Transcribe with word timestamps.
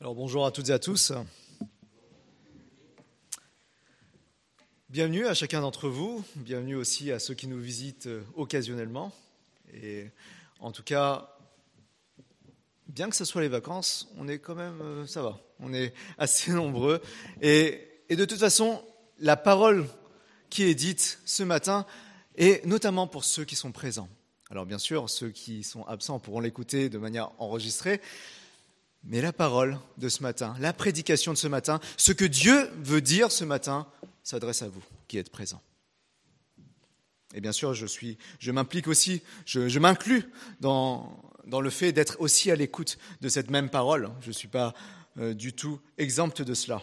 Alors 0.00 0.14
bonjour 0.14 0.46
à 0.46 0.52
toutes 0.52 0.68
et 0.68 0.72
à 0.72 0.78
tous. 0.78 1.12
Bienvenue 4.88 5.26
à 5.26 5.34
chacun 5.34 5.60
d'entre 5.60 5.88
vous, 5.88 6.24
bienvenue 6.36 6.76
aussi 6.76 7.10
à 7.10 7.18
ceux 7.18 7.34
qui 7.34 7.48
nous 7.48 7.58
visitent 7.58 8.06
euh, 8.06 8.22
occasionnellement. 8.36 9.10
Et 9.74 10.06
en 10.60 10.70
tout 10.70 10.84
cas, 10.84 11.36
bien 12.86 13.10
que 13.10 13.16
ce 13.16 13.24
soit 13.24 13.42
les 13.42 13.48
vacances, 13.48 14.08
on 14.16 14.28
est 14.28 14.38
quand 14.38 14.54
même, 14.54 14.80
euh, 14.82 15.04
ça 15.04 15.20
va, 15.20 15.40
on 15.58 15.74
est 15.74 15.92
assez 16.18 16.52
nombreux. 16.52 17.02
Et, 17.42 17.84
et 18.08 18.14
de 18.14 18.24
toute 18.24 18.38
façon, 18.38 18.80
la 19.18 19.36
parole 19.36 19.84
qui 20.48 20.62
est 20.62 20.76
dite 20.76 21.18
ce 21.24 21.42
matin 21.42 21.86
est 22.36 22.64
notamment 22.64 23.08
pour 23.08 23.24
ceux 23.24 23.44
qui 23.44 23.56
sont 23.56 23.72
présents. 23.72 24.08
Alors 24.48 24.64
bien 24.64 24.78
sûr, 24.78 25.10
ceux 25.10 25.30
qui 25.30 25.64
sont 25.64 25.82
absents 25.86 26.20
pourront 26.20 26.38
l'écouter 26.38 26.88
de 26.88 26.98
manière 26.98 27.32
enregistrée, 27.38 28.00
mais 29.04 29.20
la 29.20 29.32
parole 29.32 29.78
de 29.96 30.08
ce 30.08 30.22
matin, 30.22 30.54
la 30.60 30.72
prédication 30.72 31.32
de 31.32 31.38
ce 31.38 31.48
matin, 31.48 31.80
ce 31.96 32.12
que 32.12 32.24
Dieu 32.24 32.70
veut 32.82 33.00
dire 33.00 33.32
ce 33.32 33.44
matin, 33.44 33.86
s'adresse 34.22 34.62
à 34.62 34.68
vous 34.68 34.82
qui 35.06 35.18
êtes 35.18 35.30
présents. 35.30 35.62
Et 37.34 37.40
bien 37.40 37.52
sûr, 37.52 37.74
je, 37.74 37.86
suis, 37.86 38.18
je 38.38 38.50
m'implique 38.52 38.88
aussi, 38.88 39.22
je, 39.44 39.78
m'inclus 39.78 40.24
dans, 40.60 41.20
dans, 41.46 41.60
le 41.60 41.70
fait 41.70 41.92
d'être 41.92 42.16
aussi 42.20 42.50
à 42.50 42.56
l'écoute 42.56 42.98
de 43.20 43.28
cette 43.28 43.50
même 43.50 43.68
parole. 43.68 44.10
Je 44.22 44.28
ne 44.28 44.32
suis 44.32 44.48
pas 44.48 44.74
euh, 45.18 45.34
du 45.34 45.52
tout 45.52 45.78
exempt 45.98 46.40
de 46.42 46.54
cela. 46.54 46.82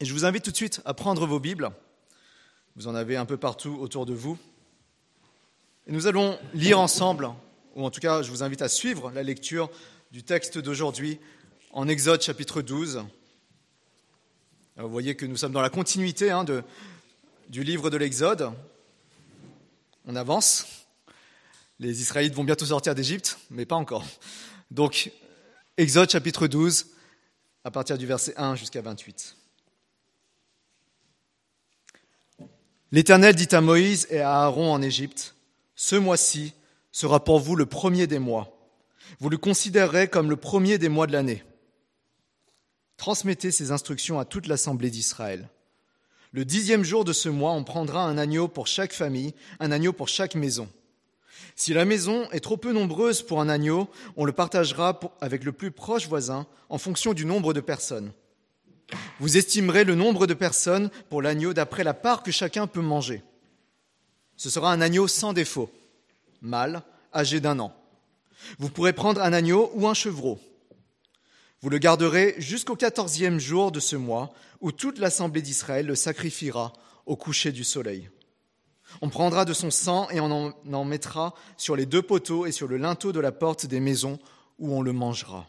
Et 0.00 0.04
je 0.04 0.12
vous 0.12 0.24
invite 0.24 0.44
tout 0.44 0.50
de 0.50 0.56
suite 0.56 0.80
à 0.84 0.92
prendre 0.92 1.24
vos 1.26 1.38
Bibles. 1.38 1.70
Vous 2.74 2.88
en 2.88 2.94
avez 2.96 3.16
un 3.16 3.26
peu 3.26 3.36
partout 3.36 3.76
autour 3.80 4.06
de 4.06 4.12
vous. 4.12 4.36
Et 5.86 5.92
nous 5.92 6.08
allons 6.08 6.38
lire 6.52 6.80
ensemble, 6.80 7.30
ou 7.76 7.84
en 7.84 7.90
tout 7.90 8.00
cas, 8.00 8.22
je 8.22 8.30
vous 8.30 8.42
invite 8.42 8.62
à 8.62 8.68
suivre 8.68 9.12
la 9.12 9.22
lecture 9.22 9.70
du 10.14 10.22
texte 10.22 10.58
d'aujourd'hui 10.58 11.18
en 11.72 11.88
Exode 11.88 12.22
chapitre 12.22 12.62
12. 12.62 13.02
vous 14.76 14.88
voyez 14.88 15.16
que 15.16 15.26
nous 15.26 15.36
sommes 15.36 15.50
dans 15.50 15.60
la 15.60 15.70
continuité 15.70 16.30
hein, 16.30 16.44
du 17.48 17.64
livre 17.64 17.90
de 17.90 17.96
l'Exode. 17.96 18.52
On 20.06 20.14
avance. 20.14 20.86
Les 21.80 22.00
Israélites 22.00 22.32
vont 22.32 22.44
bientôt 22.44 22.64
sortir 22.64 22.94
d'Égypte, 22.94 23.38
mais 23.50 23.66
pas 23.66 23.74
encore. 23.74 24.06
Donc, 24.70 25.10
Exode 25.78 26.08
chapitre 26.08 26.46
12, 26.46 26.86
à 27.64 27.72
partir 27.72 27.98
du 27.98 28.06
verset 28.06 28.34
1 28.36 28.54
jusqu'à 28.54 28.82
28. 28.82 29.36
L'Éternel 32.92 33.34
dit 33.34 33.52
à 33.52 33.60
Moïse 33.60 34.06
et 34.10 34.20
à 34.20 34.42
Aaron 34.42 34.72
en 34.72 34.80
Égypte, 34.80 35.34
Ce 35.74 35.96
mois-ci 35.96 36.52
sera 36.92 37.24
pour 37.24 37.40
vous 37.40 37.56
le 37.56 37.66
premier 37.66 38.06
des 38.06 38.20
mois. 38.20 38.53
Vous 39.20 39.30
le 39.30 39.38
considérerez 39.38 40.08
comme 40.08 40.30
le 40.30 40.36
premier 40.36 40.78
des 40.78 40.88
mois 40.88 41.06
de 41.06 41.12
l'année. 41.12 41.44
Transmettez 42.96 43.50
ces 43.50 43.70
instructions 43.70 44.18
à 44.18 44.24
toute 44.24 44.46
l'assemblée 44.46 44.90
d'Israël. 44.90 45.48
Le 46.32 46.44
dixième 46.44 46.84
jour 46.84 47.04
de 47.04 47.12
ce 47.12 47.28
mois, 47.28 47.52
on 47.52 47.64
prendra 47.64 48.04
un 48.04 48.18
agneau 48.18 48.48
pour 48.48 48.66
chaque 48.66 48.92
famille, 48.92 49.34
un 49.60 49.70
agneau 49.70 49.92
pour 49.92 50.08
chaque 50.08 50.34
maison. 50.34 50.68
Si 51.56 51.72
la 51.72 51.84
maison 51.84 52.28
est 52.32 52.40
trop 52.40 52.56
peu 52.56 52.72
nombreuse 52.72 53.22
pour 53.22 53.40
un 53.40 53.48
agneau, 53.48 53.88
on 54.16 54.24
le 54.24 54.32
partagera 54.32 54.98
avec 55.20 55.44
le 55.44 55.52
plus 55.52 55.70
proche 55.70 56.08
voisin 56.08 56.46
en 56.68 56.78
fonction 56.78 57.12
du 57.12 57.24
nombre 57.24 57.52
de 57.52 57.60
personnes. 57.60 58.12
Vous 59.20 59.36
estimerez 59.36 59.84
le 59.84 59.94
nombre 59.94 60.26
de 60.26 60.34
personnes 60.34 60.90
pour 61.08 61.22
l'agneau 61.22 61.52
d'après 61.52 61.84
la 61.84 61.94
part 61.94 62.22
que 62.22 62.32
chacun 62.32 62.66
peut 62.66 62.80
manger. 62.80 63.22
Ce 64.36 64.50
sera 64.50 64.72
un 64.72 64.80
agneau 64.80 65.06
sans 65.06 65.32
défaut, 65.32 65.70
mâle, 66.40 66.82
âgé 67.14 67.40
d'un 67.40 67.60
an. 67.60 67.72
Vous 68.58 68.70
pourrez 68.70 68.92
prendre 68.92 69.22
un 69.22 69.32
agneau 69.32 69.70
ou 69.74 69.86
un 69.88 69.94
chevreau. 69.94 70.38
Vous 71.60 71.70
le 71.70 71.78
garderez 71.78 72.34
jusqu'au 72.38 72.76
quatorzième 72.76 73.38
jour 73.38 73.72
de 73.72 73.80
ce 73.80 73.96
mois, 73.96 74.32
où 74.60 74.72
toute 74.72 74.98
l'assemblée 74.98 75.42
d'Israël 75.42 75.86
le 75.86 75.94
sacrifiera 75.94 76.72
au 77.06 77.16
coucher 77.16 77.52
du 77.52 77.64
soleil. 77.64 78.10
On 79.00 79.08
prendra 79.08 79.44
de 79.44 79.52
son 79.52 79.70
sang 79.70 80.08
et 80.10 80.20
on 80.20 80.52
en 80.72 80.84
mettra 80.84 81.34
sur 81.56 81.74
les 81.74 81.86
deux 81.86 82.02
poteaux 82.02 82.46
et 82.46 82.52
sur 82.52 82.68
le 82.68 82.76
linteau 82.76 83.12
de 83.12 83.20
la 83.20 83.32
porte 83.32 83.66
des 83.66 83.80
maisons 83.80 84.18
où 84.58 84.74
on 84.74 84.82
le 84.82 84.92
mangera. 84.92 85.46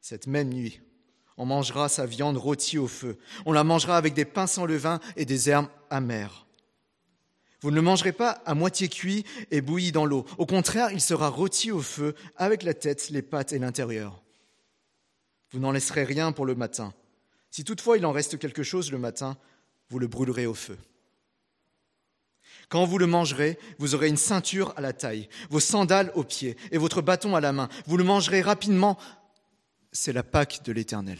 Cette 0.00 0.26
même 0.26 0.50
nuit, 0.50 0.80
on 1.36 1.46
mangera 1.46 1.88
sa 1.88 2.06
viande 2.06 2.38
rôtie 2.38 2.78
au 2.78 2.86
feu. 2.86 3.18
On 3.44 3.52
la 3.52 3.64
mangera 3.64 3.96
avec 3.96 4.14
des 4.14 4.24
pains 4.24 4.46
sans 4.46 4.64
levain 4.64 5.00
et 5.16 5.24
des 5.24 5.50
herbes 5.50 5.68
amères. 5.90 6.45
Vous 7.66 7.72
ne 7.72 7.76
le 7.78 7.82
mangerez 7.82 8.12
pas 8.12 8.40
à 8.46 8.54
moitié 8.54 8.88
cuit 8.88 9.24
et 9.50 9.60
bouilli 9.60 9.90
dans 9.90 10.06
l'eau. 10.06 10.24
Au 10.38 10.46
contraire, 10.46 10.92
il 10.92 11.00
sera 11.00 11.28
rôti 11.28 11.72
au 11.72 11.82
feu 11.82 12.14
avec 12.36 12.62
la 12.62 12.74
tête, 12.74 13.10
les 13.10 13.22
pattes 13.22 13.52
et 13.52 13.58
l'intérieur. 13.58 14.22
Vous 15.50 15.58
n'en 15.58 15.72
laisserez 15.72 16.04
rien 16.04 16.30
pour 16.30 16.46
le 16.46 16.54
matin. 16.54 16.94
Si 17.50 17.64
toutefois 17.64 17.96
il 17.96 18.06
en 18.06 18.12
reste 18.12 18.38
quelque 18.38 18.62
chose 18.62 18.92
le 18.92 18.98
matin, 18.98 19.36
vous 19.90 19.98
le 19.98 20.06
brûlerez 20.06 20.46
au 20.46 20.54
feu. 20.54 20.78
Quand 22.68 22.84
vous 22.84 22.98
le 22.98 23.08
mangerez, 23.08 23.58
vous 23.80 23.96
aurez 23.96 24.06
une 24.06 24.16
ceinture 24.16 24.72
à 24.76 24.80
la 24.80 24.92
taille, 24.92 25.28
vos 25.50 25.58
sandales 25.58 26.12
aux 26.14 26.22
pieds 26.22 26.56
et 26.70 26.78
votre 26.78 27.02
bâton 27.02 27.34
à 27.34 27.40
la 27.40 27.52
main. 27.52 27.68
Vous 27.86 27.96
le 27.96 28.04
mangerez 28.04 28.42
rapidement. 28.42 28.96
C'est 29.90 30.12
la 30.12 30.22
Pâque 30.22 30.62
de 30.62 30.70
l'Éternel. 30.70 31.18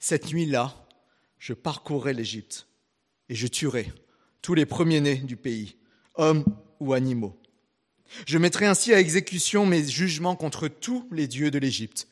Cette 0.00 0.30
nuit-là, 0.30 0.86
je 1.38 1.54
parcourrai 1.54 2.12
l'Égypte 2.12 2.66
et 3.30 3.34
je 3.34 3.46
tuerai 3.46 3.90
tous 4.42 4.54
les 4.54 4.66
premiers-nés 4.66 5.16
du 5.16 5.36
pays, 5.36 5.76
hommes 6.14 6.44
ou 6.80 6.92
animaux. 6.92 7.38
Je 8.26 8.38
mettrai 8.38 8.66
ainsi 8.66 8.94
à 8.94 9.00
exécution 9.00 9.66
mes 9.66 9.84
jugements 9.84 10.36
contre 10.36 10.68
tous 10.68 11.08
les 11.10 11.26
dieux 11.26 11.50
de 11.50 11.58
l'Égypte. 11.58 12.08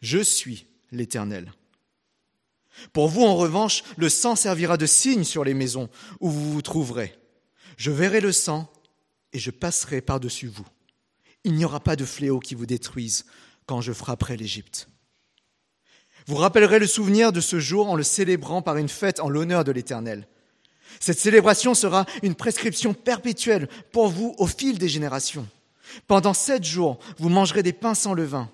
Je 0.00 0.18
suis 0.22 0.66
l'Éternel. 0.90 1.52
Pour 2.92 3.08
vous, 3.08 3.22
en 3.22 3.36
revanche, 3.36 3.84
le 3.96 4.08
sang 4.08 4.36
servira 4.36 4.76
de 4.76 4.86
signe 4.86 5.24
sur 5.24 5.44
les 5.44 5.54
maisons 5.54 5.88
où 6.20 6.28
vous 6.28 6.52
vous 6.52 6.62
trouverez. 6.62 7.14
Je 7.76 7.90
verrai 7.90 8.20
le 8.20 8.32
sang 8.32 8.70
et 9.32 9.38
je 9.38 9.50
passerai 9.50 10.00
par-dessus 10.00 10.48
vous. 10.48 10.66
Il 11.44 11.54
n'y 11.54 11.64
aura 11.64 11.80
pas 11.80 11.96
de 11.96 12.04
fléau 12.04 12.40
qui 12.40 12.54
vous 12.54 12.66
détruise 12.66 13.26
quand 13.66 13.80
je 13.80 13.92
frapperai 13.92 14.36
l'Égypte. 14.36 14.88
Vous 16.26 16.36
rappellerez 16.36 16.78
le 16.78 16.86
souvenir 16.86 17.32
de 17.32 17.40
ce 17.40 17.60
jour 17.60 17.90
en 17.90 17.96
le 17.96 18.02
célébrant 18.02 18.62
par 18.62 18.76
une 18.76 18.88
fête 18.88 19.20
en 19.20 19.28
l'honneur 19.28 19.64
de 19.64 19.72
l'Éternel. 19.72 20.26
Cette 21.00 21.18
célébration 21.18 21.74
sera 21.74 22.06
une 22.22 22.34
prescription 22.34 22.94
perpétuelle 22.94 23.68
pour 23.92 24.08
vous 24.08 24.34
au 24.38 24.46
fil 24.46 24.78
des 24.78 24.88
générations. 24.88 25.46
Pendant 26.06 26.34
sept 26.34 26.64
jours, 26.64 26.98
vous 27.18 27.28
mangerez 27.28 27.62
des 27.62 27.72
pains 27.72 27.94
sans 27.94 28.14
levain. 28.14 28.50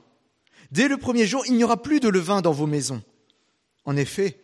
Dès 0.72 0.88
le 0.88 0.96
premier 0.96 1.26
jour, 1.26 1.44
il 1.46 1.54
n'y 1.54 1.64
aura 1.64 1.82
plus 1.82 2.00
de 2.00 2.08
levain 2.08 2.42
dans 2.42 2.52
vos 2.52 2.66
maisons. 2.66 3.02
En 3.84 3.96
effet, 3.96 4.40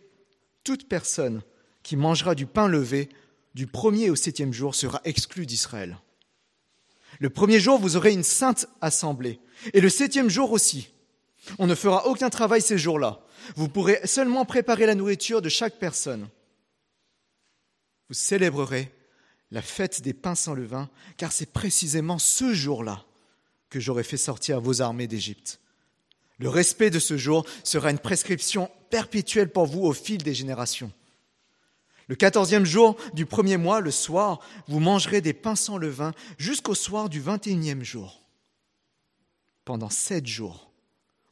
toute 0.65 0.89
personne 0.89 1.43
qui 1.83 1.97
mangera 1.97 2.35
du 2.35 2.47
pain 2.47 2.69
levé 2.69 3.09
du 3.55 3.67
premier 3.67 4.11
au 4.11 4.17
septième 4.17 4.53
jour 4.53 4.75
sera 4.75 5.01
exclue 5.05 5.47
d'Israël. 5.47 5.99
Le 7.21 7.31
premier 7.31 7.61
jour, 7.61 7.79
vous 7.79 7.97
aurez 7.97 8.13
une 8.13 8.25
sainte 8.25 8.67
assemblée, 8.81 9.41
et 9.73 9.81
le 9.81 9.89
septième 9.89 10.29
jour 10.29 10.53
aussi. 10.53 10.93
On 11.59 11.67
ne 11.67 11.75
fera 11.75 12.07
aucun 12.07 12.29
travail 12.29 12.61
ces 12.61 12.77
jours-là. 12.77 13.21
Vous 13.55 13.69
pourrez 13.69 14.01
seulement 14.05 14.45
préparer 14.45 14.87
la 14.87 14.95
nourriture 14.95 15.41
de 15.41 15.49
chaque 15.49 15.79
personne 15.79 16.29
vous 18.09 18.15
célébrerez 18.15 18.93
la 19.51 19.63
fête 19.63 20.03
des 20.03 20.13
pains 20.13 20.35
sans 20.35 20.55
levain, 20.55 20.89
car 21.17 21.33
c'est 21.33 21.53
précisément 21.53 22.19
ce 22.19 22.53
jour-là 22.53 23.05
que 23.71 23.81
j'aurai 23.81 24.03
fait 24.03 24.17
sortir 24.17 24.61
vos 24.61 24.81
armées 24.81 25.07
d'Égypte. 25.07 25.61
Le 26.39 26.49
respect 26.49 26.91
de 26.91 26.99
ce 26.99 27.17
jour 27.17 27.47
sera 27.65 27.91
une 27.91 27.99
prescription 27.99 28.71
perpétuelle 28.91 29.51
pour 29.51 29.67
vous 29.67 29.83
au 29.83 29.93
fil 29.93 30.19
des 30.19 30.35
générations. 30.35 30.93
Le 32.09 32.15
quatorzième 32.15 32.67
jour 32.67 32.97
du 33.15 33.27
premier 33.27 33.57
mois, 33.57 33.81
le 33.81 33.91
soir, 33.91 34.41
vous 34.69 34.79
mangerez 34.79 35.21
des 35.21 35.33
pains 35.33 35.57
sans 35.57 35.77
levain 35.77 36.13
jusqu'au 36.39 36.75
soir 36.75 37.09
du 37.09 37.21
vingt 37.21 37.45
et 37.47 37.51
unième 37.51 37.83
jour. 37.83 38.23
Pendant 39.65 39.91
sept 39.91 40.27
jours, 40.27 40.71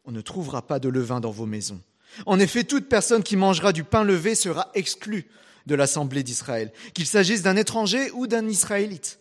on 0.04 0.10
ne 0.10 0.20
trouvera 0.20 0.66
pas 0.66 0.80
de 0.80 0.88
levain 0.88 1.20
dans 1.20 1.30
vos 1.30 1.46
maisons. 1.46 1.80
En 2.26 2.40
effet, 2.40 2.64
toute 2.64 2.88
personne 2.88 3.22
qui 3.22 3.36
mangera 3.36 3.72
du 3.72 3.84
pain 3.84 4.02
levé 4.02 4.34
sera 4.34 4.70
exclue 4.74 5.28
de 5.66 5.74
l'assemblée 5.74 6.22
d'Israël, 6.22 6.72
qu'il 6.92 7.06
s'agisse 7.06 7.42
d'un 7.42 7.56
étranger 7.56 8.10
ou 8.12 8.26
d'un 8.26 8.48
Israélite. 8.48 9.20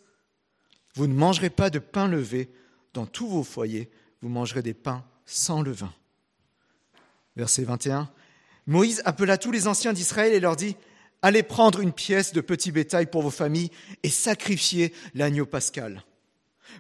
Vous 0.96 1.08
ne 1.08 1.14
mangerez 1.14 1.50
pas 1.50 1.70
de 1.70 1.80
pain 1.80 2.08
levé 2.08 2.50
dans 2.94 3.06
tous 3.06 3.28
vos 3.28 3.44
foyers, 3.44 3.90
vous 4.22 4.30
mangerez 4.30 4.62
des 4.62 4.74
pains 4.74 5.04
sans 5.26 5.62
levain. 5.62 5.94
Verset 7.36 7.64
21. 7.64 8.10
Moïse 8.68 9.02
appela 9.06 9.38
tous 9.38 9.52
les 9.52 9.68
anciens 9.68 9.94
d'Israël 9.94 10.34
et 10.34 10.40
leur 10.40 10.56
dit, 10.56 10.76
Allez 11.22 11.44
prendre 11.44 11.80
une 11.80 11.94
pièce 11.94 12.34
de 12.34 12.42
petit 12.42 12.72
bétail 12.72 13.06
pour 13.06 13.22
vos 13.22 13.32
familles 13.32 13.72
et 14.04 14.10
sacrifier 14.10 14.94
l'agneau 15.16 15.46
pascal. 15.46 16.04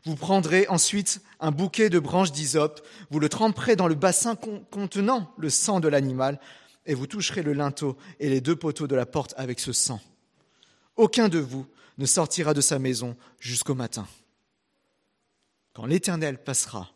Vous 0.05 0.15
prendrez 0.15 0.67
ensuite 0.67 1.21
un 1.39 1.51
bouquet 1.51 1.89
de 1.89 1.99
branches 1.99 2.31
d'hysope, 2.31 2.85
vous 3.09 3.19
le 3.19 3.29
tremperez 3.29 3.77
dans 3.77 3.87
le 3.87 3.95
bassin 3.95 4.35
contenant 4.35 5.31
le 5.37 5.49
sang 5.49 5.79
de 5.79 5.87
l'animal, 5.87 6.39
et 6.85 6.93
vous 6.93 7.07
toucherez 7.07 7.43
le 7.43 7.53
linteau 7.53 7.97
et 8.19 8.29
les 8.29 8.41
deux 8.41 8.55
poteaux 8.55 8.87
de 8.87 8.95
la 8.95 9.05
porte 9.05 9.33
avec 9.37 9.59
ce 9.59 9.73
sang. 9.73 10.01
Aucun 10.95 11.29
de 11.29 11.39
vous 11.39 11.65
ne 11.97 12.05
sortira 12.05 12.53
de 12.53 12.61
sa 12.61 12.79
maison 12.79 13.15
jusqu'au 13.39 13.75
matin. 13.75 14.07
Quand 15.73 15.85
l'Éternel 15.85 16.43
passera 16.43 16.91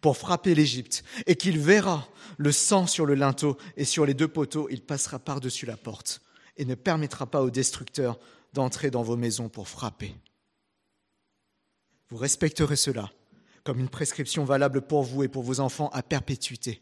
pour 0.00 0.16
frapper 0.16 0.54
l'Égypte, 0.54 1.04
et 1.26 1.36
qu'il 1.36 1.58
verra 1.58 2.08
le 2.38 2.52
sang 2.52 2.86
sur 2.86 3.04
le 3.04 3.14
linteau 3.14 3.58
et 3.76 3.84
sur 3.84 4.06
les 4.06 4.14
deux 4.14 4.28
poteaux, 4.28 4.68
il 4.70 4.80
passera 4.80 5.18
par-dessus 5.18 5.66
la 5.66 5.76
porte 5.76 6.22
et 6.56 6.64
ne 6.64 6.74
permettra 6.74 7.26
pas 7.26 7.42
aux 7.42 7.50
destructeurs 7.50 8.18
d'entrer 8.52 8.90
dans 8.90 9.02
vos 9.02 9.16
maisons 9.16 9.48
pour 9.48 9.68
frapper. 9.68 10.14
Vous 12.08 12.16
respecterez 12.16 12.76
cela 12.76 13.10
comme 13.64 13.80
une 13.80 13.88
prescription 13.88 14.44
valable 14.44 14.82
pour 14.82 15.02
vous 15.02 15.22
et 15.22 15.28
pour 15.28 15.42
vos 15.42 15.60
enfants 15.60 15.90
à 15.92 16.02
perpétuité. 16.02 16.80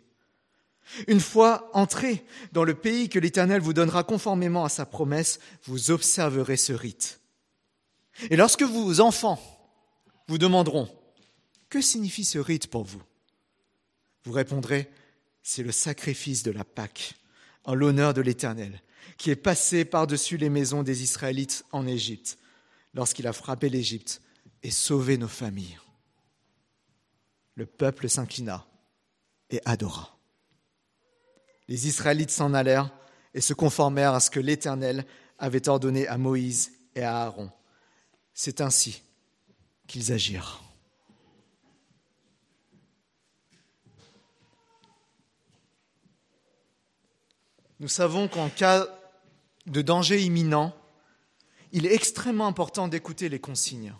Une 1.07 1.21
fois 1.21 1.71
entrés 1.73 2.25
dans 2.53 2.65
le 2.65 2.75
pays 2.75 3.09
que 3.09 3.19
l'Éternel 3.19 3.61
vous 3.61 3.73
donnera 3.73 4.05
conformément 4.05 4.65
à 4.65 4.69
sa 4.69 4.87
promesse, 4.87 5.39
vous 5.65 5.91
observerez 5.91 6.57
ce 6.57 6.73
rite. 6.73 7.21
Et 8.31 8.37
lorsque 8.37 8.63
vos 8.63 9.01
enfants 9.01 9.41
vous 10.29 10.39
demanderont 10.39 10.89
Que 11.69 11.81
signifie 11.81 12.25
ce 12.25 12.39
rite 12.39 12.67
pour 12.67 12.85
vous? 12.85 13.03
Vous 14.25 14.33
répondrez 14.33 14.91
C'est 15.43 15.63
le 15.63 15.73
sacrifice 15.73 16.43
de 16.43 16.51
la 16.51 16.65
Pâque 16.65 17.15
en 17.65 17.75
l'honneur 17.75 18.15
de 18.15 18.21
l'Éternel, 18.21 18.83
qui 19.17 19.31
est 19.31 19.37
passé 19.37 19.85
par-dessus 19.85 20.37
les 20.37 20.51
maisons 20.51 20.83
des 20.83 21.03
Israélites 21.03 21.65
en 21.73 21.87
Égypte, 21.87 22.39
lorsqu'il 22.95 23.27
a 23.27 23.33
frappé 23.33 23.69
l'Égypte 23.69 24.23
et 24.63 24.71
sauvé 24.71 25.19
nos 25.19 25.29
familles. 25.29 25.79
Le 27.55 27.67
peuple 27.67 28.09
s'inclina 28.09 28.67
et 29.51 29.61
adora. 29.65 30.20
Les 31.71 31.87
Israélites 31.87 32.33
s'en 32.33 32.53
allèrent 32.53 32.91
et 33.33 33.41
se 33.41 33.55
conformèrent 33.55 34.15
à 34.15 34.19
ce 34.19 34.29
que 34.29 34.41
l'Éternel 34.41 35.07
avait 35.39 35.69
ordonné 35.69 36.09
à 36.09 36.19
Moïse 36.19 36.73
et 36.97 37.05
à 37.05 37.23
Aaron. 37.23 37.49
C'est 38.35 38.61
ainsi 38.61 39.05
qu'ils 39.87 40.11
agirent. 40.11 40.61
Nous 47.79 47.87
savons 47.87 48.27
qu'en 48.27 48.49
cas 48.49 48.89
de 49.67 49.81
danger 49.81 50.21
imminent, 50.21 50.75
il 51.71 51.87
est 51.87 51.95
extrêmement 51.95 52.49
important 52.49 52.89
d'écouter 52.89 53.29
les 53.29 53.39
consignes. 53.39 53.95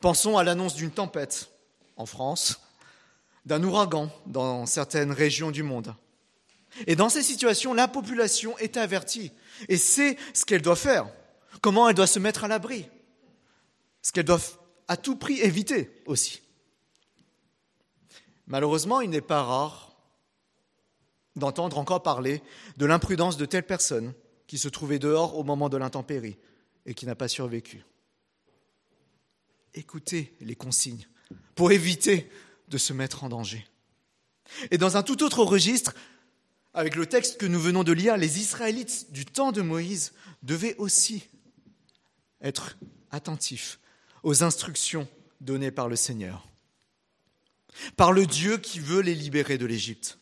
Pensons 0.00 0.38
à 0.38 0.42
l'annonce 0.42 0.74
d'une 0.74 0.90
tempête 0.90 1.50
en 1.98 2.06
France, 2.06 2.62
d'un 3.44 3.62
ouragan 3.62 4.08
dans 4.24 4.64
certaines 4.64 5.12
régions 5.12 5.50
du 5.50 5.62
monde. 5.62 5.94
Et 6.86 6.96
dans 6.96 7.08
ces 7.08 7.22
situations, 7.22 7.74
la 7.74 7.88
population 7.88 8.56
est 8.58 8.76
avertie 8.76 9.32
et 9.68 9.76
sait 9.76 10.16
ce 10.32 10.44
qu'elle 10.44 10.62
doit 10.62 10.76
faire, 10.76 11.08
comment 11.60 11.88
elle 11.88 11.94
doit 11.94 12.06
se 12.06 12.18
mettre 12.18 12.44
à 12.44 12.48
l'abri, 12.48 12.88
ce 14.02 14.12
qu'elle 14.12 14.24
doit 14.24 14.40
à 14.88 14.96
tout 14.96 15.16
prix 15.16 15.40
éviter 15.40 16.02
aussi. 16.06 16.42
Malheureusement, 18.46 19.00
il 19.00 19.10
n'est 19.10 19.20
pas 19.20 19.42
rare 19.42 19.96
d'entendre 21.36 21.78
encore 21.78 22.02
parler 22.02 22.42
de 22.76 22.86
l'imprudence 22.86 23.36
de 23.36 23.46
telle 23.46 23.66
personne 23.66 24.12
qui 24.46 24.58
se 24.58 24.68
trouvait 24.68 24.98
dehors 24.98 25.38
au 25.38 25.44
moment 25.44 25.68
de 25.68 25.76
l'intempérie 25.76 26.36
et 26.86 26.94
qui 26.94 27.06
n'a 27.06 27.14
pas 27.14 27.28
survécu. 27.28 27.84
Écoutez 29.72 30.36
les 30.40 30.54
consignes 30.54 31.06
pour 31.54 31.72
éviter 31.72 32.30
de 32.68 32.78
se 32.78 32.92
mettre 32.92 33.24
en 33.24 33.28
danger. 33.28 33.66
Et 34.70 34.78
dans 34.78 34.96
un 34.96 35.02
tout 35.02 35.22
autre 35.22 35.42
registre, 35.42 35.94
avec 36.74 36.96
le 36.96 37.06
texte 37.06 37.38
que 37.38 37.46
nous 37.46 37.60
venons 37.60 37.84
de 37.84 37.92
lire, 37.92 38.16
les 38.16 38.40
Israélites 38.40 39.12
du 39.12 39.24
temps 39.24 39.52
de 39.52 39.62
Moïse 39.62 40.12
devaient 40.42 40.74
aussi 40.76 41.28
être 42.42 42.76
attentifs 43.10 43.78
aux 44.24 44.42
instructions 44.42 45.08
données 45.40 45.70
par 45.70 45.88
le 45.88 45.96
Seigneur, 45.96 46.48
par 47.96 48.12
le 48.12 48.26
Dieu 48.26 48.58
qui 48.58 48.80
veut 48.80 49.00
les 49.00 49.14
libérer 49.14 49.56
de 49.56 49.66
l'Égypte. 49.66 50.18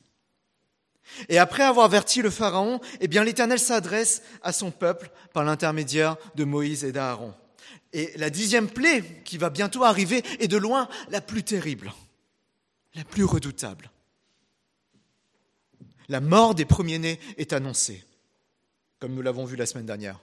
Et 1.29 1.39
après 1.39 1.63
avoir 1.63 1.87
averti 1.87 2.23
le 2.23 2.31
Pharaon, 2.31 2.81
eh 3.01 3.09
bien 3.09 3.25
l'Éternel 3.25 3.59
s'adresse 3.59 4.23
à 4.43 4.53
son 4.53 4.71
peuple 4.71 5.11
par 5.33 5.45
l'intermédiaire 5.45 6.17
de 6.35 6.45
Moïse 6.45 6.85
et 6.85 6.93
d'Aaron. 6.93 7.35
Et 7.93 8.13
la 8.17 8.31
dixième 8.31 8.69
plaie 8.69 9.23
qui 9.25 9.39
va 9.39 9.51
bientôt 9.51 9.85
arriver 9.85 10.23
est 10.39 10.49
de 10.49 10.57
loin 10.57 10.89
la 11.11 11.21
plus 11.21 11.43
terrible, 11.43 11.93
la 12.95 13.05
plus 13.05 13.25
redoutable. 13.25 13.92
La 16.13 16.21
mort 16.21 16.55
des 16.55 16.67
premiers-nés 16.67 17.19
est 17.39 17.55
annoncée, 17.55 18.05
comme 18.99 19.15
nous 19.15 19.23
l'avons 19.23 19.47
vu 19.47 19.57
la 19.57 19.65
semaine 19.65 19.87
dernière. 19.87 20.21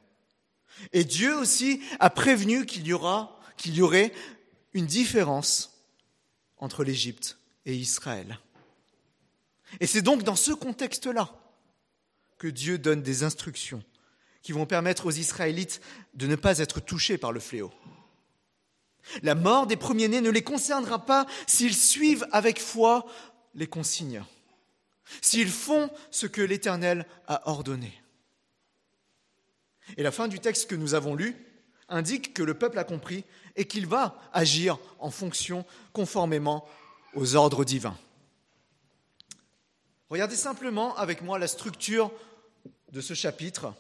Et 0.93 1.03
Dieu 1.03 1.35
aussi 1.35 1.81
a 1.99 2.11
prévenu 2.11 2.67
qu'il 2.67 2.85
y 2.85 2.93
aura, 2.93 3.41
qu'il 3.57 3.73
y 3.73 3.81
aurait 3.81 4.13
une 4.73 4.85
différence 4.85 5.81
entre 6.57 6.83
l'Égypte 6.83 7.39
et 7.65 7.75
Israël. 7.75 8.37
Et 9.79 9.87
c'est 9.87 10.03
donc 10.03 10.21
dans 10.21 10.35
ce 10.35 10.51
contexte-là 10.51 11.33
que 12.37 12.47
Dieu 12.47 12.77
donne 12.77 13.01
des 13.01 13.23
instructions 13.23 13.83
qui 14.43 14.51
vont 14.51 14.67
permettre 14.67 15.07
aux 15.07 15.11
Israélites 15.11 15.81
de 16.13 16.27
ne 16.27 16.35
pas 16.35 16.59
être 16.59 16.79
touchés 16.79 17.17
par 17.17 17.31
le 17.31 17.39
fléau. 17.39 17.73
La 19.23 19.33
mort 19.33 19.65
des 19.65 19.75
premiers-nés 19.75 20.21
ne 20.21 20.29
les 20.29 20.43
concernera 20.43 21.03
pas 21.07 21.25
s'ils 21.47 21.75
suivent 21.75 22.27
avec 22.31 22.59
foi 22.61 23.07
les 23.55 23.65
consignes, 23.65 24.23
s'ils 25.21 25.49
font 25.49 25.89
ce 26.11 26.27
que 26.27 26.41
l'Éternel 26.41 27.05
a 27.27 27.49
ordonné. 27.49 28.01
Et 29.97 30.03
la 30.03 30.11
fin 30.11 30.27
du 30.27 30.39
texte 30.39 30.69
que 30.69 30.75
nous 30.75 30.93
avons 30.93 31.15
lu 31.15 31.35
indique 31.89 32.33
que 32.33 32.43
le 32.43 32.53
peuple 32.53 32.77
a 32.77 32.83
compris 32.83 33.23
et 33.55 33.65
qu'il 33.65 33.87
va 33.87 34.15
agir 34.31 34.77
en 34.99 35.09
fonction, 35.09 35.65
conformément 35.93 36.67
aux 37.15 37.35
ordres 37.35 37.65
divins. 37.65 37.97
Regardez 40.09 40.35
simplement 40.35 40.95
avec 40.97 41.21
moi 41.21 41.39
la 41.39 41.47
structure 41.47 42.11
de 42.91 43.01
ce 43.01 43.13
chapitre, 43.13 43.73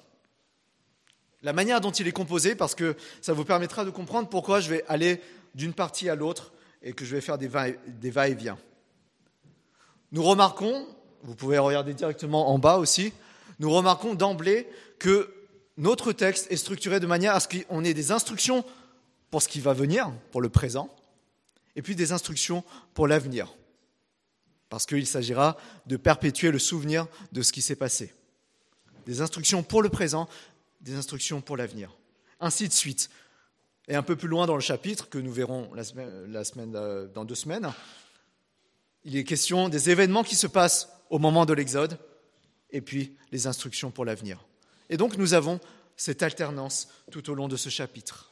la 1.41 1.53
manière 1.53 1.81
dont 1.81 1.91
il 1.91 2.07
est 2.07 2.11
composé, 2.11 2.55
parce 2.55 2.75
que 2.75 2.95
ça 3.21 3.33
vous 3.33 3.45
permettra 3.45 3.85
de 3.85 3.89
comprendre 3.89 4.29
pourquoi 4.29 4.59
je 4.59 4.69
vais 4.69 4.83
aller 4.87 5.21
d'une 5.55 5.73
partie 5.73 6.09
à 6.09 6.15
l'autre 6.15 6.51
et 6.81 6.93
que 6.93 7.05
je 7.05 7.15
vais 7.15 7.21
faire 7.21 7.37
des 7.37 7.47
va-et-vient. 7.47 8.57
Nous 10.11 10.23
remarquons, 10.23 10.87
vous 11.23 11.35
pouvez 11.35 11.57
regarder 11.57 11.93
directement 11.93 12.49
en 12.49 12.59
bas 12.59 12.77
aussi, 12.77 13.13
nous 13.59 13.71
remarquons 13.71 14.13
d'emblée 14.13 14.67
que 14.99 15.33
notre 15.77 16.11
texte 16.11 16.51
est 16.51 16.57
structuré 16.57 16.99
de 16.99 17.07
manière 17.07 17.35
à 17.35 17.39
ce 17.39 17.47
qu'on 17.47 17.83
ait 17.83 17.93
des 17.93 18.11
instructions 18.11 18.65
pour 19.31 19.41
ce 19.41 19.47
qui 19.47 19.59
va 19.59 19.73
venir, 19.73 20.11
pour 20.31 20.41
le 20.41 20.49
présent, 20.49 20.89
et 21.75 21.81
puis 21.81 21.95
des 21.95 22.11
instructions 22.11 22.63
pour 22.93 23.07
l'avenir 23.07 23.53
parce 24.69 24.85
qu'il 24.85 25.05
s'agira 25.07 25.57
de 25.87 25.97
perpétuer 25.97 26.51
le 26.51 26.59
souvenir 26.59 27.07
de 27.31 27.41
ce 27.41 27.51
qui 27.51 27.61
s'est 27.61 27.75
passé. 27.75 28.13
Des 29.05 29.21
instructions 29.21 29.63
pour 29.63 29.81
le 29.81 29.89
présent, 29.89 30.29
des 30.81 30.95
instructions 30.95 31.41
pour 31.41 31.57
l'avenir. 31.57 31.95
Ainsi 32.39 32.67
de 32.67 32.73
suite. 32.73 33.09
Et 33.87 33.95
un 33.95 34.03
peu 34.03 34.15
plus 34.15 34.27
loin 34.27 34.45
dans 34.45 34.55
le 34.55 34.61
chapitre, 34.61 35.09
que 35.09 35.17
nous 35.17 35.33
verrons 35.33 35.71
la 35.73 35.83
semaine, 35.83 36.75
euh, 36.75 37.07
dans 37.07 37.25
deux 37.25 37.35
semaines, 37.35 37.73
il 39.03 39.17
est 39.17 39.23
question 39.23 39.67
des 39.67 39.89
événements 39.89 40.23
qui 40.23 40.35
se 40.35 40.45
passent 40.45 40.89
au 41.09 41.19
moment 41.19 41.45
de 41.45 41.53
l'Exode 41.53 41.99
et 42.71 42.81
puis 42.81 43.15
les 43.31 43.47
instructions 43.47 43.91
pour 43.91 44.05
l'avenir. 44.05 44.45
Et 44.89 44.97
donc 44.97 45.17
nous 45.17 45.33
avons 45.33 45.59
cette 45.95 46.23
alternance 46.23 46.87
tout 47.11 47.29
au 47.29 47.33
long 47.33 47.47
de 47.47 47.57
ce 47.57 47.69
chapitre. 47.69 48.31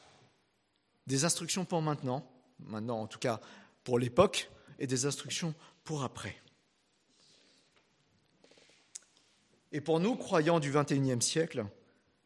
Des 1.06 1.24
instructions 1.24 1.64
pour 1.64 1.82
maintenant, 1.82 2.30
maintenant 2.60 3.00
en 3.00 3.06
tout 3.06 3.18
cas 3.18 3.40
pour 3.84 3.98
l'époque, 3.98 4.50
et 4.78 4.86
des 4.86 5.06
instructions 5.06 5.54
pour 5.84 6.02
après. 6.04 6.36
Et 9.72 9.80
pour 9.80 10.00
nous, 10.00 10.16
croyants 10.16 10.60
du 10.60 10.72
XXIe 10.72 11.20
siècle, 11.20 11.66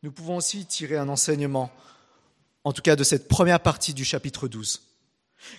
nous 0.03 0.13
pouvons 0.13 0.37
aussi 0.37 0.67
tirer 0.67 0.97
un 0.97 1.09
enseignement, 1.09 1.71
en 2.65 2.73
tout 2.73 2.83
cas 2.83 2.97
de 2.97 3.05
cette 3.05 3.29
première 3.29 3.61
partie 3.61 3.95
du 3.95 4.05
chapitre 4.05 4.49
12. 4.49 4.92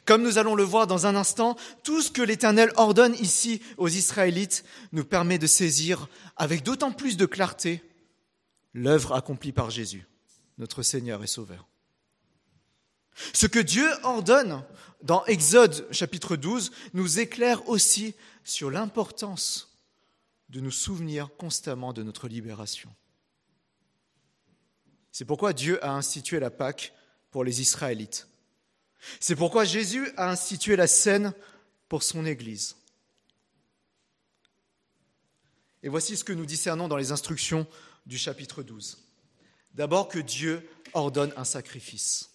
Comme 0.05 0.23
nous 0.23 0.37
allons 0.37 0.55
le 0.55 0.63
voir 0.63 0.87
dans 0.87 1.05
un 1.05 1.15
instant, 1.15 1.55
tout 1.83 2.01
ce 2.01 2.11
que 2.11 2.21
l'Éternel 2.21 2.71
ordonne 2.75 3.15
ici 3.15 3.61
aux 3.77 3.89
Israélites 3.89 4.63
nous 4.91 5.05
permet 5.05 5.37
de 5.37 5.47
saisir 5.47 6.07
avec 6.35 6.63
d'autant 6.63 6.91
plus 6.91 7.17
de 7.17 7.25
clarté 7.25 7.83
l'œuvre 8.73 9.13
accomplie 9.13 9.51
par 9.51 9.69
Jésus, 9.69 10.07
notre 10.57 10.83
Seigneur 10.83 11.23
et 11.23 11.27
Sauveur. 11.27 11.67
Ce 13.33 13.45
que 13.45 13.59
Dieu 13.59 13.87
ordonne 14.03 14.63
dans 15.03 15.23
Exode 15.25 15.87
chapitre 15.91 16.35
12 16.35 16.71
nous 16.93 17.19
éclaire 17.19 17.67
aussi 17.69 18.15
sur 18.43 18.71
l'importance 18.71 19.77
de 20.49 20.59
nous 20.59 20.71
souvenir 20.71 21.29
constamment 21.37 21.93
de 21.93 22.03
notre 22.03 22.27
libération. 22.27 22.93
C'est 25.11 25.25
pourquoi 25.25 25.53
Dieu 25.53 25.83
a 25.85 25.91
institué 25.91 26.39
la 26.39 26.49
Pâque 26.49 26.93
pour 27.31 27.43
les 27.43 27.61
Israélites. 27.61 28.27
C'est 29.19 29.35
pourquoi 29.35 29.65
Jésus 29.65 30.09
a 30.17 30.29
institué 30.29 30.75
la 30.75 30.87
scène 30.87 31.33
pour 31.89 32.03
son 32.03 32.25
Église. 32.25 32.75
Et 35.83 35.89
voici 35.89 36.15
ce 36.15 36.23
que 36.23 36.33
nous 36.33 36.45
discernons 36.45 36.87
dans 36.87 36.97
les 36.97 37.11
instructions 37.11 37.67
du 38.05 38.17
chapitre 38.17 38.63
12. 38.63 38.97
D'abord 39.73 40.07
que 40.07 40.19
Dieu 40.19 40.67
ordonne 40.93 41.33
un 41.35 41.43
sacrifice. 41.43 42.29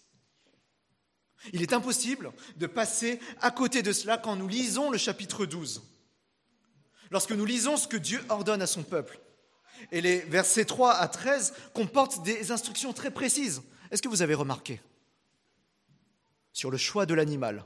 Il 1.53 1.63
est 1.63 1.73
impossible 1.73 2.33
de 2.57 2.67
passer 2.67 3.21
à 3.41 3.51
côté 3.51 3.83
de 3.83 3.93
cela 3.93 4.19
quand 4.19 4.37
nous 4.37 4.49
lisons 4.49 4.91
le 4.91 4.99
chapitre 4.99 5.47
12. 5.47 5.83
Lorsque 7.11 7.33
nous 7.33 7.47
lisons 7.47 7.77
ce 7.77 7.89
que 7.89 7.97
Dieu 7.97 8.23
ordonne 8.29 8.61
à 8.61 8.67
son 8.67 8.83
peuple. 8.83 9.19
Et 9.93 10.01
les 10.01 10.19
versets 10.21 10.65
3 10.65 10.95
à 10.95 11.09
13 11.09 11.55
comportent 11.73 12.23
des 12.23 12.51
instructions 12.51 12.93
très 12.93 13.13
précises. 13.13 13.63
Est-ce 13.91 14.03
que 14.03 14.09
vous 14.09 14.23
avez 14.23 14.35
remarqué? 14.35 14.81
Sur 16.53 16.71
le 16.71 16.77
choix 16.77 17.07
de 17.07 17.15
l'animal, 17.15 17.65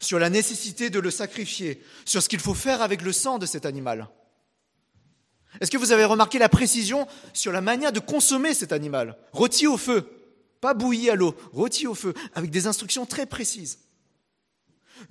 sur 0.00 0.18
la 0.18 0.30
nécessité 0.30 0.90
de 0.90 1.00
le 1.00 1.10
sacrifier, 1.10 1.82
sur 2.04 2.22
ce 2.22 2.28
qu'il 2.28 2.40
faut 2.40 2.54
faire 2.54 2.82
avec 2.82 3.02
le 3.02 3.12
sang 3.12 3.38
de 3.38 3.46
cet 3.46 3.66
animal. 3.66 4.08
Est-ce 5.60 5.70
que 5.70 5.76
vous 5.76 5.92
avez 5.92 6.04
remarqué 6.04 6.38
la 6.38 6.48
précision 6.48 7.06
sur 7.32 7.52
la 7.52 7.60
manière 7.60 7.92
de 7.92 8.00
consommer 8.00 8.54
cet 8.54 8.72
animal? 8.72 9.16
Rôti 9.32 9.66
au 9.66 9.76
feu, 9.76 10.10
pas 10.60 10.74
bouilli 10.74 11.10
à 11.10 11.14
l'eau, 11.14 11.34
rôti 11.52 11.86
au 11.86 11.94
feu, 11.94 12.14
avec 12.34 12.50
des 12.50 12.66
instructions 12.66 13.06
très 13.06 13.26
précises. 13.26 13.78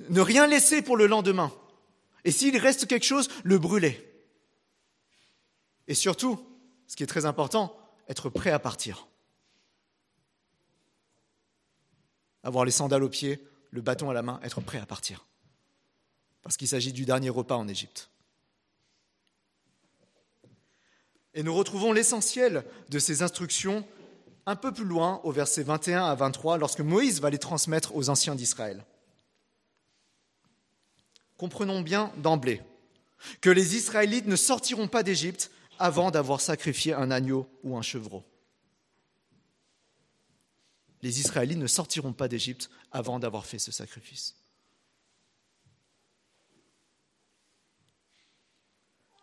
Ne 0.10 0.22
rien 0.22 0.48
laisser 0.48 0.82
pour 0.82 0.98
le 0.98 1.08
lendemain. 1.08 1.52
Et 2.26 2.32
s'il 2.32 2.58
reste 2.58 2.88
quelque 2.88 3.06
chose, 3.06 3.30
le 3.44 3.58
brûler. 3.58 4.10
Et 5.88 5.94
surtout, 5.94 6.40
ce 6.88 6.96
qui 6.96 7.04
est 7.04 7.08
très 7.08 7.26
important, 7.26 7.78
être 8.08 8.30
prêt 8.30 8.52
à 8.52 8.60
partir. 8.60 9.08
Avoir 12.44 12.66
les 12.66 12.72
sandales 12.72 13.04
aux 13.04 13.10
pieds, 13.10 13.44
le 13.72 13.82
bâton 13.82 14.10
à 14.10 14.14
la 14.14 14.22
main, 14.22 14.40
être 14.44 14.62
prêt 14.62 14.80
à 14.80 14.86
partir. 14.86 15.26
Parce 16.42 16.58
qu'il 16.58 16.68
s'agit 16.68 16.94
du 16.94 17.06
dernier 17.06 17.30
repas 17.30 17.56
en 17.56 17.68
Égypte. 17.68 18.10
Et 21.34 21.42
nous 21.42 21.54
retrouvons 21.54 21.94
l'essentiel 21.94 22.64
de 22.90 23.00
ces 23.00 23.24
instructions 23.24 23.86
un 24.46 24.56
peu 24.56 24.74
plus 24.74 24.86
loin, 24.86 25.22
au 25.24 25.32
verset 25.32 25.64
21 25.64 26.06
à 26.06 26.16
23, 26.16 26.58
lorsque 26.58 26.82
Moïse 26.82 27.22
va 27.22 27.30
les 27.30 27.40
transmettre 27.40 27.96
aux 27.96 28.10
anciens 28.10 28.36
d'Israël. 28.36 28.84
Comprenons 31.38 31.82
bien 31.82 32.12
d'emblée 32.18 32.62
que 33.42 33.50
les 33.50 33.76
Israélites 33.76 34.28
ne 34.28 34.36
sortiront 34.36 34.88
pas 34.88 35.02
d'Égypte 35.02 35.50
avant 35.80 36.12
d'avoir 36.12 36.42
sacrifié 36.42 36.94
un 36.94 37.10
agneau 37.10 37.48
ou 37.64 37.78
un 37.78 37.82
chevreau. 37.82 38.24
Les 41.04 41.20
Israélites 41.20 41.58
ne 41.58 41.68
sortiront 41.68 42.14
pas 42.14 42.30
d'Égypte 42.30 42.70
avant 42.94 43.20
d'avoir 43.20 43.46
fait 43.46 43.60
ce 43.60 43.74
sacrifice. 43.74 44.36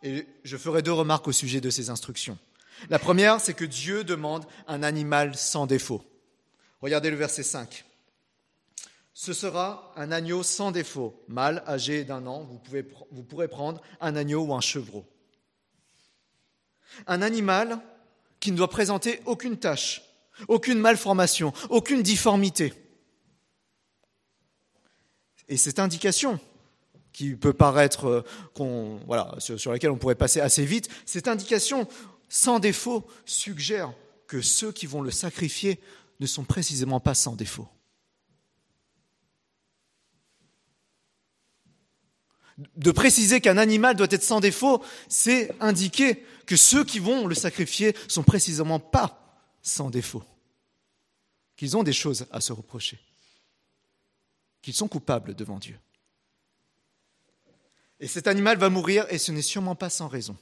Et 0.03 0.27
je 0.45 0.57
ferai 0.59 0.83
deux 0.83 0.93
remarques 0.93 1.27
au 1.27 1.33
sujet 1.33 1.63
de 1.63 1.71
ces 1.71 1.89
instructions. 1.89 2.39
La 2.91 2.99
première, 2.99 3.41
c'est 3.41 3.55
que 3.55 3.65
Dieu 3.65 4.05
demande 4.05 4.45
un 4.67 4.83
animal 4.83 5.35
sans 5.35 5.67
défaut. 5.67 6.05
Regardez 6.83 7.11
le 7.11 7.17
verset 7.17 7.43
5. 7.43 7.87
Ce 9.15 9.33
sera 9.33 9.93
un 9.97 10.13
agneau 10.13 10.43
sans 10.43 10.73
défaut, 10.73 11.25
mâle, 11.29 11.63
âgé 11.67 12.05
d'un 12.05 12.27
an. 12.27 12.45
Vous, 12.45 12.61
vous 13.11 13.23
pourrez 13.23 13.49
prendre 13.49 13.81
un 14.03 14.17
agneau 14.17 14.45
ou 14.45 14.55
un 14.55 14.61
chevreau. 14.61 15.07
Un 17.07 17.23
animal 17.23 17.81
qui 18.39 18.53
ne 18.53 18.57
doit 18.59 18.69
présenter 18.69 19.21
aucune 19.25 19.59
tâche, 19.59 20.03
aucune 20.49 20.79
malformation, 20.79 21.53
aucune 21.69 22.03
difformité. 22.03 22.73
Et 25.49 25.57
cette 25.57 25.79
indication 25.79 26.39
qui 27.13 27.35
peut 27.35 27.53
paraître, 27.53 28.25
euh, 28.59 29.39
sur, 29.39 29.73
laquelle 29.73 29.91
on 29.91 29.97
pourrait 29.97 30.15
passer 30.15 30.41
assez 30.41 30.65
vite, 30.65 30.89
cette 31.07 31.29
indication 31.29 31.89
sans 32.29 32.61
défaut 32.61 33.05
suggère 33.25 33.93
que 34.29 34.41
ceux 34.41 34.71
qui 34.71 34.87
vont 34.87 35.03
le 35.03 35.11
sacrifier 35.11 35.81
ne 36.21 36.27
sont 36.27 36.45
précisément 36.45 37.01
pas 37.01 37.15
sans 37.15 37.35
défaut. 37.35 37.69
De 42.77 42.93
préciser 42.93 43.41
qu'un 43.41 43.57
animal 43.57 43.97
doit 43.97 44.07
être 44.11 44.23
sans 44.23 44.39
défaut, 44.39 44.85
c'est 45.09 45.51
indiquer 45.61 46.25
que 46.47 46.57
ceux 46.57 46.85
qui 46.85 46.99
vont 46.99 47.27
le 47.27 47.35
sacrifier 47.35 47.97
sont 48.07 48.23
précisément 48.23 48.79
pas 48.79 49.20
sans 49.63 49.91
défaut, 49.91 50.25
qu'ils 51.57 51.77
ont 51.77 51.83
des 51.83 51.93
choses 51.93 52.27
à 52.31 52.41
se 52.41 52.53
reprocher, 52.53 52.99
qu'ils 54.63 54.75
sont 54.75 54.89
coupables 54.89 55.35
devant 55.35 55.59
Dieu. 55.59 55.79
Et 58.01 58.09
cet 58.09 58.27
animal 58.27 58.57
va 58.57 58.71
mourir 58.71 59.07
et 59.11 59.19
ce 59.19 59.31
n'est 59.31 59.43
sûrement 59.43 59.75
pas 59.75 59.91
sans 59.91 60.09
raison. 60.09 60.37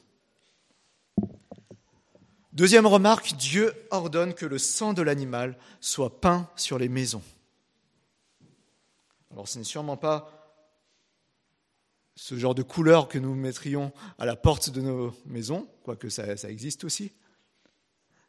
Deuxième 2.52 2.87
remarque, 2.87 3.34
Dieu 3.34 3.72
ordonne 3.90 4.34
que 4.34 4.46
le 4.46 4.58
sang 4.58 4.92
de 4.92 5.02
l'animal 5.02 5.56
soit 5.80 6.20
peint 6.20 6.50
sur 6.56 6.78
les 6.78 6.88
maisons. 6.88 7.22
Alors 9.30 9.46
ce 9.46 9.58
n'est 9.58 9.64
sûrement 9.64 9.96
pas 9.96 10.38
ce 12.16 12.37
genre 12.37 12.56
de 12.56 12.64
couleur 12.64 13.06
que 13.06 13.18
nous 13.18 13.34
mettrions 13.34 13.92
à 14.18 14.26
la 14.26 14.34
porte 14.34 14.70
de 14.70 14.80
nos 14.80 15.14
maisons, 15.26 15.68
quoique 15.84 16.08
ça, 16.08 16.25
existe 16.48 16.82
aussi. 16.82 17.12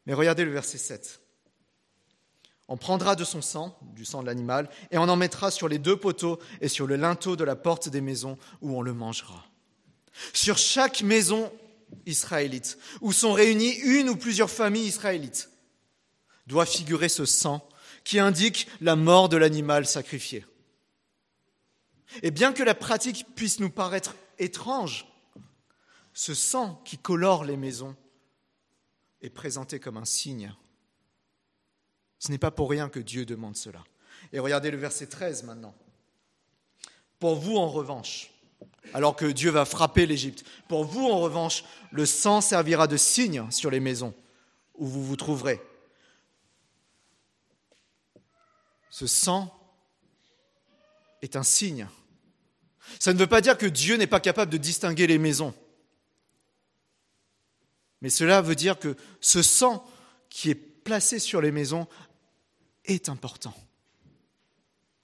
Mais 0.10 0.16
regardez 0.16 0.44
le 0.44 0.50
verset 0.50 0.80
7. 0.80 1.22
On 2.68 2.78
prendra 2.78 3.16
de 3.16 3.24
son 3.24 3.44
sang, 3.44 3.78
du 3.94 4.06
sang 4.06 4.24
de 4.24 4.26
l'animal, 4.26 4.68
et 4.90 4.98
on 4.98 5.04
en 5.04 5.16
mettra 5.16 5.52
sur 5.52 5.68
les 5.68 5.78
deux 5.78 5.98
poteaux 5.98 6.40
et 6.62 6.68
sur 6.68 6.88
le 6.88 6.96
linteau 6.96 7.36
de 7.36 7.44
la 7.44 7.56
porte 7.56 7.90
des 7.90 8.02
maisons 8.02 8.40
où 8.62 8.76
on 8.76 8.82
le 8.82 8.96
mangera. 8.96 9.46
Sur 10.34 10.58
chaque 10.58 11.04
maison 11.04 11.54
israélite, 12.08 12.80
où 13.02 13.12
sont 13.12 13.34
réunies 13.34 13.76
une 13.84 14.10
ou 14.10 14.16
plusieurs 14.16 14.50
familles 14.50 14.88
israélites, 14.88 15.52
doit 16.48 16.66
figurer 16.66 17.08
ce 17.08 17.26
sang 17.26 17.70
qui 18.04 18.18
indique 18.18 18.68
la 18.82 18.96
mort 18.96 19.30
de 19.30 19.38
l'animal 19.38 19.86
sacrifié. 19.86 20.44
Et 22.24 22.32
bien 22.32 22.52
que 22.52 22.64
la 22.64 22.74
pratique 22.74 23.28
puisse 23.36 23.60
nous 23.60 23.70
paraître 23.70 24.16
étrange, 24.40 25.06
ce 26.14 26.34
sang 26.34 26.82
qui 26.84 26.98
colore 26.98 27.46
les 27.46 27.58
maisons 27.58 27.96
est 29.22 29.30
présenté 29.30 29.80
comme 29.80 29.98
un 29.98 30.06
signe. 30.06 30.54
Ce 32.20 32.32
n'est 32.32 32.38
pas 32.38 32.52
pour 32.52 32.70
rien 32.70 32.90
que 32.90 33.00
Dieu 33.00 33.26
demande 33.26 33.56
cela. 33.56 33.84
Et 34.34 34.40
regardez 34.40 34.72
le 34.72 34.78
verset 34.78 35.08
13 35.08 35.44
maintenant. 35.44 35.74
Pour 37.20 37.36
vous, 37.36 37.58
en 37.58 37.68
revanche, 37.68 38.32
alors 38.94 39.16
que 39.16 39.26
Dieu 39.26 39.52
va 39.52 39.66
frapper 39.66 40.06
l'Égypte. 40.06 40.44
Pour 40.68 40.86
vous, 40.86 41.06
en 41.08 41.20
revanche, 41.20 41.64
le 41.92 42.06
sang 42.06 42.42
servira 42.42 42.88
de 42.88 42.98
signe 42.98 43.50
sur 43.52 43.70
les 43.70 43.80
maisons 43.80 44.14
où 44.76 44.86
vous 44.88 45.04
vous 45.04 45.16
trouverez. 45.16 45.62
Ce 48.90 49.08
sang 49.08 49.54
est 51.22 51.36
un 51.36 51.44
signe. 51.44 51.88
Ça 53.00 53.14
ne 53.14 53.20
veut 53.20 53.28
pas 53.28 53.42
dire 53.42 53.58
que 53.58 53.66
Dieu 53.66 53.98
n'est 53.98 54.08
pas 54.08 54.20
capable 54.20 54.52
de 54.52 54.58
distinguer 54.58 55.06
les 55.08 55.20
maisons. 55.20 55.54
Mais 58.02 58.10
cela 58.10 58.42
veut 58.42 58.56
dire 58.56 58.80
que 58.80 58.96
ce 59.22 59.42
sang 59.42 59.86
qui 60.30 60.50
est 60.50 60.56
placé 60.56 61.20
sur 61.20 61.42
les 61.42 61.52
maisons 61.52 61.88
est 62.86 63.10
important 63.10 63.54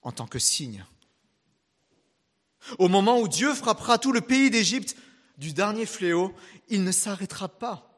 en 0.02 0.12
tant 0.12 0.26
que 0.26 0.38
signe. 0.38 0.84
Au 2.78 2.88
moment 2.88 3.20
où 3.20 3.28
Dieu 3.28 3.54
frappera 3.54 3.98
tout 3.98 4.12
le 4.12 4.20
pays 4.20 4.50
d'Égypte 4.50 4.96
du 5.38 5.52
dernier 5.52 5.86
fléau, 5.86 6.34
il 6.68 6.84
ne 6.84 6.92
s'arrêtera 6.92 7.48
pas 7.48 7.92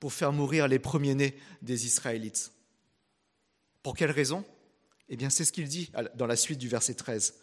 pour 0.00 0.12
faire 0.12 0.32
mourir 0.32 0.68
les 0.68 0.78
premiers-nés 0.78 1.38
des 1.62 1.86
Israélites. 1.86 2.52
Pour 3.82 3.96
quelle 3.96 4.10
raison? 4.10 4.44
Eh 5.08 5.16
bien, 5.16 5.30
c'est 5.30 5.44
ce 5.44 5.52
qu'il 5.52 5.68
dit 5.68 5.90
dans 6.14 6.26
la 6.26 6.36
suite 6.36 6.58
du 6.58 6.68
verset 6.68 6.94
13. 6.94 7.34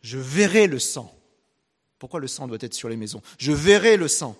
Je 0.00 0.18
verrai 0.18 0.66
le 0.66 0.78
sang. 0.78 1.12
Pourquoi 1.98 2.20
le 2.20 2.28
sang 2.28 2.48
doit 2.48 2.58
être 2.60 2.74
sur 2.74 2.88
les 2.88 2.96
maisons? 2.96 3.22
Je 3.38 3.52
verrai 3.52 3.96
le 3.96 4.08
sang 4.08 4.36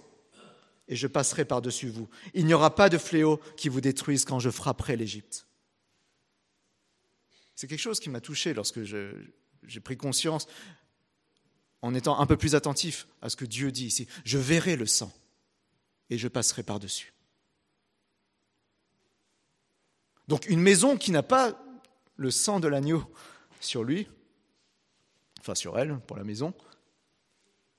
et 0.93 0.95
je 0.95 1.07
passerai 1.07 1.47
par-dessus 1.47 1.89
vous. 1.89 2.07
Il 2.35 2.45
n'y 2.45 2.53
aura 2.53 2.75
pas 2.75 2.91
de 2.91 2.99
fléau 2.99 3.39
qui 3.57 3.71
vous 3.71 3.81
détruise 3.81 4.27
quand 4.27 4.39
je 4.39 4.51
frapperai 4.51 4.95
l'Égypte. 4.95 5.47
C'est 7.55 7.67
quelque 7.67 7.81
chose 7.81 7.99
qui 7.99 8.11
m'a 8.11 8.21
touché 8.21 8.53
lorsque 8.53 8.83
j'ai 8.83 9.81
pris 9.81 9.97
conscience 9.97 10.47
en 11.81 11.95
étant 11.95 12.21
un 12.21 12.27
peu 12.27 12.37
plus 12.37 12.55
attentif 12.55 13.07
à 13.23 13.31
ce 13.31 13.37
que 13.37 13.47
Dieu 13.47 13.73
dit 13.73 13.87
ici. 13.87 14.07
Je 14.27 14.37
verrai 14.37 14.77
le 14.77 14.85
sang 14.85 15.11
et 16.11 16.19
je 16.19 16.29
passerai 16.29 16.63
par-dessus. 16.63 17.15
Donc 20.29 20.47
une 20.47 20.61
maison 20.61 20.99
qui 20.99 21.11
n'a 21.11 21.23
pas 21.23 21.59
le 22.17 22.31
sang 22.31 22.61
de 22.61 22.69
l'agneau 22.69 23.03
sur 23.61 23.83
lui, 23.83 24.11
enfin 25.41 25.55
sur 25.55 25.79
elle, 25.79 25.99
pour 26.01 26.19
la 26.19 26.25
maison, 26.25 26.53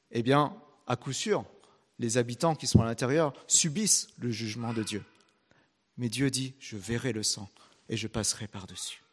eh 0.09 0.23
bien, 0.23 0.59
à 0.87 0.95
coup 0.95 1.13
sûr, 1.13 1.45
les 1.99 2.17
habitants 2.17 2.55
qui 2.55 2.67
sont 2.67 2.81
à 2.81 2.85
l'intérieur 2.85 3.33
subissent 3.47 4.07
le 4.19 4.31
jugement 4.31 4.73
de 4.73 4.83
Dieu. 4.83 5.03
Mais 5.97 6.09
Dieu 6.09 6.29
dit, 6.29 6.53
je 6.59 6.77
verrai 6.77 7.13
le 7.13 7.23
sang 7.23 7.49
et 7.89 7.97
je 7.97 8.07
passerai 8.07 8.47
par-dessus. 8.47 9.03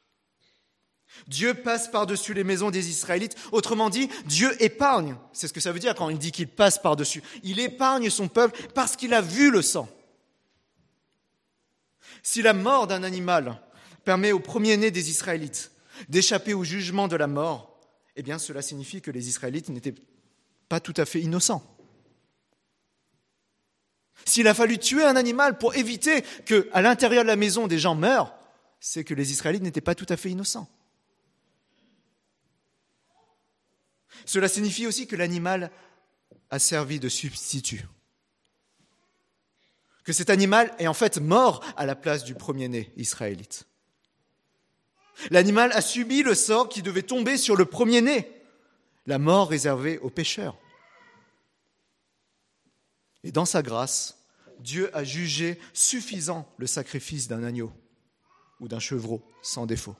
Dieu 1.27 1.55
passe 1.55 1.89
par-dessus 1.89 2.35
les 2.35 2.45
maisons 2.45 2.71
des 2.71 2.89
Israélites. 2.89 3.37
Autrement 3.53 3.91
dit, 3.91 4.09
Dieu 4.27 4.51
épargne. 4.63 5.17
C'est 5.33 5.49
ce 5.49 5.53
que 5.53 5.61
ça 5.61 5.73
veut 5.73 5.81
dire 5.81 5.95
quand 5.95 6.09
il 6.09 6.19
dit 6.19 6.33
qu'il 6.33 6.49
passe 6.49 6.79
par-dessus. 6.79 7.23
Il 7.43 7.59
épargne 7.59 8.11
son 8.11 8.29
peuple 8.29 8.69
parce 8.75 8.97
qu'il 8.97 9.13
a 9.13 9.21
vu 9.21 9.51
le 9.51 9.61
sang. 9.61 9.89
Si 12.23 12.43
la 12.43 12.53
mort 12.53 12.87
d'un 12.87 13.03
animal 13.03 13.61
permet 14.05 14.33
au 14.33 14.41
premier-né 14.41 14.91
des 14.91 15.11
Israélites 15.11 15.73
d'échapper 16.09 16.55
au 16.55 16.65
jugement 16.65 17.09
de 17.09 17.17
la 17.17 17.27
mort, 17.27 17.79
eh 18.17 18.23
bien 18.23 18.39
cela 18.39 18.63
signifie 18.63 19.03
que 19.03 19.11
les 19.11 19.29
Israélites 19.29 19.69
n'étaient 19.69 19.95
pas 20.69 20.81
tout 20.81 20.95
à 20.97 21.05
fait 21.05 21.21
innocents. 21.21 21.63
S'il 24.25 24.49
a 24.49 24.55
fallu 24.55 24.79
tuer 24.79 25.05
un 25.05 25.17
animal 25.17 25.59
pour 25.59 25.75
éviter 25.75 26.23
que, 26.47 26.69
à 26.73 26.83
l'intérieur 26.83 27.23
de 27.23 27.29
la 27.29 27.37
maison, 27.37 27.67
des 27.67 27.79
gens 27.79 27.95
meurent, 27.95 28.35
c'est 28.81 29.05
que 29.05 29.15
les 29.15 29.33
Israélites 29.33 29.63
n'étaient 29.63 29.81
pas 29.81 29.95
tout 29.95 30.07
à 30.09 30.17
fait 30.17 30.31
innocents. 30.31 30.69
Cela 34.25 34.49
signifie 34.49 34.87
aussi 34.87 35.07
que 35.07 35.17
l'animal 35.17 35.71
a 36.51 36.59
servi 36.59 37.01
de 37.01 37.09
substitut. 37.09 37.87
Que 40.05 40.13
cet 40.13 40.31
animal 40.31 40.75
est 40.79 40.87
en 40.87 40.95
fait 40.95 41.19
mort 41.19 41.65
à 41.77 41.87
la 41.87 41.95
place 41.95 42.25
du 42.25 42.35
premier-né 42.35 42.93
israélite. 42.97 43.67
L'animal 45.31 45.73
a 45.73 45.83
subi 45.83 46.23
le 46.23 46.35
sort 46.35 46.69
qui 46.69 46.83
devait 46.83 47.03
tomber 47.03 47.37
sur 47.37 47.57
le 47.57 47.67
premier-né, 47.67 48.31
la 49.07 49.19
mort 49.19 49.51
réservée 49.51 49.99
aux 49.99 50.11
pécheurs. 50.11 50.57
Et 53.25 53.33
dans 53.33 53.45
sa 53.45 53.63
grâce, 53.63 54.19
Dieu 54.61 54.95
a 54.97 55.05
jugé 55.05 55.59
suffisant 55.73 56.47
le 56.59 56.67
sacrifice 56.67 57.29
d'un 57.29 57.45
agneau 57.45 57.73
ou 58.61 58.69
d'un 58.69 58.79
chevreau 58.79 59.23
sans 59.43 59.67
défaut. 59.67 59.97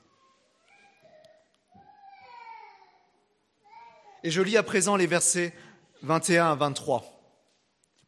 Et 4.23 4.29
je 4.29 4.41
lis 4.41 4.57
à 4.57 4.63
présent 4.63 4.95
les 4.95 5.07
versets 5.07 5.53
21 6.03 6.51
à 6.51 6.55
23 6.55 7.03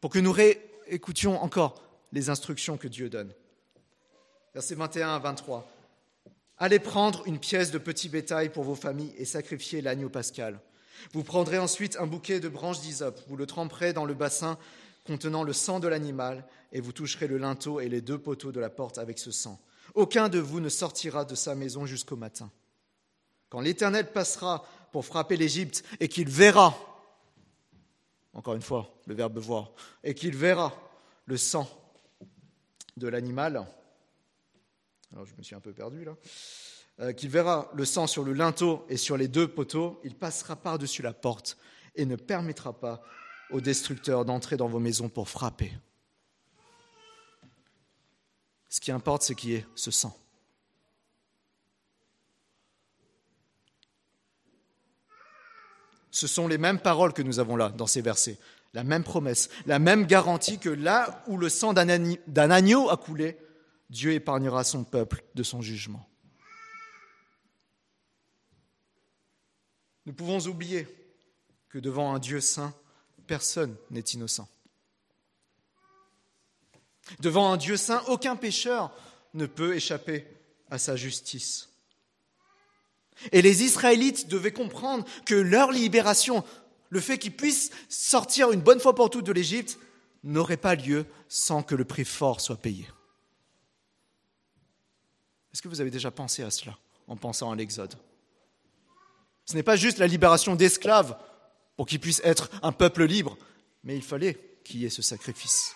pour 0.00 0.10
que 0.10 0.18
nous 0.18 0.32
réécoutions 0.32 1.42
encore 1.42 1.82
les 2.12 2.30
instructions 2.30 2.76
que 2.76 2.86
Dieu 2.86 3.08
donne. 3.08 3.32
Versets 4.54 4.76
21 4.76 5.16
à 5.16 5.18
23. 5.18 5.68
Allez 6.58 6.78
prendre 6.78 7.26
une 7.26 7.40
pièce 7.40 7.72
de 7.72 7.78
petit 7.78 8.08
bétail 8.08 8.50
pour 8.50 8.62
vos 8.62 8.76
familles 8.76 9.12
et 9.18 9.24
sacrifier 9.24 9.80
l'agneau 9.80 10.08
pascal. 10.08 10.60
Vous 11.12 11.24
prendrez 11.24 11.58
ensuite 11.58 11.96
un 11.96 12.06
bouquet 12.06 12.38
de 12.38 12.48
branches 12.48 12.80
d'hysope, 12.80 13.20
vous 13.28 13.36
le 13.36 13.46
tremperez 13.46 13.92
dans 13.92 14.04
le 14.04 14.14
bassin 14.14 14.56
contenant 15.04 15.42
le 15.42 15.52
sang 15.52 15.80
de 15.80 15.88
l'animal, 15.88 16.46
et 16.72 16.80
vous 16.80 16.92
toucherez 16.92 17.26
le 17.26 17.38
linteau 17.38 17.80
et 17.80 17.88
les 17.88 18.00
deux 18.00 18.18
poteaux 18.18 18.52
de 18.52 18.60
la 18.60 18.70
porte 18.70 18.98
avec 18.98 19.18
ce 19.18 19.30
sang. 19.30 19.60
Aucun 19.94 20.28
de 20.28 20.38
vous 20.38 20.60
ne 20.60 20.68
sortira 20.68 21.24
de 21.24 21.34
sa 21.34 21.54
maison 21.54 21.86
jusqu'au 21.86 22.16
matin. 22.16 22.50
Quand 23.48 23.60
l'Éternel 23.60 24.10
passera 24.12 24.64
pour 24.92 25.04
frapper 25.04 25.36
l'Égypte 25.36 25.84
et 26.00 26.08
qu'il 26.08 26.28
verra, 26.28 26.74
encore 28.32 28.54
une 28.54 28.62
fois, 28.62 28.92
le 29.06 29.14
verbe 29.14 29.38
voir, 29.38 29.72
et 30.02 30.14
qu'il 30.14 30.36
verra 30.36 30.74
le 31.26 31.36
sang 31.36 31.68
de 32.96 33.06
l'animal, 33.06 33.66
alors 35.12 35.26
je 35.26 35.34
me 35.36 35.42
suis 35.42 35.54
un 35.54 35.60
peu 35.60 35.72
perdu 35.72 36.04
là, 36.04 36.16
euh, 37.00 37.12
qu'il 37.12 37.28
verra 37.28 37.70
le 37.74 37.84
sang 37.84 38.06
sur 38.06 38.24
le 38.24 38.32
linteau 38.32 38.84
et 38.88 38.96
sur 38.96 39.16
les 39.16 39.28
deux 39.28 39.48
poteaux, 39.48 40.00
il 40.04 40.14
passera 40.14 40.56
par-dessus 40.56 41.02
la 41.02 41.12
porte 41.12 41.56
et 41.94 42.06
ne 42.06 42.16
permettra 42.16 42.72
pas 42.72 43.02
au 43.50 43.60
destructeur 43.60 44.24
d'entrer 44.24 44.56
dans 44.56 44.68
vos 44.68 44.80
maisons 44.80 45.08
pour 45.08 45.28
frapper. 45.28 45.72
Ce 48.68 48.80
qui 48.80 48.90
importe, 48.90 49.22
c'est 49.22 49.34
qu'il 49.34 49.50
y 49.50 49.54
ait 49.54 49.66
ce 49.74 49.90
sang. 49.90 50.16
Ce 56.10 56.26
sont 56.26 56.48
les 56.48 56.58
mêmes 56.58 56.78
paroles 56.78 57.12
que 57.12 57.22
nous 57.22 57.38
avons 57.38 57.56
là 57.56 57.70
dans 57.70 57.86
ces 57.86 58.00
versets, 58.00 58.38
la 58.72 58.84
même 58.84 59.04
promesse, 59.04 59.48
la 59.66 59.78
même 59.78 60.06
garantie 60.06 60.58
que 60.58 60.68
là 60.68 61.22
où 61.26 61.36
le 61.36 61.48
sang 61.48 61.72
d'un 61.72 62.50
agneau 62.50 62.90
a 62.90 62.96
coulé, 62.96 63.36
Dieu 63.90 64.12
épargnera 64.12 64.64
son 64.64 64.84
peuple 64.84 65.24
de 65.34 65.42
son 65.42 65.60
jugement. 65.60 66.08
Nous 70.06 70.12
pouvons 70.12 70.40
oublier 70.46 70.86
que 71.68 71.78
devant 71.78 72.14
un 72.14 72.18
Dieu 72.18 72.40
saint, 72.40 72.74
personne 73.26 73.76
n'est 73.90 74.00
innocent. 74.00 74.48
Devant 77.20 77.52
un 77.52 77.56
Dieu 77.56 77.76
saint, 77.76 78.02
aucun 78.08 78.36
pécheur 78.36 78.90
ne 79.34 79.46
peut 79.46 79.74
échapper 79.74 80.26
à 80.70 80.78
sa 80.78 80.96
justice. 80.96 81.68
Et 83.32 83.42
les 83.42 83.62
Israélites 83.62 84.28
devaient 84.28 84.52
comprendre 84.52 85.04
que 85.24 85.34
leur 85.34 85.70
libération, 85.70 86.44
le 86.88 87.00
fait 87.00 87.18
qu'ils 87.18 87.36
puissent 87.36 87.70
sortir 87.88 88.52
une 88.52 88.60
bonne 88.60 88.80
fois 88.80 88.94
pour 88.94 89.10
toutes 89.10 89.26
de 89.26 89.32
l'Égypte, 89.32 89.78
n'aurait 90.22 90.56
pas 90.56 90.74
lieu 90.74 91.06
sans 91.28 91.62
que 91.62 91.74
le 91.74 91.84
prix 91.84 92.04
fort 92.04 92.40
soit 92.40 92.56
payé. 92.56 92.88
Est-ce 95.52 95.62
que 95.62 95.68
vous 95.68 95.80
avez 95.80 95.90
déjà 95.90 96.10
pensé 96.10 96.42
à 96.42 96.50
cela 96.50 96.76
en 97.06 97.16
pensant 97.16 97.52
à 97.52 97.56
l'Exode? 97.56 97.94
Ce 99.44 99.54
n'est 99.54 99.62
pas 99.62 99.76
juste 99.76 99.98
la 99.98 100.06
libération 100.06 100.56
d'esclaves 100.56 101.16
pour 101.76 101.86
qu'ils 101.86 102.00
puissent 102.00 102.22
être 102.24 102.50
un 102.62 102.72
peuple 102.72 103.04
libre, 103.04 103.36
mais 103.82 103.96
il 103.96 104.02
fallait 104.02 104.38
qu'il 104.64 104.80
y 104.80 104.86
ait 104.86 104.90
ce 104.90 105.02
sacrifice. 105.02 105.74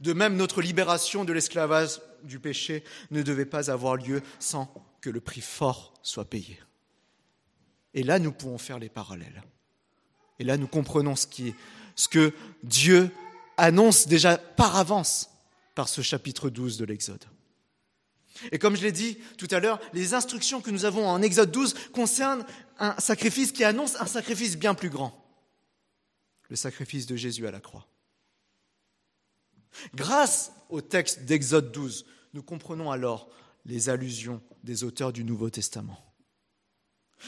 De 0.00 0.12
même, 0.12 0.36
notre 0.36 0.62
libération 0.62 1.24
de 1.24 1.32
l'esclavage 1.32 2.00
du 2.22 2.38
péché 2.38 2.82
ne 3.10 3.22
devait 3.22 3.44
pas 3.44 3.70
avoir 3.70 3.96
lieu 3.96 4.22
sans 4.38 4.72
que 5.00 5.10
le 5.10 5.20
prix 5.20 5.40
fort 5.40 5.92
soit 6.02 6.24
payé. 6.24 6.58
Et 7.94 8.02
là, 8.02 8.18
nous 8.18 8.32
pouvons 8.32 8.58
faire 8.58 8.78
les 8.78 8.88
parallèles. 8.88 9.42
Et 10.38 10.44
là, 10.44 10.56
nous 10.56 10.66
comprenons 10.66 11.14
ce, 11.14 11.26
qui 11.26 11.48
est, 11.48 11.54
ce 11.94 12.08
que 12.08 12.32
Dieu 12.62 13.10
annonce 13.56 14.08
déjà 14.08 14.38
par 14.38 14.76
avance 14.76 15.28
par 15.74 15.88
ce 15.88 16.00
chapitre 16.00 16.48
12 16.48 16.78
de 16.78 16.84
l'Exode. 16.84 17.24
Et 18.50 18.58
comme 18.58 18.76
je 18.76 18.82
l'ai 18.82 18.92
dit 18.92 19.18
tout 19.36 19.48
à 19.50 19.60
l'heure, 19.60 19.78
les 19.92 20.14
instructions 20.14 20.60
que 20.60 20.70
nous 20.70 20.84
avons 20.84 21.06
en 21.06 21.20
Exode 21.22 21.50
12 21.50 21.74
concernent 21.92 22.46
un 22.78 22.98
sacrifice 22.98 23.52
qui 23.52 23.64
annonce 23.64 23.96
un 24.00 24.06
sacrifice 24.06 24.56
bien 24.56 24.74
plus 24.74 24.90
grand, 24.90 25.12
le 26.48 26.56
sacrifice 26.56 27.06
de 27.06 27.16
Jésus 27.16 27.46
à 27.46 27.50
la 27.50 27.60
croix. 27.60 27.86
Grâce 29.94 30.52
au 30.68 30.80
texte 30.80 31.24
d'Exode 31.24 31.72
12, 31.72 32.06
nous 32.34 32.42
comprenons 32.42 32.90
alors 32.90 33.28
les 33.64 33.88
allusions 33.88 34.42
des 34.64 34.84
auteurs 34.84 35.12
du 35.12 35.24
Nouveau 35.24 35.50
Testament. 35.50 35.98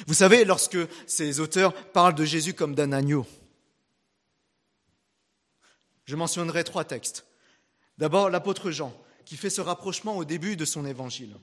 Vous 0.07 0.15
savez, 0.15 0.45
lorsque 0.45 0.79
ces 1.07 1.41
auteurs 1.41 1.73
parlent 1.93 2.15
de 2.15 2.25
Jésus 2.25 2.55
comme 2.55 2.75
d'un 2.75 2.93
agneau, 2.93 3.27
je 6.05 6.17
mentionnerai 6.17 6.65
trois 6.65 6.85
textes. 6.85 7.25
D'abord, 7.97 8.29
l'apôtre 8.29 8.71
Jean, 8.71 8.93
qui 9.25 9.37
fait 9.37 9.51
ce 9.51 9.61
rapprochement 9.61 10.17
au 10.17 10.25
début 10.25 10.57
de 10.57 10.65
son 10.65 10.85
évangile. 10.85 11.37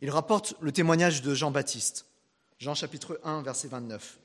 Il 0.00 0.10
rapporte 0.10 0.54
le 0.60 0.72
témoignage 0.72 1.22
de 1.22 1.34
Jean-Baptiste, 1.34 2.06
Jean 2.62 2.76
chapitre 2.76 3.20
1, 3.24 3.42
verset 3.42 3.66
29. 3.66 4.20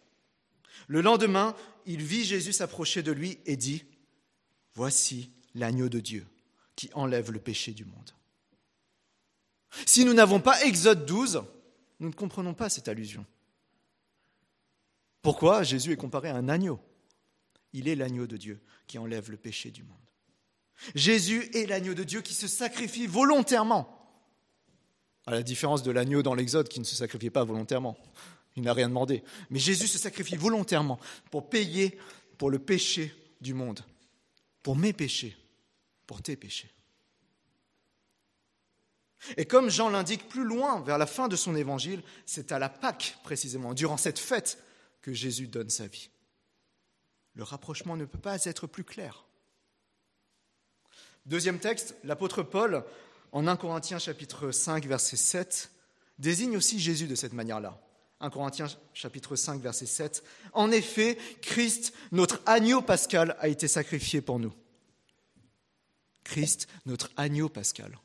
Le 0.86 1.02
lendemain, 1.02 1.56
il 1.88 2.04
vit 2.04 2.24
Jésus 2.24 2.54
s'approcher 2.54 3.02
de 3.02 3.12
lui 3.12 3.40
et 3.48 3.58
dit, 3.58 3.84
Voici 4.76 5.32
l'agneau 5.56 5.90
de 5.90 6.00
Dieu 6.00 6.24
qui 6.76 6.92
enlève 6.94 7.32
le 7.32 7.40
péché 7.40 7.72
du 7.72 7.84
monde. 7.84 8.12
Si 9.88 10.06
nous 10.06 10.14
n'avons 10.14 10.40
pas 10.40 10.64
Exode 10.66 11.08
12, 11.08 11.46
nous 12.00 12.10
ne 12.10 12.14
comprenons 12.14 12.54
pas 12.54 12.70
cette 12.70 12.88
allusion. 12.88 13.26
Pourquoi 15.24 15.64
Jésus 15.64 15.94
est 15.94 15.98
comparé 15.98 16.30
à 16.30 16.36
un 16.36 16.48
agneau? 16.48 16.80
Il 17.74 17.88
est 17.88 17.96
l'agneau 17.96 18.28
de 18.28 18.38
Dieu 18.38 18.62
qui 18.86 19.00
enlève 19.00 19.32
le 19.32 19.38
péché 19.38 19.72
du 19.72 19.82
monde. 19.82 19.98
Jésus 20.94 21.50
est 21.56 21.66
l'agneau 21.66 21.96
de 21.96 22.04
Dieu 22.04 22.22
qui 22.22 22.36
se 22.36 22.48
sacrifie 22.48 23.08
volontairement. 23.08 23.97
À 25.28 25.32
la 25.32 25.44
différence 25.44 25.84
de 25.84 25.92
l'agneau 25.92 26.24
dans 26.24 26.34
l'Exode 26.34 26.70
qui 26.70 26.80
ne 26.80 26.86
se 26.86 26.96
sacrifiait 26.96 27.30
pas 27.30 27.44
volontairement. 27.44 27.98
Il 28.56 28.64
n'a 28.64 28.74
rien 28.74 28.88
demandé. 28.88 29.24
Mais 29.50 29.60
Jésus 29.60 29.88
se 29.88 30.00
sacrifie 30.00 30.36
volontairement 30.36 31.00
pour 31.30 31.50
payer 31.50 31.98
pour 32.38 32.50
le 32.50 32.60
péché 32.60 33.14
du 33.42 33.54
monde, 33.54 33.82
pour 34.64 34.76
mes 34.76 34.94
péchés, 34.94 35.38
pour 36.08 36.22
tes 36.22 36.36
péchés. 36.36 36.72
Et 39.36 39.46
comme 39.46 39.70
Jean 39.70 39.90
l'indique 39.90 40.28
plus 40.30 40.44
loin, 40.44 40.82
vers 40.82 40.98
la 40.98 41.06
fin 41.06 41.28
de 41.28 41.36
son 41.36 41.56
évangile, 41.56 42.02
c'est 42.26 42.52
à 42.52 42.60
la 42.60 42.70
Pâque 42.70 43.18
précisément, 43.24 43.74
durant 43.74 43.98
cette 43.98 44.20
fête, 44.20 44.64
que 45.02 45.14
Jésus 45.14 45.48
donne 45.48 45.70
sa 45.70 45.88
vie. 45.88 46.10
Le 47.34 47.44
rapprochement 47.44 47.96
ne 47.98 48.06
peut 48.06 48.20
pas 48.20 48.44
être 48.46 48.68
plus 48.68 48.84
clair. 48.84 49.26
Deuxième 51.26 51.60
texte, 51.60 51.96
l'apôtre 52.04 52.44
Paul, 52.44 52.84
en 53.32 53.48
1 53.48 53.56
Corinthiens 53.58 54.00
chapitre 54.00 54.52
5, 54.52 54.86
verset 54.86 55.18
7, 55.18 55.72
désigne 56.20 56.58
aussi 56.58 56.80
Jésus 56.80 57.08
de 57.08 57.16
cette 57.16 57.34
manière-là. 57.34 57.80
1 58.20 58.30
Corinthiens 58.30 58.68
chapitre 58.94 59.36
5, 59.36 59.62
verset 59.62 59.86
7. 59.86 60.24
En 60.54 60.72
effet, 60.72 61.18
Christ, 61.42 61.94
notre 62.12 62.42
agneau 62.46 62.82
pascal, 62.82 63.36
a 63.40 63.48
été 63.48 63.68
sacrifié 63.68 64.22
pour 64.22 64.40
nous. 64.40 64.54
Christ, 66.24 66.68
notre 66.86 67.12
agneau 67.16 67.48
pascal. 67.48 67.98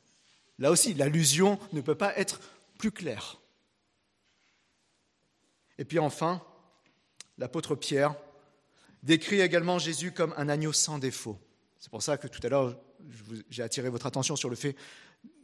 Là 0.59 0.71
aussi, 0.71 0.93
l'allusion 0.93 1.59
ne 1.73 1.81
peut 1.81 1.95
pas 1.95 2.15
être 2.17 2.39
plus 2.77 2.91
claire. 2.91 3.39
Et 5.77 5.85
puis 5.85 5.99
enfin, 5.99 6.41
l'apôtre 7.37 7.75
Pierre 7.75 8.15
décrit 9.01 9.41
également 9.41 9.79
Jésus 9.79 10.11
comme 10.11 10.33
un 10.37 10.47
agneau 10.47 10.73
sans 10.73 10.99
défaut. 10.99 11.37
C'est 11.79 11.89
pour 11.89 12.03
ça 12.03 12.17
que 12.17 12.27
tout 12.27 12.39
à 12.45 12.49
l'heure, 12.49 12.79
j'ai 13.49 13.63
attiré 13.63 13.89
votre 13.89 14.05
attention 14.05 14.35
sur 14.35 14.49
le 14.49 14.55
fait 14.55 14.75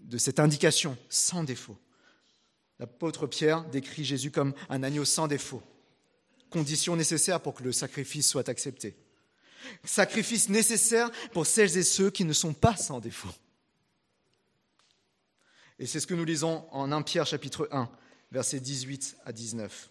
de 0.01 0.17
cette 0.17 0.39
indication 0.39 0.97
sans 1.09 1.43
défaut. 1.43 1.77
L'apôtre 2.79 3.27
Pierre 3.27 3.63
décrit 3.65 4.05
Jésus 4.05 4.31
comme 4.31 4.53
un 4.69 4.83
agneau 4.83 5.05
sans 5.05 5.27
défaut, 5.27 5.61
condition 6.49 6.95
nécessaire 6.95 7.41
pour 7.41 7.53
que 7.53 7.63
le 7.63 7.71
sacrifice 7.71 8.27
soit 8.27 8.49
accepté. 8.49 8.95
Sacrifice 9.83 10.49
nécessaire 10.49 11.11
pour 11.33 11.45
celles 11.45 11.77
et 11.77 11.83
ceux 11.83 12.09
qui 12.09 12.23
ne 12.23 12.33
sont 12.33 12.53
pas 12.53 12.77
sans 12.77 12.99
défaut. 12.99 13.33
Et 15.77 15.85
c'est 15.85 15.99
ce 15.99 16.07
que 16.07 16.13
nous 16.13 16.25
lisons 16.25 16.65
en 16.71 16.91
1 16.91 17.01
Pierre 17.03 17.25
chapitre 17.25 17.67
1, 17.71 17.89
versets 18.31 18.59
18 18.59 19.17
à 19.25 19.31
19. 19.31 19.89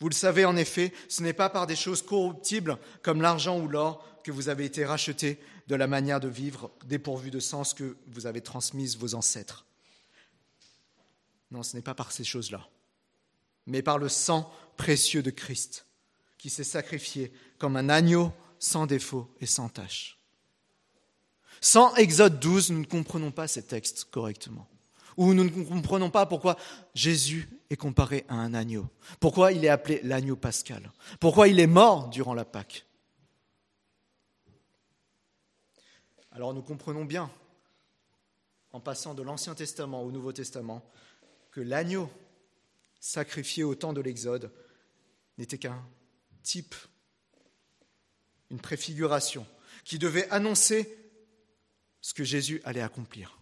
Vous 0.00 0.08
le 0.08 0.14
savez 0.14 0.44
en 0.44 0.56
effet, 0.56 0.92
ce 1.08 1.22
n'est 1.22 1.32
pas 1.32 1.48
par 1.48 1.66
des 1.66 1.76
choses 1.76 2.02
corruptibles 2.02 2.78
comme 3.02 3.22
l'argent 3.22 3.58
ou 3.58 3.68
l'or 3.68 4.04
que 4.22 4.30
vous 4.30 4.48
avez 4.48 4.64
été 4.64 4.84
rachetés 4.84 5.40
de 5.68 5.74
la 5.74 5.86
manière 5.86 6.20
de 6.20 6.28
vivre 6.28 6.70
dépourvue 6.84 7.30
de 7.30 7.40
sens 7.40 7.74
que 7.74 7.96
vous 8.08 8.26
avez 8.26 8.40
transmise 8.40 8.96
vos 8.96 9.14
ancêtres. 9.14 9.64
Non, 11.50 11.62
ce 11.62 11.76
n'est 11.76 11.82
pas 11.82 11.94
par 11.94 12.12
ces 12.12 12.24
choses-là, 12.24 12.68
mais 13.66 13.82
par 13.82 13.98
le 13.98 14.08
sang 14.08 14.52
précieux 14.76 15.22
de 15.22 15.30
Christ 15.30 15.86
qui 16.38 16.50
s'est 16.50 16.64
sacrifié 16.64 17.32
comme 17.58 17.76
un 17.76 17.88
agneau 17.88 18.32
sans 18.58 18.86
défaut 18.86 19.34
et 19.40 19.46
sans 19.46 19.68
tache. 19.68 20.18
Sans 21.60 21.94
Exode 21.96 22.38
12, 22.38 22.70
nous 22.70 22.80
ne 22.80 22.84
comprenons 22.84 23.30
pas 23.30 23.48
ces 23.48 23.62
textes 23.62 24.04
correctement. 24.10 24.68
Ou 25.16 25.32
nous 25.32 25.44
ne 25.44 25.64
comprenons 25.64 26.10
pas 26.10 26.26
pourquoi 26.26 26.56
Jésus 26.94 27.48
est 27.70 27.76
comparé 27.76 28.24
à 28.28 28.34
un 28.34 28.54
agneau. 28.54 28.88
Pourquoi 29.20 29.52
il 29.52 29.64
est 29.64 29.68
appelé 29.68 30.00
l'agneau 30.02 30.36
pascal? 30.36 30.92
Pourquoi 31.20 31.48
il 31.48 31.60
est 31.60 31.66
mort 31.66 32.08
durant 32.08 32.34
la 32.34 32.44
Pâque? 32.44 32.86
Alors 36.32 36.52
nous 36.52 36.62
comprenons 36.62 37.04
bien, 37.04 37.30
en 38.72 38.80
passant 38.80 39.14
de 39.14 39.22
l'Ancien 39.22 39.54
Testament 39.54 40.02
au 40.02 40.12
Nouveau 40.12 40.32
Testament, 40.32 40.84
que 41.50 41.60
l'agneau 41.60 42.10
sacrifié 43.00 43.64
au 43.64 43.74
temps 43.74 43.92
de 43.94 44.00
l'Exode 44.00 44.52
n'était 45.38 45.58
qu'un 45.58 45.82
type, 46.42 46.74
une 48.50 48.60
préfiguration, 48.60 49.46
qui 49.84 49.98
devait 49.98 50.28
annoncer 50.30 50.98
ce 52.00 52.12
que 52.14 52.24
Jésus 52.24 52.60
allait 52.64 52.82
accomplir. 52.82 53.40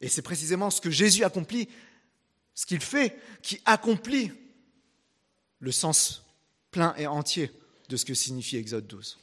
Et 0.00 0.08
c'est 0.08 0.22
précisément 0.22 0.70
ce 0.70 0.80
que 0.80 0.90
Jésus 0.90 1.24
accomplit, 1.24 1.68
ce 2.54 2.66
qu'il 2.66 2.80
fait, 2.80 3.18
qui 3.42 3.60
accomplit 3.64 4.32
le 5.60 5.72
sens 5.72 6.24
plein 6.70 6.94
et 6.96 7.06
entier 7.06 7.50
de 7.88 7.96
ce 7.96 8.04
que 8.04 8.14
signifie 8.14 8.56
Exode 8.56 8.86
12. 8.86 9.18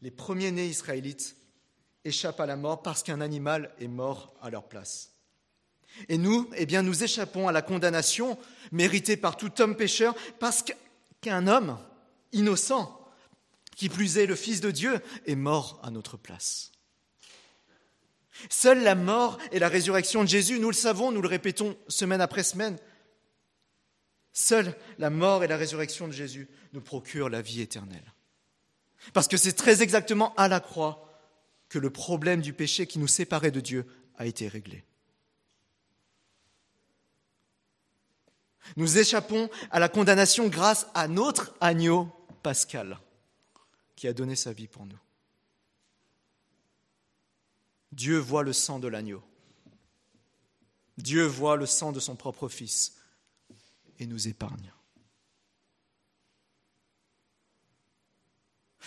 Les 0.00 0.10
premiers-nés 0.10 0.68
israélites 0.68 1.36
échappent 2.04 2.40
à 2.40 2.46
la 2.46 2.56
mort 2.56 2.82
parce 2.82 3.02
qu'un 3.02 3.20
animal 3.20 3.74
est 3.80 3.88
mort 3.88 4.34
à 4.40 4.50
leur 4.50 4.68
place. 4.68 5.12
Et 6.08 6.18
nous, 6.18 6.48
eh 6.56 6.66
bien, 6.66 6.82
nous 6.82 7.02
échappons 7.02 7.48
à 7.48 7.52
la 7.52 7.62
condamnation 7.62 8.38
méritée 8.72 9.16
par 9.16 9.36
tout 9.36 9.60
homme 9.60 9.76
pécheur 9.76 10.14
parce 10.38 10.64
qu'un 11.20 11.46
homme 11.46 11.78
innocent, 12.32 12.94
qui 13.76 13.88
plus 13.88 14.18
est 14.18 14.26
le 14.26 14.36
Fils 14.36 14.60
de 14.60 14.70
Dieu, 14.70 15.00
est 15.26 15.34
mort 15.34 15.80
à 15.82 15.90
notre 15.90 16.16
place. 16.16 16.72
Seule 18.48 18.82
la 18.82 18.94
mort 18.94 19.38
et 19.52 19.58
la 19.58 19.68
résurrection 19.68 20.22
de 20.22 20.28
Jésus, 20.28 20.58
nous 20.58 20.68
le 20.68 20.74
savons, 20.74 21.10
nous 21.10 21.22
le 21.22 21.28
répétons 21.28 21.76
semaine 21.88 22.20
après 22.20 22.44
semaine, 22.44 22.78
seule 24.32 24.74
la 24.98 25.10
mort 25.10 25.42
et 25.42 25.48
la 25.48 25.56
résurrection 25.56 26.06
de 26.06 26.12
Jésus 26.12 26.48
nous 26.72 26.80
procurent 26.80 27.28
la 27.28 27.42
vie 27.42 27.60
éternelle. 27.60 28.14
Parce 29.12 29.28
que 29.28 29.36
c'est 29.36 29.52
très 29.52 29.82
exactement 29.82 30.34
à 30.36 30.48
la 30.48 30.60
croix 30.60 31.04
que 31.68 31.78
le 31.78 31.90
problème 31.90 32.40
du 32.40 32.52
péché 32.52 32.86
qui 32.86 32.98
nous 32.98 33.08
séparait 33.08 33.50
de 33.50 33.60
Dieu 33.60 33.86
a 34.16 34.26
été 34.26 34.48
réglé. 34.48 34.84
Nous 38.76 38.98
échappons 38.98 39.48
à 39.70 39.80
la 39.80 39.88
condamnation 39.88 40.48
grâce 40.48 40.86
à 40.94 41.08
notre 41.08 41.54
agneau 41.60 42.08
pascal 42.42 42.98
qui 43.96 44.06
a 44.08 44.12
donné 44.12 44.36
sa 44.36 44.52
vie 44.52 44.68
pour 44.68 44.86
nous. 44.86 44.98
Dieu 47.92 48.18
voit 48.18 48.42
le 48.42 48.52
sang 48.52 48.78
de 48.78 48.88
l'agneau. 48.88 49.22
Dieu 50.96 51.24
voit 51.24 51.56
le 51.56 51.66
sang 51.66 51.92
de 51.92 52.00
son 52.00 52.16
propre 52.16 52.48
Fils 52.48 52.96
et 53.98 54.06
nous 54.06 54.28
épargne. 54.28 54.72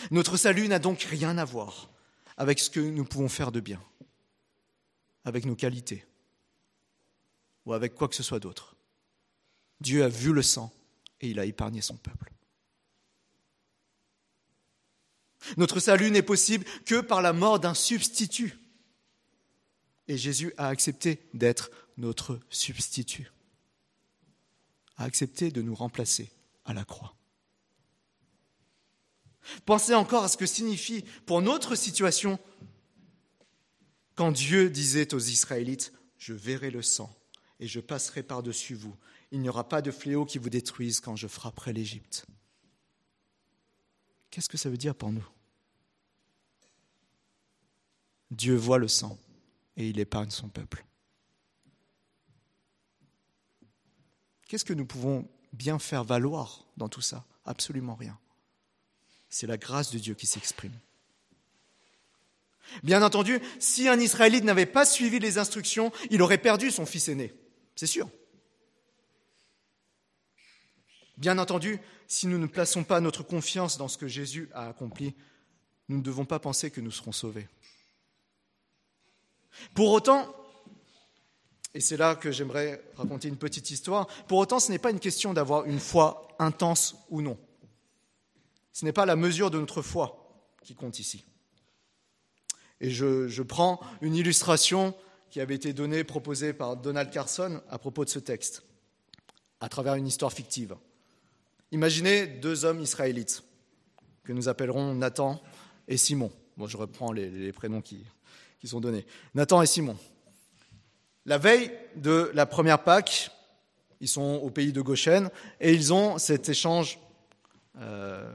Notre 0.09 0.37
salut 0.37 0.67
n'a 0.67 0.79
donc 0.79 1.01
rien 1.01 1.37
à 1.37 1.45
voir 1.45 1.89
avec 2.37 2.59
ce 2.59 2.69
que 2.69 2.79
nous 2.79 3.05
pouvons 3.05 3.29
faire 3.29 3.51
de 3.51 3.59
bien, 3.59 3.81
avec 5.25 5.45
nos 5.45 5.55
qualités 5.55 6.05
ou 7.65 7.73
avec 7.73 7.93
quoi 7.93 8.07
que 8.07 8.15
ce 8.15 8.23
soit 8.23 8.39
d'autre. 8.39 8.75
Dieu 9.79 10.03
a 10.03 10.09
vu 10.09 10.33
le 10.33 10.41
sang 10.41 10.73
et 11.19 11.29
il 11.29 11.39
a 11.39 11.45
épargné 11.45 11.81
son 11.81 11.97
peuple. 11.97 12.31
Notre 15.57 15.79
salut 15.79 16.11
n'est 16.11 16.21
possible 16.21 16.65
que 16.85 17.01
par 17.01 17.21
la 17.21 17.33
mort 17.33 17.59
d'un 17.59 17.73
substitut. 17.73 18.60
Et 20.11 20.17
Jésus 20.17 20.53
a 20.57 20.67
accepté 20.67 21.21
d'être 21.33 21.71
notre 21.95 22.37
substitut, 22.49 23.31
a 24.97 25.05
accepté 25.05 25.51
de 25.51 25.61
nous 25.61 25.73
remplacer 25.73 26.29
à 26.65 26.73
la 26.73 26.83
croix. 26.83 27.15
Pensez 29.65 29.95
encore 29.95 30.25
à 30.25 30.27
ce 30.27 30.35
que 30.35 30.45
signifie 30.45 31.05
pour 31.25 31.41
notre 31.41 31.75
situation 31.75 32.39
quand 34.15 34.33
Dieu 34.33 34.69
disait 34.69 35.13
aux 35.13 35.19
Israélites, 35.19 35.93
je 36.17 36.33
verrai 36.33 36.71
le 36.71 36.81
sang 36.81 37.09
et 37.61 37.67
je 37.67 37.79
passerai 37.79 38.21
par-dessus 38.21 38.75
vous 38.75 38.97
il 39.31 39.39
n'y 39.39 39.47
aura 39.47 39.69
pas 39.69 39.81
de 39.81 39.91
fléau 39.91 40.25
qui 40.25 40.39
vous 40.39 40.49
détruise 40.49 40.99
quand 40.99 41.15
je 41.15 41.27
frapperai 41.27 41.71
l'Égypte. 41.71 42.25
Qu'est-ce 44.29 44.49
que 44.49 44.57
ça 44.57 44.69
veut 44.69 44.75
dire 44.75 44.93
pour 44.93 45.13
nous? 45.13 45.25
Dieu 48.29 48.57
voit 48.57 48.77
le 48.77 48.89
sang 48.89 49.17
et 49.81 49.89
il 49.89 49.99
épargne 49.99 50.29
son 50.29 50.47
peuple. 50.47 50.85
Qu'est-ce 54.47 54.65
que 54.65 54.73
nous 54.73 54.85
pouvons 54.85 55.27
bien 55.53 55.79
faire 55.79 56.03
valoir 56.03 56.67
dans 56.77 56.87
tout 56.87 57.01
ça? 57.01 57.25
Absolument 57.45 57.95
rien. 57.95 58.19
C'est 59.29 59.47
la 59.47 59.57
grâce 59.57 59.91
de 59.91 59.97
Dieu 59.97 60.13
qui 60.13 60.27
s'exprime. 60.27 60.77
Bien 62.83 63.01
entendu, 63.01 63.39
si 63.59 63.87
un 63.87 63.99
Israélite 63.99 64.43
n'avait 64.43 64.67
pas 64.67 64.85
suivi 64.85 65.19
les 65.19 65.39
instructions, 65.39 65.91
il 66.11 66.21
aurait 66.21 66.37
perdu 66.37 66.69
son 66.69 66.85
fils 66.85 67.07
aîné. 67.07 67.33
C'est 67.75 67.87
sûr. 67.87 68.09
Bien 71.17 71.39
entendu, 71.39 71.79
si 72.07 72.27
nous 72.27 72.37
ne 72.37 72.45
plaçons 72.45 72.83
pas 72.83 73.01
notre 73.01 73.23
confiance 73.23 73.77
dans 73.77 73.87
ce 73.87 73.97
que 73.97 74.07
Jésus 74.07 74.49
a 74.53 74.69
accompli, 74.69 75.15
nous 75.89 75.97
ne 75.97 76.03
devons 76.03 76.25
pas 76.25 76.39
penser 76.39 76.69
que 76.69 76.81
nous 76.81 76.91
serons 76.91 77.11
sauvés. 77.11 77.47
Pour 79.73 79.91
autant, 79.91 80.33
et 81.73 81.79
c'est 81.79 81.97
là 81.97 82.15
que 82.15 82.31
j'aimerais 82.31 82.83
raconter 82.95 83.27
une 83.27 83.37
petite 83.37 83.71
histoire, 83.71 84.07
pour 84.27 84.39
autant 84.39 84.59
ce 84.59 84.71
n'est 84.71 84.79
pas 84.79 84.91
une 84.91 84.99
question 84.99 85.33
d'avoir 85.33 85.65
une 85.65 85.79
foi 85.79 86.27
intense 86.39 86.95
ou 87.09 87.21
non. 87.21 87.37
Ce 88.73 88.85
n'est 88.85 88.93
pas 88.93 89.05
la 89.05 89.15
mesure 89.15 89.51
de 89.51 89.59
notre 89.59 89.81
foi 89.81 90.17
qui 90.63 90.75
compte 90.75 90.99
ici. 90.99 91.25
Et 92.79 92.89
je, 92.89 93.41
prends 93.43 93.79
une 94.01 94.15
illustration 94.15 94.95
qui 95.29 95.39
avait 95.39 95.55
été 95.55 95.71
donnée, 95.71 96.03
proposée 96.03 96.51
par 96.51 96.75
Donald 96.75 97.11
Carson 97.11 97.61
à 97.69 97.77
propos 97.77 98.03
de 98.03 98.09
ce 98.09 98.19
texte, 98.19 98.63
à 99.59 99.69
travers 99.69 99.95
une 99.95 100.07
histoire 100.07 100.33
fictive. 100.33 100.75
Imaginez 101.71 102.25
deux 102.25 102.65
hommes 102.65 102.81
israélites 102.81 103.43
que 104.23 104.33
nous 104.33 104.49
appellerons 104.49 104.95
Nathan 104.95 105.41
et 105.87 105.97
Simon. 105.97 106.31
Bon, 106.57 106.67
je 106.67 106.75
reprends 106.75 107.11
les, 107.11 107.51
prénoms 107.53 107.81
qui, 107.81 108.03
sont 108.69 108.79
donnés. 108.79 109.05
Nathan 109.33 109.61
et 109.61 109.65
Simon. 109.65 109.97
La 111.25 111.37
veille 111.37 111.71
de 111.95 112.31
la 112.33 112.45
première 112.45 112.83
Pâque, 112.83 113.31
ils 113.99 114.07
sont 114.07 114.39
au 114.43 114.49
pays 114.49 114.73
de 114.73 114.81
Goshen 114.81 115.29
et 115.59 115.73
ils 115.73 115.93
ont 115.93 116.17
cet 116.17 116.49
échange 116.49 116.99
euh, 117.77 118.31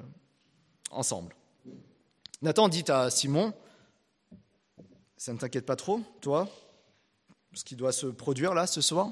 ensemble. 0.91 1.35
Nathan 2.43 2.69
dit 2.69 2.85
à 2.89 3.11
Simon, 3.11 3.53
ça 5.17 5.33
ne 5.33 5.39
t'inquiète 5.39 5.67
pas 5.67 5.77
trop, 5.77 6.01
toi, 6.21 6.49
ce 7.55 7.65
qui 7.65 7.75
doit 7.75 7.93
se 7.93 8.07
produire 8.07 8.55
là 8.55 8.67
ce 8.67 8.81
soir? 8.81 9.11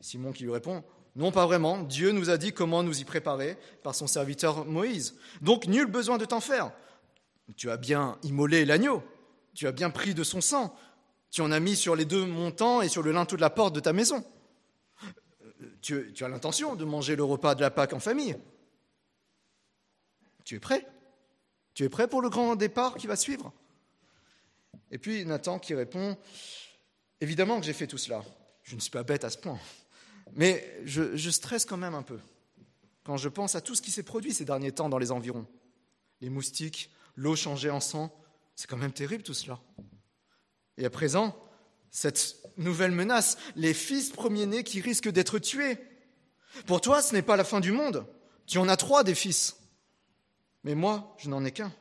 Simon 0.00 0.32
qui 0.32 0.44
lui 0.44 0.50
répond, 0.50 0.82
non, 1.18 1.32
pas 1.32 1.46
vraiment. 1.46 1.82
Dieu 1.82 2.12
nous 2.12 2.30
a 2.30 2.36
dit 2.36 2.52
comment 2.52 2.84
nous 2.84 3.00
y 3.00 3.04
préparer 3.04 3.58
par 3.82 3.94
son 3.94 4.06
serviteur 4.06 4.64
Moïse. 4.64 5.16
Donc, 5.40 5.66
nul 5.66 5.86
besoin 5.86 6.16
de 6.16 6.24
t'en 6.24 6.40
faire. 6.40 6.70
Tu 7.56 7.70
as 7.70 7.76
bien 7.76 8.18
immolé 8.22 8.64
l'agneau. 8.64 9.02
Tu 9.58 9.66
as 9.66 9.72
bien 9.72 9.90
pris 9.90 10.14
de 10.14 10.22
son 10.22 10.40
sang. 10.40 10.72
Tu 11.32 11.40
en 11.40 11.50
as 11.50 11.58
mis 11.58 11.74
sur 11.74 11.96
les 11.96 12.04
deux 12.04 12.24
montants 12.24 12.80
et 12.80 12.88
sur 12.88 13.02
le 13.02 13.10
linteau 13.10 13.34
de 13.34 13.40
la 13.40 13.50
porte 13.50 13.74
de 13.74 13.80
ta 13.80 13.92
maison. 13.92 14.24
Tu, 15.82 16.14
as 16.20 16.28
l'intention 16.28 16.76
de 16.76 16.84
manger 16.84 17.16
le 17.16 17.24
repas 17.24 17.56
de 17.56 17.60
la 17.62 17.72
Pâque 17.72 17.92
en 17.92 17.98
famille. 17.98 18.36
Tu 20.44 20.54
es 20.54 20.60
prêt? 20.60 20.86
Tu 21.74 21.82
es 21.82 21.88
prêt 21.88 22.06
pour 22.06 22.22
le 22.22 22.30
grand 22.30 22.54
départ 22.54 22.94
qui 22.94 23.08
va 23.08 23.16
suivre? 23.16 23.52
Et 24.92 24.98
puis 24.98 25.24
Nathan 25.24 25.58
qui 25.58 25.74
répond, 25.74 26.16
évidemment 27.20 27.58
que 27.58 27.66
j'ai 27.66 27.72
fait 27.72 27.88
tout 27.88 27.98
cela. 27.98 28.22
Je 28.62 28.76
ne 28.76 28.80
suis 28.80 28.92
pas 28.92 29.02
bête 29.02 29.24
à 29.24 29.30
ce 29.30 29.38
point. 29.38 29.58
Mais 30.34 30.80
je 30.84 31.30
stresse 31.30 31.64
quand 31.64 31.76
même 31.76 31.96
un 31.96 32.04
peu 32.04 32.20
quand 33.02 33.16
je 33.16 33.28
pense 33.28 33.56
à 33.56 33.60
tout 33.60 33.74
ce 33.74 33.82
qui 33.82 33.90
s'est 33.90 34.04
produit 34.04 34.32
ces 34.32 34.44
derniers 34.44 34.70
temps 34.70 34.88
dans 34.88 34.98
les 34.98 35.10
environs. 35.10 35.48
Les 36.20 36.30
moustiques, 36.30 36.92
l'eau 37.16 37.34
changée 37.34 37.70
en 37.70 37.80
sang, 37.80 38.14
c'est 38.58 38.66
quand 38.66 38.76
même 38.76 38.92
terrible 38.92 39.22
tout 39.22 39.34
cela. 39.34 39.60
Et 40.78 40.84
à 40.84 40.90
présent, 40.90 41.40
cette 41.92 42.38
nouvelle 42.56 42.90
menace, 42.90 43.38
les 43.54 43.72
fils 43.72 44.10
premiers-nés 44.10 44.64
qui 44.64 44.80
risquent 44.80 45.10
d'être 45.10 45.38
tués. 45.38 45.78
Pour 46.66 46.80
toi, 46.80 47.00
ce 47.00 47.14
n'est 47.14 47.22
pas 47.22 47.36
la 47.36 47.44
fin 47.44 47.60
du 47.60 47.70
monde. 47.70 48.04
Tu 48.46 48.58
en 48.58 48.68
as 48.68 48.76
trois 48.76 49.04
des 49.04 49.14
fils. 49.14 49.58
Mais 50.64 50.74
moi, 50.74 51.14
je 51.18 51.28
n'en 51.28 51.44
ai 51.44 51.52
qu'un. 51.52 51.72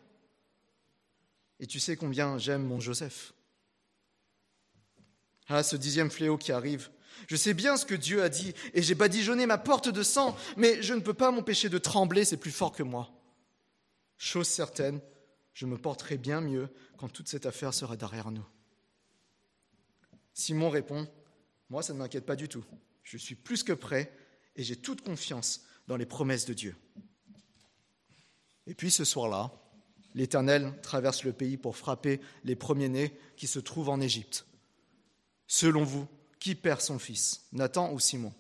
Et 1.60 1.66
tu 1.66 1.80
sais 1.80 1.96
combien 1.96 2.38
j'aime 2.38 2.64
mon 2.64 2.80
Joseph. 2.80 3.34
Ah, 5.48 5.64
ce 5.64 5.78
dixième 5.78 6.12
fléau 6.12 6.38
qui 6.38 6.52
arrive. 6.52 6.92
Je 7.28 7.36
sais 7.36 7.56
bien 7.56 7.76
ce 7.78 7.86
que 7.86 7.96
Dieu 7.96 8.22
a 8.22 8.30
dit, 8.30 8.54
et 8.76 8.84
j'ai 8.84 8.94
badigeonné 8.94 9.48
ma 9.48 9.58
porte 9.58 9.90
de 9.90 10.04
sang, 10.04 10.38
mais 10.58 10.84
je 10.84 10.94
ne 10.94 11.00
peux 11.00 11.16
pas 11.16 11.32
m'empêcher 11.32 11.70
de 11.70 11.80
trembler, 11.80 12.24
c'est 12.24 12.38
plus 12.38 12.52
fort 12.52 12.72
que 12.72 12.84
moi. 12.84 13.10
Chose 14.20 14.48
certaine, 14.48 15.02
je 15.58 15.66
me 15.66 15.76
porterai 15.76 16.20
bien 16.20 16.40
mieux 16.40 16.70
quand 16.98 17.10
toute 17.10 17.28
cette 17.28 17.48
affaire 17.48 17.74
sera 17.74 17.98
derrière 17.98 18.30
nous. 18.30 18.46
Simon 20.32 20.70
répond, 20.70 21.08
Moi, 21.72 21.82
ça 21.82 21.94
ne 21.94 21.98
m'inquiète 21.98 22.28
pas 22.28 22.36
du 22.36 22.48
tout. 22.48 22.64
Je 23.02 23.18
suis 23.18 23.34
plus 23.34 23.64
que 23.64 23.74
prêt 23.74 24.16
et 24.56 24.62
j'ai 24.62 24.76
toute 24.76 25.02
confiance 25.02 25.66
dans 25.88 25.98
les 25.98 26.06
promesses 26.06 26.46
de 26.46 26.54
Dieu. 26.54 26.76
Et 28.68 28.76
puis 28.76 28.92
ce 28.92 29.04
soir-là, 29.04 29.52
l'Éternel 30.14 30.80
traverse 30.84 31.24
le 31.24 31.34
pays 31.34 31.58
pour 31.58 31.76
frapper 31.76 32.22
les 32.44 32.56
premiers-nés 32.56 33.20
qui 33.36 33.48
se 33.48 33.58
trouvent 33.58 33.90
en 33.90 34.00
Égypte. 34.00 34.46
Selon 35.48 35.84
vous, 35.84 36.08
qui 36.40 36.54
perd 36.54 36.82
son 36.82 37.00
fils, 37.00 37.48
Nathan 37.52 37.92
ou 37.94 38.00
Simon? 38.00 38.32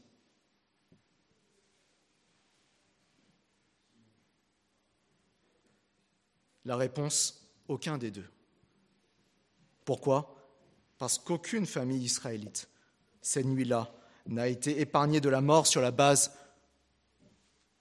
La 6.67 6.75
réponse, 6.75 7.47
aucun 7.69 7.97
des 7.97 8.11
deux. 8.11 8.29
Pourquoi? 9.85 10.35
Parce 10.97 11.17
qu'aucune 11.17 11.65
famille 11.65 12.03
israélite, 12.03 12.67
cette 13.21 13.45
nuit-là, 13.45 13.89
n'a 14.25 14.49
été 14.49 14.81
épargnée 14.81 15.21
de 15.21 15.29
la 15.29 15.39
mort 15.39 15.65
sur 15.65 15.79
la 15.79 15.91
base 15.91 16.33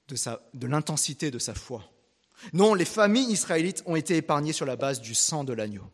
de, 0.06 0.14
de 0.54 0.66
l'intensité 0.68 1.32
de 1.32 1.40
sa 1.40 1.52
foi. 1.52 1.82
Non, 2.52 2.74
les 2.74 2.84
familles 2.84 3.32
israélites 3.32 3.82
ont 3.86 3.96
été 3.96 4.18
épargnées 4.18 4.52
sur 4.52 4.66
la 4.66 4.76
base 4.76 5.00
du 5.00 5.16
sang 5.16 5.42
de 5.42 5.52
l'agneau. 5.52 5.90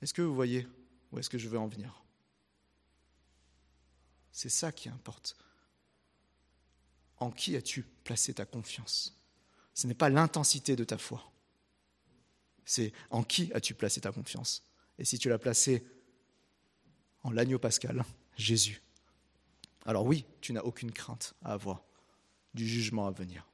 Est-ce 0.00 0.14
que 0.14 0.22
vous 0.22 0.34
voyez 0.34 0.66
où 1.12 1.18
est-ce 1.18 1.28
que 1.28 1.36
je 1.36 1.50
veux 1.50 1.58
en 1.58 1.68
venir? 1.68 2.02
C'est 4.32 4.48
ça 4.48 4.72
qui 4.72 4.88
importe. 4.88 5.36
En 7.22 7.30
qui 7.30 7.54
as-tu 7.54 7.84
placé 8.02 8.34
ta 8.34 8.44
confiance? 8.44 9.16
Ce 9.74 9.86
n'est 9.86 9.94
pas 9.94 10.08
l'intensité 10.08 10.74
de 10.74 10.82
ta 10.82 10.98
foi. 10.98 11.30
C'est 12.64 12.92
en 13.10 13.22
qui 13.22 13.52
as-tu 13.54 13.74
placé 13.74 14.00
ta 14.00 14.10
confiance? 14.10 14.64
Et 14.98 15.04
si 15.04 15.20
tu 15.20 15.28
l'as 15.28 15.38
placé 15.38 15.86
en 17.22 17.30
l'agneau 17.30 17.60
pascal, 17.60 18.04
Jésus, 18.36 18.82
alors 19.86 20.04
oui, 20.04 20.24
tu 20.40 20.52
n'as 20.52 20.62
aucune 20.62 20.90
crainte 20.90 21.34
à 21.44 21.52
avoir 21.52 21.84
du 22.54 22.66
jugement 22.66 23.06
à 23.06 23.12
venir. 23.12 23.46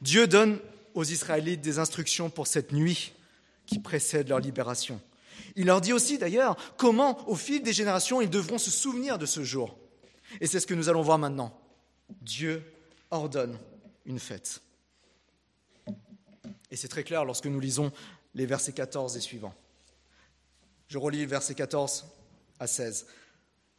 Dieu 0.00 0.28
donne 0.28 0.60
aux 0.94 1.02
Israélites 1.02 1.60
des 1.60 1.80
instructions 1.80 2.30
pour 2.30 2.46
cette 2.46 2.70
nuit 2.70 3.14
qui 3.66 3.80
précède 3.80 4.28
leur 4.28 4.38
libération. 4.38 5.00
Il 5.56 5.66
leur 5.66 5.80
dit 5.80 5.92
aussi 5.92 6.18
d'ailleurs 6.18 6.56
comment, 6.76 7.28
au 7.28 7.34
fil 7.34 7.62
des 7.62 7.72
générations, 7.72 8.20
ils 8.20 8.30
devront 8.30 8.58
se 8.58 8.70
souvenir 8.70 9.18
de 9.18 9.26
ce 9.26 9.44
jour. 9.44 9.76
Et 10.40 10.46
c'est 10.46 10.60
ce 10.60 10.66
que 10.66 10.74
nous 10.74 10.88
allons 10.88 11.02
voir 11.02 11.18
maintenant. 11.18 11.58
Dieu 12.22 12.62
ordonne 13.10 13.58
une 14.06 14.18
fête. 14.18 14.60
Et 16.70 16.76
c'est 16.76 16.88
très 16.88 17.04
clair 17.04 17.24
lorsque 17.24 17.46
nous 17.46 17.60
lisons 17.60 17.92
les 18.34 18.46
versets 18.46 18.72
14 18.72 19.16
et 19.16 19.20
suivants. 19.20 19.54
Je 20.88 20.98
relis 20.98 21.22
le 21.22 21.28
verset 21.28 21.54
14 21.54 22.06
à 22.58 22.66
16. 22.66 23.06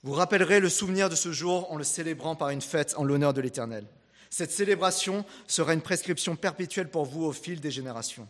Vous 0.03 0.13
rappellerez 0.13 0.59
le 0.59 0.69
souvenir 0.69 1.09
de 1.09 1.15
ce 1.15 1.31
jour 1.31 1.71
en 1.71 1.77
le 1.77 1.83
célébrant 1.83 2.35
par 2.35 2.49
une 2.49 2.61
fête 2.61 2.95
en 2.97 3.03
l'honneur 3.03 3.33
de 3.33 3.41
l'Éternel. 3.41 3.85
Cette 4.29 4.51
célébration 4.51 5.25
sera 5.47 5.73
une 5.73 5.81
prescription 5.81 6.35
perpétuelle 6.35 6.89
pour 6.89 7.05
vous 7.05 7.23
au 7.23 7.33
fil 7.33 7.59
des 7.59 7.71
générations. 7.71 8.27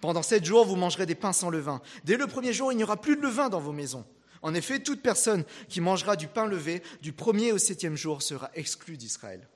Pendant 0.00 0.22
sept 0.22 0.44
jours, 0.44 0.64
vous 0.64 0.76
mangerez 0.76 1.06
des 1.06 1.14
pains 1.14 1.32
sans 1.32 1.50
levain. 1.50 1.82
Dès 2.04 2.16
le 2.16 2.26
premier 2.26 2.52
jour, 2.52 2.72
il 2.72 2.76
n'y 2.76 2.84
aura 2.84 3.00
plus 3.00 3.16
de 3.16 3.22
levain 3.22 3.48
dans 3.48 3.60
vos 3.60 3.72
maisons. 3.72 4.06
En 4.42 4.54
effet, 4.54 4.80
toute 4.80 5.02
personne 5.02 5.44
qui 5.68 5.80
mangera 5.80 6.16
du 6.16 6.26
pain 6.26 6.46
levé 6.46 6.82
du 7.02 7.12
premier 7.12 7.52
au 7.52 7.58
septième 7.58 7.96
jour 7.96 8.22
sera 8.22 8.50
exclue 8.54 8.96
d'Israël. 8.96 9.46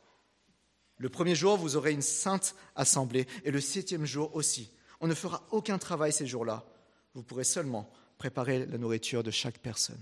Le 0.98 1.08
premier 1.08 1.34
jour, 1.34 1.56
vous 1.56 1.76
aurez 1.76 1.92
une 1.92 2.02
sainte 2.02 2.54
assemblée, 2.76 3.26
et 3.44 3.50
le 3.50 3.60
septième 3.60 4.04
jour 4.04 4.34
aussi. 4.36 4.70
On 5.00 5.06
ne 5.06 5.14
fera 5.14 5.46
aucun 5.50 5.78
travail 5.78 6.12
ces 6.12 6.26
jours-là. 6.26 6.64
Vous 7.14 7.22
pourrez 7.22 7.44
seulement 7.44 7.90
préparer 8.18 8.66
la 8.66 8.78
nourriture 8.78 9.22
de 9.22 9.30
chaque 9.30 9.58
personne. 9.58 10.00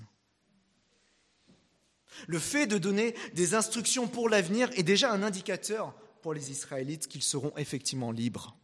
Le 2.27 2.39
fait 2.39 2.67
de 2.67 2.79
donner 2.79 3.15
des 3.35 3.55
instructions 3.55 4.07
pour 4.07 4.29
l'avenir 4.29 4.71
est 4.75 4.83
déjà 4.83 5.13
un 5.13 5.23
indicateur 5.23 5.95
pour 6.21 6.35
les 6.35 6.51
Israélites 6.51 7.09
qu'ils 7.09 7.23
seront 7.23 7.53
effectivement 7.57 8.13
libres. 8.13 8.57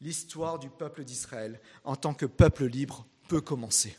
L'histoire 0.00 0.58
du 0.58 0.70
peuple 0.70 1.04
d'Israël 1.04 1.60
en 1.84 1.96
tant 1.96 2.14
que 2.14 2.26
peuple 2.26 2.64
libre 2.64 3.06
peut 3.28 3.40
commencer. 3.40 3.96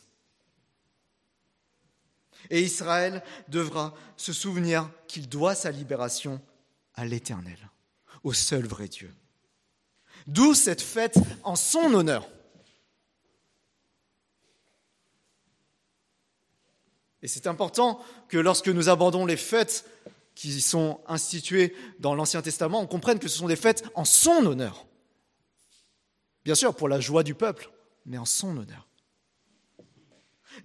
Et 2.49 2.61
Israël 2.61 3.23
devra 3.49 3.93
se 4.17 4.33
souvenir 4.33 4.89
qu'il 5.07 5.29
doit 5.29 5.55
sa 5.55 5.71
libération 5.71 6.41
à 6.95 7.05
l'Éternel, 7.05 7.69
au 8.23 8.33
seul 8.33 8.65
vrai 8.65 8.87
Dieu. 8.87 9.13
D'où 10.27 10.53
cette 10.53 10.81
fête 10.81 11.17
en 11.43 11.55
son 11.55 11.93
honneur. 11.93 12.27
Et 17.21 17.27
c'est 17.27 17.47
important 17.47 18.03
que 18.27 18.37
lorsque 18.37 18.67
nous 18.67 18.89
abordons 18.89 19.25
les 19.25 19.37
fêtes 19.37 19.85
qui 20.33 20.59
sont 20.61 21.01
instituées 21.07 21.75
dans 21.99 22.15
l'Ancien 22.15 22.41
Testament, 22.41 22.81
on 22.81 22.87
comprenne 22.87 23.19
que 23.19 23.27
ce 23.27 23.37
sont 23.37 23.47
des 23.47 23.55
fêtes 23.55 23.83
en 23.93 24.05
son 24.05 24.45
honneur. 24.45 24.87
Bien 26.43 26.55
sûr, 26.55 26.75
pour 26.75 26.89
la 26.89 26.99
joie 26.99 27.23
du 27.23 27.35
peuple, 27.35 27.69
mais 28.05 28.17
en 28.17 28.25
son 28.25 28.57
honneur. 28.57 28.87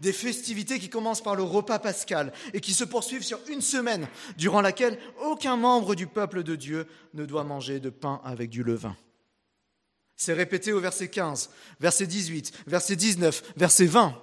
Des 0.00 0.12
festivités 0.12 0.80
qui 0.80 0.88
commencent 0.88 1.22
par 1.22 1.36
le 1.36 1.42
repas 1.42 1.78
pascal 1.78 2.32
et 2.52 2.60
qui 2.60 2.72
se 2.74 2.84
poursuivent 2.84 3.22
sur 3.22 3.38
une 3.48 3.60
semaine, 3.60 4.08
durant 4.36 4.60
laquelle 4.60 4.98
aucun 5.22 5.56
membre 5.56 5.94
du 5.94 6.06
peuple 6.06 6.42
de 6.42 6.56
Dieu 6.56 6.86
ne 7.14 7.24
doit 7.24 7.44
manger 7.44 7.78
de 7.78 7.90
pain 7.90 8.20
avec 8.24 8.50
du 8.50 8.64
levain. 8.64 8.96
C'est 10.16 10.32
répété 10.32 10.72
au 10.72 10.80
verset 10.80 11.08
15, 11.08 11.50
verset 11.78 12.06
18, 12.06 12.64
verset 12.66 12.96
19, 12.96 13.52
verset 13.56 13.86
20. 13.86 14.20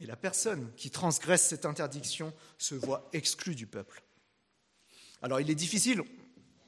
Et 0.00 0.06
la 0.06 0.16
personne 0.16 0.72
qui 0.76 0.90
transgresse 0.90 1.46
cette 1.46 1.66
interdiction 1.66 2.32
se 2.58 2.74
voit 2.74 3.08
exclue 3.12 3.54
du 3.54 3.66
peuple. 3.66 4.02
Alors 5.22 5.40
il 5.40 5.50
est 5.50 5.54
difficile 5.54 6.02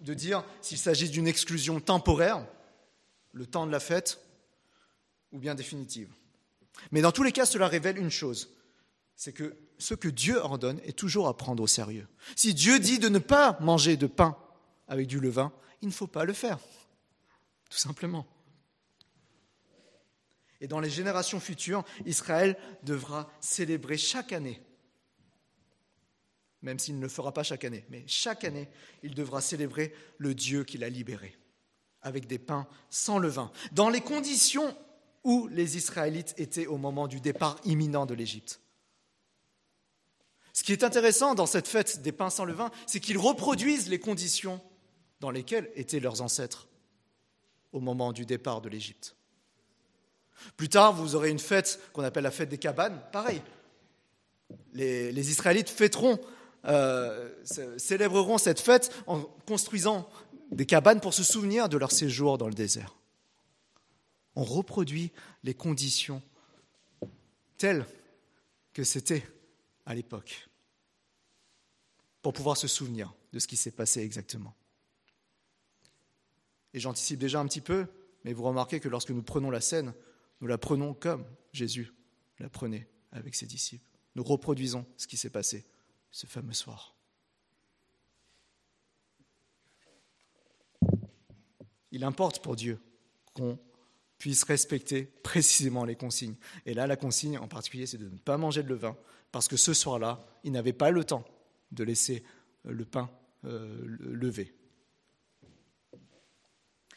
de 0.03 0.15
dire 0.15 0.45
s'il 0.61 0.79
s'agit 0.79 1.11
d'une 1.11 1.27
exclusion 1.27 1.81
temporaire, 1.81 2.47
le 3.33 3.47
temps 3.47 3.67
de 3.67 3.73
la 3.73 3.81
fête, 3.81 4.21
ou 5.33 5.39
bien 5.39 5.55
définitive. 5.55 6.11
Mais 6.91 7.01
dans 7.01 7.13
tous 7.13 7.23
les 7.23 7.33
cas, 7.33 7.47
cela 7.47 7.69
révèle 7.69 7.99
une 7.99 8.11
chose, 8.11 8.51
c'est 9.17 9.33
que 9.33 9.57
ce 9.79 9.95
que 9.95 10.09
Dieu 10.09 10.39
ordonne 10.39 10.81
est 10.85 10.97
toujours 10.99 11.29
à 11.29 11.37
prendre 11.37 11.63
au 11.63 11.67
sérieux. 11.67 12.07
Si 12.37 12.55
Dieu 12.55 12.79
dit 12.79 12.99
de 12.99 13.09
ne 13.09 13.19
pas 13.19 13.59
manger 13.61 13.97
de 13.97 14.07
pain 14.07 14.37
avec 14.89 15.07
du 15.07 15.21
levain, 15.21 15.53
il 15.81 15.89
ne 15.89 15.93
faut 15.93 16.07
pas 16.07 16.25
le 16.25 16.33
faire, 16.33 16.59
tout 17.71 17.79
simplement. 17.79 18.27
Et 20.61 20.69
dans 20.69 20.81
les 20.81 20.91
générations 20.91 21.41
futures, 21.41 21.85
Israël 22.07 22.57
devra 22.85 23.29
célébrer 23.41 23.99
chaque 23.99 24.33
année, 24.33 24.63
même 26.63 26.79
s'il 26.79 26.97
ne 26.97 27.03
le 27.03 27.09
fera 27.09 27.33
pas 27.33 27.43
chaque 27.43 27.65
année, 27.65 27.85
mais 27.91 28.05
chaque 28.07 28.45
année, 28.45 28.69
il 29.03 29.15
devra 29.15 29.41
célébrer 29.41 29.95
le 30.19 30.35
Dieu 30.35 30.65
qui 30.65 30.79
l'a 30.79 30.89
libéré, 30.89 31.37
avec 32.03 32.27
des 32.27 32.39
pains 32.39 32.67
sans 32.91 33.19
levain, 33.19 33.51
dans 33.73 33.89
les 33.89 34.01
conditions 34.01 34.77
où 35.25 35.49
les 35.49 35.77
Israélites 35.77 36.35
étaient 36.39 36.67
au 36.67 36.79
moment 36.79 37.09
du 37.09 37.21
départ 37.21 37.61
imminent 37.65 38.07
de 38.07 38.15
l'Égypte. 38.15 38.61
Ce 40.53 40.65
qui 40.65 40.73
est 40.73 40.85
intéressant 40.85 41.35
dans 41.35 41.47
cette 41.47 41.69
fête 41.69 42.03
des 42.03 42.13
pains 42.13 42.31
sans 42.31 42.45
levain, 42.45 42.71
c'est 42.87 43.01
qu'ils 43.01 43.19
reproduisent 43.19 43.89
les 43.89 43.99
conditions 43.99 44.61
dans 45.21 45.31
lesquelles 45.31 45.71
étaient 45.77 46.01
leurs 46.01 46.21
ancêtres 46.21 46.69
au 47.73 47.81
moment 47.81 48.13
du 48.13 48.27
départ 48.27 48.61
de 48.61 48.69
l'Égypte. 48.69 49.17
Plus 50.57 50.69
tard, 50.69 50.93
vous 50.93 51.15
aurez 51.15 51.31
une 51.31 51.39
fête 51.39 51.81
qu'on 51.93 52.05
appelle 52.05 52.25
la 52.25 52.31
fête 52.31 52.49
des 52.49 52.59
cabanes. 52.59 53.01
Pareil, 53.13 53.43
les, 54.75 55.31
Israélites 55.31 55.71
fêteront, 55.71 56.19
euh, 56.65 57.31
célébreront 57.79 58.39
cette 58.39 58.61
fête 58.61 58.95
en 59.07 59.21
construisant 59.47 60.09
des 60.51 60.67
cabanes 60.67 61.01
pour 61.01 61.15
se 61.15 61.25
souvenir 61.25 61.69
de 61.69 61.77
leur 61.77 61.93
séjour 61.93 62.39
dans 62.39 62.49
le 62.49 62.55
désert. 62.55 62.97
On 64.37 64.45
reproduit 64.45 65.13
les 65.43 65.55
conditions 65.55 66.23
telles 67.59 67.87
que 68.73 68.85
c'était 68.85 69.27
à 69.87 69.95
l'époque 69.95 70.49
pour 72.23 72.33
pouvoir 72.33 72.57
se 72.57 72.69
souvenir 72.69 73.13
de 73.33 73.39
ce 73.39 73.47
qui 73.47 73.57
s'est 73.57 73.73
passé 73.73 74.01
exactement. 74.01 74.55
Et 76.75 76.81
j'anticipe 76.81 77.19
déjà 77.19 77.41
un 77.41 77.47
petit 77.47 77.61
peu, 77.61 77.87
mais 78.25 78.33
vous 78.33 78.45
remarquez 78.45 78.81
que 78.81 78.89
lorsque 78.89 79.11
nous 79.11 79.23
prenons 79.23 79.51
la 79.51 79.61
scène, 79.61 79.93
nous 80.41 80.47
la 80.47 80.59
prenons 80.59 80.95
comme 80.95 81.25
Jésus 81.53 81.93
la 82.39 82.49
prenait 82.49 82.89
avec 83.13 83.35
ses 83.35 83.47
disciples. 83.47 83.85
Nous 84.15 84.25
reproduisons 84.25 84.87
ce 84.97 85.07
qui 85.07 85.17
s'est 85.17 85.31
passé 85.31 85.65
ce 86.13 86.27
fameux 86.27 86.53
soir. 86.53 86.95
Il 91.91 92.05
importe 92.05 92.43
pour 92.43 92.57
Dieu 92.57 92.81
qu'on 93.35 93.59
puisse 94.19 94.45
respecter 94.45 95.05
précisément 95.05 95.85
les 95.85 95.97
consignes. 95.97 96.37
Et 96.65 96.75
là, 96.75 96.87
la 96.87 96.97
consigne 96.97 97.39
en 97.39 97.49
particulier, 97.49 97.87
c'est 97.87 97.99
de 97.99 98.09
ne 98.09 98.17
pas 98.17 98.37
manger 98.37 98.63
de 98.63 98.69
levain, 98.69 98.97
parce 99.33 99.49
que 99.49 99.57
ce 99.57 99.75
soir-là, 99.75 100.25
il 100.45 100.53
n'avait 100.53 100.73
pas 100.73 100.91
le 100.91 101.05
temps 101.05 101.25
de 101.73 101.83
laisser 101.83 102.23
le 102.65 102.85
pain 102.85 103.11
euh, 103.45 103.85
levé. 103.99 104.55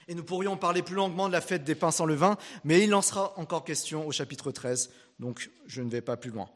Et 0.07 0.13
nous 0.13 0.23
pourrions 0.23 0.55
parler 0.55 0.83
plus 0.83 0.95
longuement 0.95 1.27
de 1.27 1.33
la 1.33 1.41
fête 1.41 1.63
des 1.63 1.73
pains 1.73 1.91
sans 1.91 2.05
levain, 2.05 2.37
mais 2.63 2.83
il 2.83 2.93
en 2.93 3.01
sera 3.01 3.37
encore 3.39 3.63
question 3.63 4.05
au 4.05 4.11
chapitre 4.11 4.51
13, 4.51 4.91
donc 5.19 5.49
je 5.65 5.81
ne 5.81 5.89
vais 5.89 6.01
pas 6.01 6.17
plus 6.17 6.29
loin. 6.29 6.49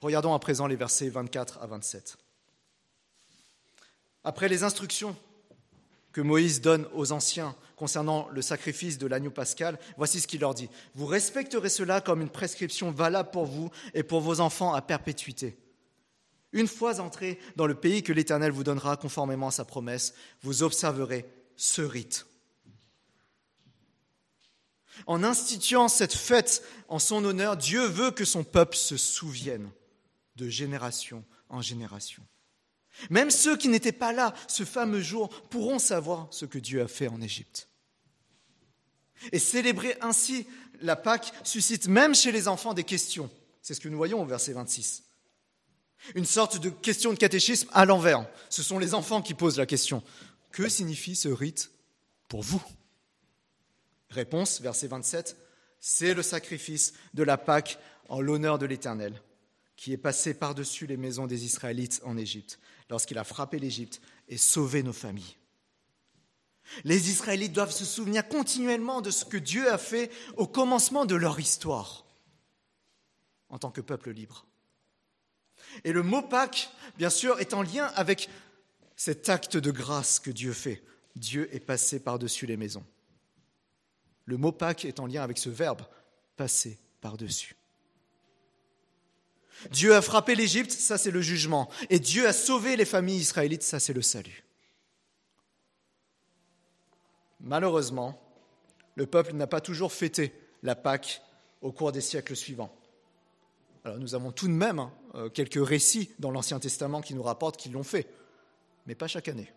Regardons 0.00 0.34
à 0.34 0.38
présent 0.38 0.66
les 0.66 0.76
versets 0.76 1.08
24 1.08 1.58
à 1.60 1.66
27. 1.66 2.16
Après 4.24 4.48
les 4.48 4.62
instructions 4.62 5.16
que 6.12 6.20
Moïse 6.20 6.60
donne 6.60 6.86
aux 6.94 7.12
anciens 7.12 7.54
concernant 7.76 8.28
le 8.30 8.42
sacrifice 8.42 8.98
de 8.98 9.06
l'agneau 9.06 9.30
pascal, 9.30 9.78
voici 9.96 10.20
ce 10.20 10.26
qu'il 10.26 10.40
leur 10.40 10.54
dit. 10.54 10.68
Vous 10.94 11.06
respecterez 11.06 11.68
cela 11.68 12.00
comme 12.00 12.20
une 12.20 12.28
prescription 12.28 12.90
valable 12.90 13.30
pour 13.30 13.46
vous 13.46 13.70
et 13.94 14.02
pour 14.02 14.20
vos 14.20 14.40
enfants 14.40 14.74
à 14.74 14.82
perpétuité. 14.82 15.56
Une 16.52 16.66
fois 16.66 17.00
entrés 17.00 17.38
dans 17.56 17.66
le 17.66 17.74
pays 17.74 18.02
que 18.02 18.12
l'Éternel 18.12 18.52
vous 18.52 18.64
donnera 18.64 18.96
conformément 18.96 19.48
à 19.48 19.52
sa 19.52 19.64
promesse, 19.64 20.14
vous 20.42 20.62
observerez 20.62 21.26
ce 21.56 21.82
rite. 21.82 22.26
En 25.06 25.22
instituant 25.22 25.88
cette 25.88 26.14
fête 26.14 26.64
en 26.88 26.98
son 26.98 27.24
honneur, 27.24 27.56
Dieu 27.56 27.84
veut 27.86 28.10
que 28.10 28.24
son 28.24 28.42
peuple 28.44 28.76
se 28.76 28.96
souvienne 28.96 29.70
de 30.38 30.48
génération 30.48 31.24
en 31.48 31.60
génération. 31.60 32.22
Même 33.10 33.30
ceux 33.30 33.56
qui 33.56 33.68
n'étaient 33.68 33.92
pas 33.92 34.12
là 34.12 34.34
ce 34.46 34.64
fameux 34.64 35.02
jour 35.02 35.28
pourront 35.50 35.78
savoir 35.78 36.28
ce 36.30 36.46
que 36.46 36.58
Dieu 36.58 36.80
a 36.80 36.88
fait 36.88 37.08
en 37.08 37.20
Égypte. 37.20 37.68
Et 39.32 39.38
célébrer 39.38 39.96
ainsi 40.00 40.46
la 40.80 40.96
Pâque 40.96 41.32
suscite 41.42 41.88
même 41.88 42.14
chez 42.14 42.32
les 42.32 42.48
enfants 42.48 42.72
des 42.72 42.84
questions. 42.84 43.30
C'est 43.62 43.74
ce 43.74 43.80
que 43.80 43.88
nous 43.88 43.96
voyons 43.96 44.22
au 44.22 44.26
verset 44.26 44.52
26. 44.52 45.02
Une 46.14 46.24
sorte 46.24 46.58
de 46.58 46.70
question 46.70 47.12
de 47.12 47.18
catéchisme 47.18 47.68
à 47.72 47.84
l'envers. 47.84 48.26
Ce 48.48 48.62
sont 48.62 48.78
les 48.78 48.94
enfants 48.94 49.20
qui 49.20 49.34
posent 49.34 49.58
la 49.58 49.66
question. 49.66 50.02
Que 50.52 50.68
signifie 50.68 51.16
ce 51.16 51.28
rite 51.28 51.70
pour 52.28 52.42
vous? 52.42 52.62
Réponse, 54.10 54.60
verset 54.60 54.86
27. 54.86 55.36
C'est 55.80 56.14
le 56.14 56.22
sacrifice 56.22 56.94
de 57.14 57.24
la 57.24 57.36
Pâque 57.36 57.78
en 58.08 58.20
l'honneur 58.20 58.58
de 58.58 58.66
l'Éternel, 58.66 59.20
qui 59.78 59.92
est 59.92 59.96
passé 59.96 60.34
par-dessus 60.34 60.88
les 60.88 60.96
maisons 60.96 61.28
des 61.28 61.44
Israélites 61.44 62.02
en 62.04 62.16
Égypte 62.16 62.58
lorsqu'il 62.90 63.16
a 63.16 63.22
frappé 63.22 63.60
l'Égypte 63.60 64.00
et 64.26 64.36
sauvé 64.36 64.82
nos 64.82 64.92
familles. 64.92 65.36
Les 66.82 67.10
Israélites 67.10 67.52
doivent 67.52 67.72
se 67.72 67.84
souvenir 67.84 68.26
continuellement 68.26 69.00
de 69.00 69.12
ce 69.12 69.24
que 69.24 69.36
Dieu 69.36 69.70
a 69.70 69.78
fait 69.78 70.10
au 70.36 70.48
commencement 70.48 71.06
de 71.06 71.14
leur 71.14 71.38
histoire 71.38 72.04
en 73.50 73.58
tant 73.58 73.70
que 73.70 73.80
peuple 73.80 74.10
libre. 74.10 74.46
Et 75.84 75.92
le 75.92 76.02
mot 76.02 76.22
Pâques, 76.22 76.70
bien 76.96 77.08
sûr, 77.08 77.38
est 77.38 77.54
en 77.54 77.62
lien 77.62 77.86
avec 77.94 78.28
cet 78.96 79.28
acte 79.28 79.56
de 79.56 79.70
grâce 79.70 80.18
que 80.18 80.32
Dieu 80.32 80.52
fait. 80.52 80.82
Dieu 81.14 81.48
est 81.54 81.60
passé 81.60 82.00
par-dessus 82.00 82.46
les 82.46 82.56
maisons. 82.56 82.84
Le 84.24 84.38
mot 84.38 84.50
Pâques 84.50 84.84
est 84.84 84.98
en 84.98 85.06
lien 85.06 85.22
avec 85.22 85.38
ce 85.38 85.50
verbe, 85.50 85.82
passer 86.36 86.80
par-dessus. 87.00 87.57
Dieu 89.70 89.94
a 89.94 90.02
frappé 90.02 90.34
l'Égypte, 90.34 90.70
ça 90.70 90.98
c'est 90.98 91.10
le 91.10 91.20
jugement. 91.20 91.68
Et 91.90 91.98
Dieu 91.98 92.26
a 92.26 92.32
sauvé 92.32 92.76
les 92.76 92.84
familles 92.84 93.18
israélites, 93.18 93.62
ça 93.62 93.80
c'est 93.80 93.92
le 93.92 94.02
salut. 94.02 94.44
Malheureusement, 97.40 98.20
le 98.94 99.06
peuple 99.06 99.34
n'a 99.34 99.46
pas 99.46 99.60
toujours 99.60 99.92
fêté 99.92 100.32
la 100.62 100.74
Pâque 100.74 101.22
au 101.62 101.72
cours 101.72 101.92
des 101.92 102.00
siècles 102.00 102.36
suivants. 102.36 102.74
Alors 103.84 103.98
nous 103.98 104.14
avons 104.14 104.32
tout 104.32 104.48
de 104.48 104.52
même 104.52 104.78
hein, 104.78 104.92
euh, 105.14 105.28
quelques 105.28 105.64
récits 105.64 106.10
dans 106.18 106.30
l'Ancien 106.30 106.58
Testament 106.58 107.00
qui 107.00 107.14
nous 107.14 107.22
rapportent 107.22 107.56
qu'ils 107.56 107.72
l'ont 107.72 107.84
fait, 107.84 108.08
mais 108.86 108.94
pas 108.94 109.08
chaque 109.08 109.28
année. 109.28 109.52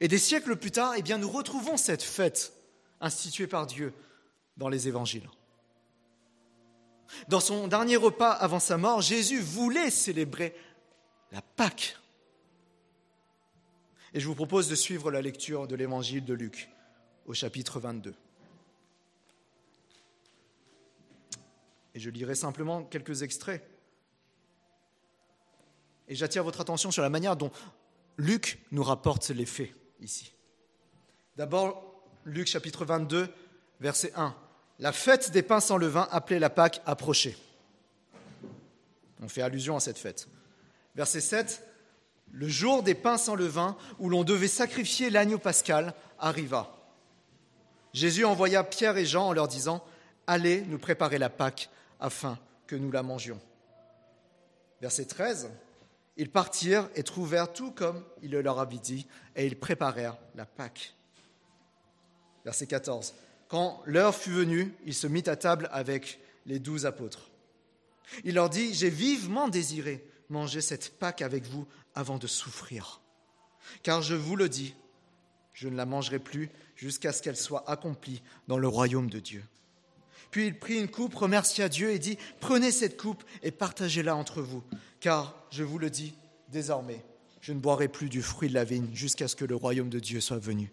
Et 0.00 0.08
des 0.08 0.18
siècles 0.18 0.56
plus 0.56 0.70
tard, 0.70 0.94
eh 0.96 1.02
bien, 1.02 1.18
nous 1.18 1.30
retrouvons 1.30 1.76
cette 1.76 2.02
fête 2.02 2.52
instituée 3.00 3.46
par 3.46 3.66
Dieu 3.66 3.92
dans 4.56 4.68
les 4.68 4.88
évangiles. 4.88 5.28
Dans 7.28 7.40
son 7.40 7.68
dernier 7.68 7.96
repas 7.96 8.30
avant 8.30 8.60
sa 8.60 8.76
mort, 8.76 9.00
Jésus 9.00 9.40
voulait 9.40 9.90
célébrer 9.90 10.54
la 11.30 11.42
Pâque. 11.42 11.96
Et 14.14 14.20
je 14.20 14.26
vous 14.26 14.34
propose 14.34 14.68
de 14.68 14.74
suivre 14.74 15.10
la 15.10 15.22
lecture 15.22 15.66
de 15.66 15.74
l'évangile 15.74 16.24
de 16.24 16.34
Luc 16.34 16.68
au 17.26 17.34
chapitre 17.34 17.80
22. 17.80 18.14
Et 21.94 22.00
je 22.00 22.10
lirai 22.10 22.34
simplement 22.34 22.84
quelques 22.84 23.22
extraits. 23.22 23.62
Et 26.08 26.14
j'attire 26.14 26.44
votre 26.44 26.60
attention 26.60 26.90
sur 26.90 27.02
la 27.02 27.10
manière 27.10 27.36
dont 27.36 27.50
Luc 28.16 28.58
nous 28.70 28.82
rapporte 28.82 29.30
les 29.30 29.46
faits 29.46 29.74
ici. 30.00 30.32
D'abord, 31.36 32.02
Luc 32.24 32.46
chapitre 32.46 32.84
22, 32.84 33.32
verset 33.80 34.12
1 34.16 34.34
la 34.82 34.90
fête 34.90 35.30
des 35.30 35.42
pains 35.42 35.60
sans 35.60 35.76
levain, 35.76 36.08
appelée 36.10 36.40
la 36.40 36.50
Pâque, 36.50 36.82
approchait. 36.86 37.36
On 39.22 39.28
fait 39.28 39.40
allusion 39.40 39.76
à 39.76 39.80
cette 39.80 39.96
fête. 39.96 40.26
Verset 40.96 41.20
7, 41.20 41.64
le 42.32 42.48
jour 42.48 42.82
des 42.82 42.96
pains 42.96 43.16
sans 43.16 43.36
levain, 43.36 43.76
où 44.00 44.08
l'on 44.08 44.24
devait 44.24 44.48
sacrifier 44.48 45.08
l'agneau 45.08 45.38
pascal, 45.38 45.94
arriva. 46.18 46.76
Jésus 47.92 48.24
envoya 48.24 48.64
Pierre 48.64 48.96
et 48.96 49.06
Jean 49.06 49.28
en 49.28 49.32
leur 49.32 49.46
disant, 49.46 49.84
Allez 50.26 50.62
nous 50.62 50.78
préparer 50.78 51.18
la 51.18 51.30
Pâque 51.30 51.70
afin 52.00 52.36
que 52.66 52.74
nous 52.74 52.90
la 52.90 53.04
mangions. 53.04 53.40
Verset 54.80 55.04
13, 55.04 55.48
ils 56.16 56.30
partirent 56.30 56.90
et 56.96 57.04
trouvèrent 57.04 57.52
tout 57.52 57.70
comme 57.70 58.02
il 58.20 58.32
le 58.32 58.42
leur 58.42 58.58
avait 58.58 58.78
dit, 58.78 59.06
et 59.36 59.46
ils 59.46 59.56
préparèrent 59.56 60.18
la 60.34 60.44
Pâque. 60.44 60.96
Verset 62.44 62.66
14, 62.66 63.14
quand 63.52 63.82
l'heure 63.84 64.14
fut 64.14 64.30
venue, 64.30 64.72
il 64.86 64.94
se 64.94 65.06
mit 65.06 65.24
à 65.26 65.36
table 65.36 65.68
avec 65.72 66.20
les 66.46 66.58
douze 66.58 66.86
apôtres. 66.86 67.30
Il 68.24 68.36
leur 68.36 68.48
dit, 68.48 68.72
J'ai 68.72 68.88
vivement 68.88 69.46
désiré 69.46 70.02
manger 70.30 70.62
cette 70.62 70.98
Pâque 70.98 71.20
avec 71.20 71.44
vous 71.44 71.68
avant 71.94 72.16
de 72.16 72.26
souffrir. 72.26 73.02
Car 73.82 74.00
je 74.00 74.14
vous 74.14 74.36
le 74.36 74.48
dis, 74.48 74.74
je 75.52 75.68
ne 75.68 75.76
la 75.76 75.84
mangerai 75.84 76.18
plus 76.18 76.48
jusqu'à 76.76 77.12
ce 77.12 77.20
qu'elle 77.20 77.36
soit 77.36 77.68
accomplie 77.70 78.22
dans 78.48 78.56
le 78.56 78.68
royaume 78.68 79.10
de 79.10 79.20
Dieu. 79.20 79.44
Puis 80.30 80.46
il 80.46 80.58
prit 80.58 80.80
une 80.80 80.88
coupe, 80.88 81.14
remercia 81.14 81.68
Dieu 81.68 81.90
et 81.90 81.98
dit, 81.98 82.16
Prenez 82.40 82.72
cette 82.72 82.98
coupe 82.98 83.22
et 83.42 83.50
partagez-la 83.50 84.16
entre 84.16 84.40
vous, 84.40 84.62
car 84.98 85.36
je 85.50 85.62
vous 85.62 85.78
le 85.78 85.90
dis, 85.90 86.14
désormais, 86.48 87.04
je 87.42 87.52
ne 87.52 87.60
boirai 87.60 87.88
plus 87.88 88.08
du 88.08 88.22
fruit 88.22 88.48
de 88.48 88.54
la 88.54 88.64
vigne 88.64 88.88
jusqu'à 88.94 89.28
ce 89.28 89.36
que 89.36 89.44
le 89.44 89.56
royaume 89.56 89.90
de 89.90 90.00
Dieu 90.00 90.22
soit 90.22 90.38
venu. 90.38 90.72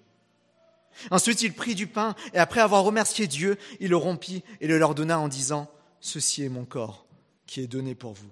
Ensuite, 1.12 1.42
il 1.42 1.54
prit 1.54 1.76
du 1.76 1.88
pain, 1.88 2.16
et 2.34 2.38
après 2.38 2.62
avoir 2.62 2.84
remercié 2.84 3.28
Dieu, 3.28 3.58
il 3.80 3.90
le 3.90 3.98
rompit 3.98 4.44
et 4.62 4.68
le 4.68 4.78
leur 4.78 4.96
donna 4.96 5.20
en 5.20 5.28
disant, 5.28 5.70
Ceci 6.02 6.44
est 6.44 6.50
mon 6.50 6.66
corps 6.66 7.06
qui 7.46 7.62
est 7.62 7.68
donné 7.68 7.96
pour 7.96 8.14
vous. 8.14 8.30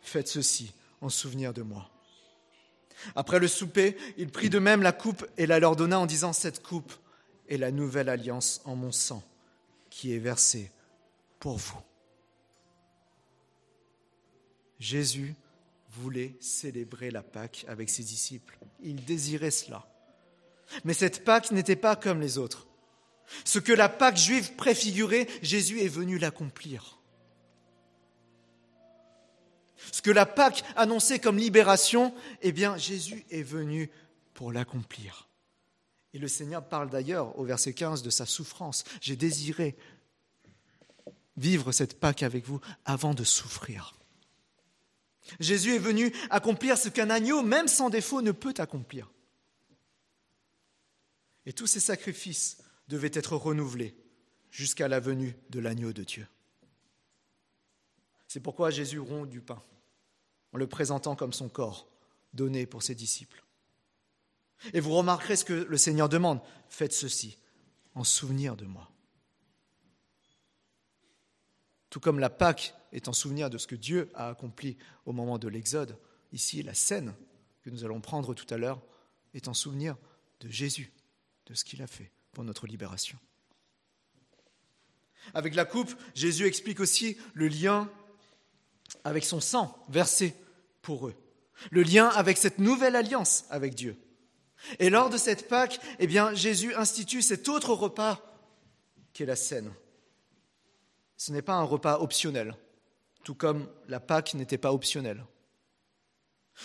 Faites 0.00 0.28
ceci 0.28 0.72
en 1.00 1.08
souvenir 1.08 1.52
de 1.52 1.62
moi. 1.62 1.90
Après 3.14 3.38
le 3.38 3.48
souper, 3.48 3.96
il 4.16 4.30
prit 4.30 4.50
de 4.50 4.58
même 4.58 4.82
la 4.82 4.92
coupe 4.92 5.26
et 5.36 5.46
la 5.46 5.58
leur 5.58 5.76
donna 5.76 5.98
en 5.98 6.06
disant, 6.06 6.32
Cette 6.32 6.62
coupe 6.62 6.92
est 7.48 7.58
la 7.58 7.70
nouvelle 7.70 8.08
alliance 8.08 8.60
en 8.64 8.76
mon 8.76 8.92
sang 8.92 9.22
qui 9.90 10.14
est 10.14 10.18
versée 10.18 10.70
pour 11.38 11.56
vous. 11.56 11.80
Jésus 14.78 15.34
voulait 15.90 16.34
célébrer 16.40 17.10
la 17.10 17.22
Pâque 17.22 17.64
avec 17.68 17.88
ses 17.88 18.02
disciples. 18.02 18.58
Il 18.80 19.04
désirait 19.04 19.50
cela. 19.50 19.86
Mais 20.84 20.94
cette 20.94 21.24
Pâque 21.24 21.50
n'était 21.50 21.76
pas 21.76 21.96
comme 21.96 22.20
les 22.20 22.38
autres. 22.38 22.66
Ce 23.44 23.58
que 23.58 23.72
la 23.72 23.88
Pâque 23.88 24.16
juive 24.16 24.54
préfigurait, 24.54 25.26
Jésus 25.42 25.80
est 25.80 25.88
venu 25.88 26.18
l'accomplir. 26.18 26.98
Ce 29.92 30.02
que 30.02 30.10
la 30.10 30.26
Pâque 30.26 30.64
annonçait 30.76 31.18
comme 31.18 31.38
libération, 31.38 32.14
eh 32.42 32.52
bien 32.52 32.76
Jésus 32.76 33.24
est 33.30 33.42
venu 33.42 33.90
pour 34.34 34.52
l'accomplir. 34.52 35.28
Et 36.14 36.18
le 36.18 36.28
Seigneur 36.28 36.66
parle 36.66 36.88
d'ailleurs 36.88 37.38
au 37.38 37.44
verset 37.44 37.74
15 37.74 38.02
de 38.02 38.10
sa 38.10 38.26
souffrance. 38.26 38.84
J'ai 39.00 39.16
désiré 39.16 39.76
vivre 41.36 41.72
cette 41.72 42.00
Pâque 42.00 42.22
avec 42.22 42.46
vous 42.46 42.60
avant 42.84 43.14
de 43.14 43.24
souffrir. 43.24 43.94
Jésus 45.40 45.74
est 45.74 45.80
venu 45.80 46.12
accomplir 46.30 46.78
ce 46.78 46.88
qu'un 46.88 47.10
agneau, 47.10 47.42
même 47.42 47.68
sans 47.68 47.90
défaut, 47.90 48.22
ne 48.22 48.32
peut 48.32 48.54
accomplir. 48.58 49.10
Et 51.46 51.52
tous 51.52 51.66
ces 51.66 51.80
sacrifices 51.80 52.58
devaient 52.88 53.10
être 53.12 53.36
renouvelés 53.36 53.96
jusqu'à 54.50 54.88
la 54.88 55.00
venue 55.00 55.36
de 55.50 55.60
l'agneau 55.60 55.92
de 55.92 56.04
Dieu. 56.04 56.26
C'est 58.28 58.40
pourquoi 58.40 58.70
Jésus 58.70 58.98
rompt 58.98 59.28
du 59.30 59.40
pain 59.40 59.62
en 60.52 60.58
le 60.58 60.66
présentant 60.66 61.16
comme 61.16 61.32
son 61.32 61.48
corps 61.48 61.88
donné 62.34 62.66
pour 62.66 62.82
ses 62.82 62.94
disciples. 62.94 63.44
Et 64.72 64.80
vous 64.80 64.94
remarquerez 64.94 65.36
ce 65.36 65.44
que 65.44 65.52
le 65.52 65.76
Seigneur 65.76 66.08
demande. 66.08 66.40
Faites 66.68 66.92
ceci 66.92 67.38
en 67.94 68.04
souvenir 68.04 68.56
de 68.56 68.66
moi. 68.66 68.90
Tout 71.90 72.00
comme 72.00 72.18
la 72.18 72.30
Pâque 72.30 72.74
est 72.92 73.08
en 73.08 73.12
souvenir 73.12 73.48
de 73.50 73.58
ce 73.58 73.66
que 73.66 73.74
Dieu 73.74 74.10
a 74.14 74.28
accompli 74.28 74.76
au 75.04 75.12
moment 75.12 75.38
de 75.38 75.48
l'Exode, 75.48 75.98
ici 76.32 76.62
la 76.62 76.74
scène 76.74 77.14
que 77.62 77.70
nous 77.70 77.84
allons 77.84 78.00
prendre 78.00 78.34
tout 78.34 78.46
à 78.52 78.58
l'heure 78.58 78.82
est 79.34 79.48
en 79.48 79.54
souvenir 79.54 79.96
de 80.40 80.48
Jésus, 80.48 80.92
de 81.46 81.54
ce 81.54 81.64
qu'il 81.64 81.82
a 81.82 81.86
fait 81.86 82.10
pour 82.32 82.44
notre 82.44 82.66
libération. 82.66 83.18
Avec 85.34 85.54
la 85.54 85.64
coupe, 85.64 85.94
Jésus 86.14 86.46
explique 86.46 86.80
aussi 86.80 87.16
le 87.34 87.48
lien 87.48 87.90
avec 89.04 89.24
son 89.24 89.40
sang 89.40 89.76
versé 89.88 90.34
pour 90.82 91.08
eux, 91.08 91.14
le 91.70 91.82
lien 91.82 92.08
avec 92.08 92.38
cette 92.38 92.58
nouvelle 92.58 92.96
alliance 92.96 93.44
avec 93.50 93.74
Dieu. 93.74 93.96
Et 94.78 94.90
lors 94.90 95.10
de 95.10 95.16
cette 95.16 95.48
Pâque, 95.48 95.80
eh 95.98 96.06
bien, 96.06 96.34
Jésus 96.34 96.74
institue 96.74 97.22
cet 97.22 97.48
autre 97.48 97.72
repas 97.74 98.22
qu'est 99.12 99.26
la 99.26 99.36
scène. 99.36 99.72
Ce 101.16 101.32
n'est 101.32 101.42
pas 101.42 101.54
un 101.54 101.62
repas 101.62 101.98
optionnel, 101.98 102.54
tout 103.24 103.34
comme 103.34 103.68
la 103.88 104.00
Pâque 104.00 104.34
n'était 104.34 104.58
pas 104.58 104.72
optionnelle. 104.72 105.24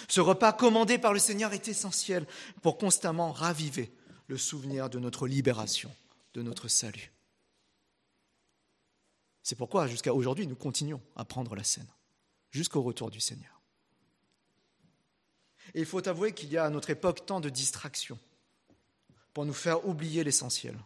Ce 0.07 0.21
repas 0.21 0.53
commandé 0.53 0.97
par 0.97 1.13
le 1.13 1.19
Seigneur 1.19 1.53
est 1.53 1.67
essentiel 1.67 2.25
pour 2.61 2.77
constamment 2.77 3.32
raviver 3.32 3.91
le 4.32 4.38
souvenir 4.38 4.89
de 4.89 4.97
notre 4.97 5.27
libération, 5.27 5.93
de 6.36 6.41
notre 6.41 6.69
salut. 6.69 7.11
C'est 9.43 9.57
pourquoi 9.57 9.88
jusqu'à 9.88 10.13
aujourd'hui, 10.13 10.47
nous 10.47 10.55
continuons 10.55 11.01
à 11.17 11.25
prendre 11.25 11.53
la 11.53 11.65
scène, 11.65 11.89
jusqu'au 12.49 12.82
retour 12.82 13.11
du 13.11 13.19
Seigneur. 13.19 13.61
Et 15.73 15.82
il 15.82 15.86
faut 15.86 16.07
avouer 16.07 16.32
qu'il 16.34 16.49
y 16.49 16.55
a 16.55 16.63
à 16.63 16.69
notre 16.69 16.91
époque 16.91 17.25
tant 17.25 17.41
de 17.41 17.49
distractions 17.49 18.17
pour 19.34 19.45
nous 19.45 19.53
faire 19.53 19.86
oublier 19.86 20.23
l'essentiel. 20.23 20.77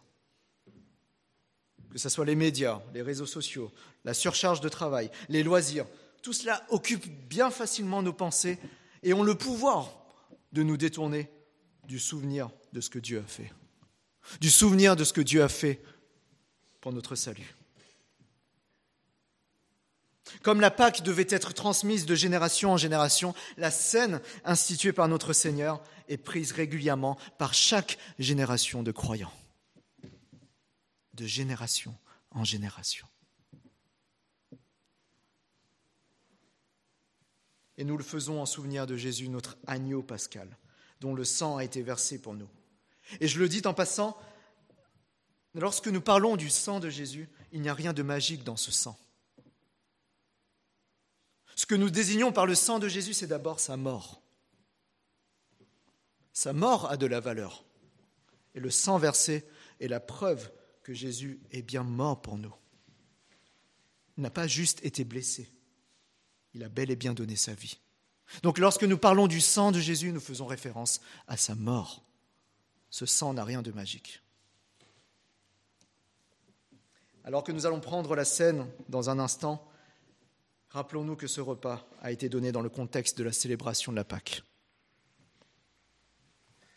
Que 1.90 1.98
ce 1.98 2.08
soit 2.08 2.24
les 2.24 2.34
médias, 2.34 2.82
les 2.94 3.02
réseaux 3.02 3.26
sociaux, 3.26 3.72
la 4.04 4.12
surcharge 4.12 4.60
de 4.60 4.68
travail, 4.68 5.08
les 5.28 5.44
loisirs, 5.44 5.86
tout 6.20 6.32
cela 6.32 6.66
occupe 6.70 7.06
bien 7.28 7.52
facilement 7.52 8.02
nos 8.02 8.12
pensées 8.12 8.58
et 9.04 9.14
ont 9.14 9.22
le 9.22 9.36
pouvoir 9.36 10.04
de 10.50 10.64
nous 10.64 10.76
détourner 10.76 11.30
du 11.84 12.00
souvenir 12.00 12.50
de 12.76 12.82
ce 12.82 12.90
que 12.90 12.98
Dieu 12.98 13.22
a 13.24 13.26
fait, 13.26 13.50
du 14.42 14.50
souvenir 14.50 14.96
de 14.96 15.04
ce 15.04 15.14
que 15.14 15.22
Dieu 15.22 15.42
a 15.42 15.48
fait 15.48 15.82
pour 16.82 16.92
notre 16.92 17.14
salut. 17.14 17.56
Comme 20.42 20.60
la 20.60 20.70
Pâque 20.70 21.02
devait 21.02 21.26
être 21.30 21.54
transmise 21.54 22.04
de 22.04 22.14
génération 22.14 22.72
en 22.72 22.76
génération, 22.76 23.34
la 23.56 23.70
scène 23.70 24.20
instituée 24.44 24.92
par 24.92 25.08
notre 25.08 25.32
Seigneur 25.32 25.82
est 26.08 26.18
prise 26.18 26.52
régulièrement 26.52 27.16
par 27.38 27.54
chaque 27.54 27.96
génération 28.18 28.82
de 28.82 28.92
croyants. 28.92 29.32
De 31.14 31.26
génération 31.26 31.96
en 32.30 32.44
génération. 32.44 33.06
Et 37.78 37.84
nous 37.84 37.96
le 37.96 38.04
faisons 38.04 38.42
en 38.42 38.46
souvenir 38.46 38.86
de 38.86 38.98
Jésus, 38.98 39.30
notre 39.30 39.56
agneau 39.66 40.02
pascal, 40.02 40.58
dont 41.00 41.14
le 41.14 41.24
sang 41.24 41.56
a 41.56 41.64
été 41.64 41.80
versé 41.80 42.20
pour 42.20 42.34
nous. 42.34 42.48
Et 43.20 43.28
je 43.28 43.38
le 43.38 43.48
dis 43.48 43.62
en 43.64 43.74
passant, 43.74 44.18
lorsque 45.54 45.88
nous 45.88 46.00
parlons 46.00 46.36
du 46.36 46.50
sang 46.50 46.80
de 46.80 46.90
Jésus, 46.90 47.28
il 47.52 47.60
n'y 47.60 47.68
a 47.68 47.74
rien 47.74 47.92
de 47.92 48.02
magique 48.02 48.44
dans 48.44 48.56
ce 48.56 48.72
sang. 48.72 48.98
Ce 51.54 51.66
que 51.66 51.74
nous 51.74 51.90
désignons 51.90 52.32
par 52.32 52.46
le 52.46 52.54
sang 52.54 52.78
de 52.78 52.88
Jésus, 52.88 53.14
c'est 53.14 53.26
d'abord 53.26 53.60
sa 53.60 53.76
mort. 53.76 54.20
Sa 56.32 56.52
mort 56.52 56.90
a 56.90 56.98
de 56.98 57.06
la 57.06 57.20
valeur. 57.20 57.64
Et 58.54 58.60
le 58.60 58.70
sang 58.70 58.98
versé 58.98 59.48
est 59.80 59.88
la 59.88 60.00
preuve 60.00 60.50
que 60.82 60.92
Jésus 60.92 61.40
est 61.50 61.62
bien 61.62 61.82
mort 61.82 62.20
pour 62.20 62.36
nous. 62.36 62.54
Il 64.16 64.22
n'a 64.22 64.30
pas 64.30 64.46
juste 64.46 64.84
été 64.84 65.04
blessé, 65.04 65.50
il 66.54 66.62
a 66.62 66.68
bel 66.68 66.90
et 66.90 66.96
bien 66.96 67.12
donné 67.12 67.36
sa 67.36 67.54
vie. 67.54 67.78
Donc 68.42 68.58
lorsque 68.58 68.84
nous 68.84 68.98
parlons 68.98 69.26
du 69.26 69.40
sang 69.40 69.72
de 69.72 69.80
Jésus, 69.80 70.12
nous 70.12 70.20
faisons 70.20 70.46
référence 70.46 71.00
à 71.26 71.36
sa 71.36 71.54
mort. 71.54 72.05
Ce 72.90 73.06
sang 73.06 73.34
n'a 73.34 73.44
rien 73.44 73.62
de 73.62 73.72
magique. 73.72 74.22
Alors 77.24 77.42
que 77.42 77.52
nous 77.52 77.66
allons 77.66 77.80
prendre 77.80 78.14
la 78.14 78.24
scène 78.24 78.66
dans 78.88 79.10
un 79.10 79.18
instant, 79.18 79.68
Rappelons-nous 80.76 81.16
que 81.16 81.26
ce 81.26 81.40
repas 81.40 81.88
a 82.02 82.12
été 82.12 82.28
donné 82.28 82.52
dans 82.52 82.60
le 82.60 82.68
contexte 82.68 83.16
de 83.16 83.24
la 83.24 83.32
célébration 83.32 83.92
de 83.92 83.96
la 83.96 84.04
Pâque. 84.04 84.42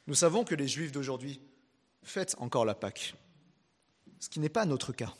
Nous 0.08 0.14
savons 0.14 0.46
que 0.46 0.56
les 0.56 0.70
Juifs 0.70 0.94
d'aujourd'hui 0.94 1.42
fêtent 2.02 2.36
encore 2.40 2.64
la 2.64 2.76
Pâque, 2.76 3.16
ce 4.20 4.30
qui 4.30 4.40
n'est 4.40 4.48
pas 4.48 4.66
notre 4.66 4.94
cas. 4.94 5.14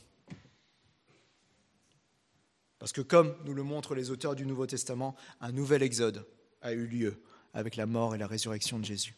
Parce 2.80 2.94
que 2.94 3.02
comme 3.02 3.36
nous 3.44 3.54
le 3.54 3.64
montrent 3.64 3.96
les 3.96 4.12
auteurs 4.12 4.36
du 4.36 4.46
Nouveau 4.46 4.66
Testament, 4.66 5.14
un 5.42 5.52
nouvel 5.52 5.84
exode 5.84 6.26
a 6.62 6.72
eu 6.72 6.88
lieu 6.88 7.22
avec 7.54 7.76
la 7.76 7.86
mort 7.86 8.16
et 8.16 8.18
la 8.18 8.28
résurrection 8.28 8.80
de 8.80 8.86
Jésus. 8.86 9.16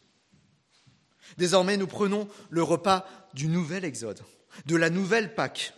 Désormais, 1.37 1.77
nous 1.77 1.87
prenons 1.87 2.27
le 2.49 2.63
repas 2.63 3.05
du 3.33 3.47
nouvel 3.47 3.85
exode, 3.85 4.21
de 4.65 4.75
la 4.75 4.89
nouvelle 4.89 5.33
Pâque, 5.35 5.73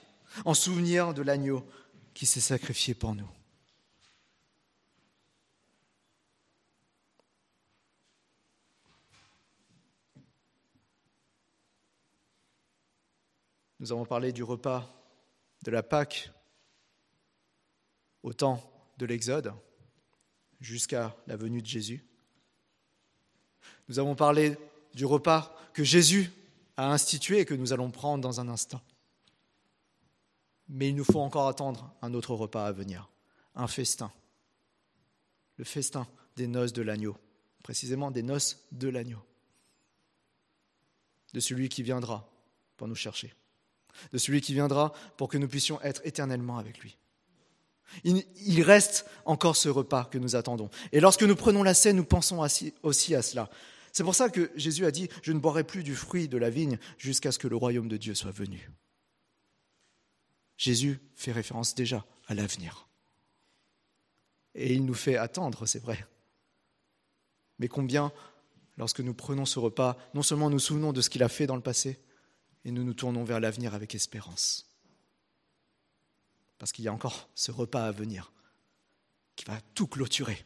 en 0.45 0.53
souvenir 0.53 1.13
de 1.13 1.21
l'agneau 1.21 1.65
qui 2.13 2.25
s'est 2.25 2.39
sacrifié 2.39 2.93
pour 2.93 3.15
nous. 3.15 3.29
Nous 13.79 13.91
avons 13.91 14.05
parlé 14.05 14.31
du 14.31 14.43
repas 14.43 14.89
de 15.63 15.69
la 15.69 15.83
Pâque 15.83 16.31
au 18.23 18.31
temps 18.31 18.63
de 18.97 19.05
l'Exode 19.05 19.53
jusqu'à 20.61 21.13
la 21.27 21.35
venue 21.35 21.61
de 21.61 21.67
Jésus. 21.67 22.05
Nous 23.89 23.99
avons 23.99 24.15
parlé 24.15 24.57
du 24.93 25.05
repas 25.05 25.55
que 25.73 25.83
Jésus 25.83 26.31
a 26.77 26.91
institué 26.91 27.39
et 27.39 27.45
que 27.45 27.53
nous 27.53 27.73
allons 27.73 27.91
prendre 27.91 28.21
dans 28.21 28.39
un 28.39 28.47
instant. 28.47 28.81
Mais 30.69 30.89
il 30.89 30.95
nous 30.95 31.03
faut 31.03 31.19
encore 31.19 31.47
attendre 31.47 31.93
un 32.01 32.13
autre 32.13 32.33
repas 32.33 32.65
à 32.65 32.71
venir, 32.71 33.09
un 33.55 33.67
festin, 33.67 34.11
le 35.57 35.63
festin 35.63 36.07
des 36.35 36.47
noces 36.47 36.73
de 36.73 36.81
l'agneau, 36.81 37.17
précisément 37.63 38.11
des 38.11 38.23
noces 38.23 38.65
de 38.71 38.87
l'agneau, 38.87 39.21
de 41.33 41.39
celui 41.39 41.69
qui 41.69 41.83
viendra 41.83 42.27
pour 42.77 42.87
nous 42.87 42.95
chercher 42.95 43.35
de 44.11 44.17
celui 44.17 44.41
qui 44.41 44.53
viendra 44.53 44.93
pour 45.17 45.29
que 45.29 45.37
nous 45.37 45.47
puissions 45.47 45.81
être 45.81 46.01
éternellement 46.05 46.57
avec 46.57 46.79
lui. 46.79 46.97
Il 48.03 48.63
reste 48.63 49.05
encore 49.25 49.55
ce 49.55 49.69
repas 49.69 50.05
que 50.05 50.17
nous 50.17 50.35
attendons. 50.35 50.69
Et 50.91 50.99
lorsque 50.99 51.23
nous 51.23 51.35
prenons 51.35 51.63
la 51.63 51.73
scène, 51.73 51.97
nous 51.97 52.05
pensons 52.05 52.45
aussi 52.81 53.15
à 53.15 53.21
cela. 53.21 53.49
C'est 53.93 54.03
pour 54.03 54.15
ça 54.15 54.29
que 54.29 54.51
Jésus 54.55 54.85
a 54.85 54.91
dit, 54.91 55.07
je 55.21 55.31
ne 55.31 55.39
boirai 55.39 55.63
plus 55.63 55.83
du 55.83 55.95
fruit 55.95 56.27
de 56.27 56.37
la 56.37 56.49
vigne 56.49 56.79
jusqu'à 56.97 57.31
ce 57.31 57.37
que 57.37 57.47
le 57.47 57.55
royaume 57.55 57.87
de 57.87 57.95
Dieu 57.95 58.15
soit 58.15 58.31
venu. 58.31 58.71
Jésus 60.57 60.99
fait 61.15 61.31
référence 61.31 61.75
déjà 61.75 62.03
à 62.27 62.33
l'avenir. 62.33 62.87
Et 64.55 64.73
il 64.73 64.83
nous 64.85 64.95
fait 64.95 65.15
attendre, 65.15 65.67
c'est 65.67 65.81
vrai. 65.81 66.05
Mais 67.59 67.67
combien, 67.67 68.11
lorsque 68.77 68.99
nous 68.99 69.13
prenons 69.13 69.45
ce 69.45 69.59
repas, 69.59 69.97
non 70.15 70.23
seulement 70.23 70.49
nous 70.49 70.59
souvenons 70.59 70.91
de 70.91 71.01
ce 71.01 71.11
qu'il 71.11 71.21
a 71.21 71.29
fait 71.29 71.45
dans 71.47 71.55
le 71.55 71.61
passé, 71.61 71.99
et 72.65 72.71
nous 72.71 72.83
nous 72.83 72.95
tournons 72.95 73.23
vers 73.23 73.39
l'avenir 73.39 73.75
avec 73.75 73.93
espérance. 73.93 74.75
Parce 76.57 76.71
qu'il 76.71 76.85
y 76.85 76.87
a 76.87 76.93
encore 76.93 77.29
ce 77.35 77.51
repas 77.51 77.85
à 77.85 77.91
venir 77.91 78.31
qui 79.35 79.45
va 79.45 79.59
tout 79.75 79.87
clôturer. 79.87 80.45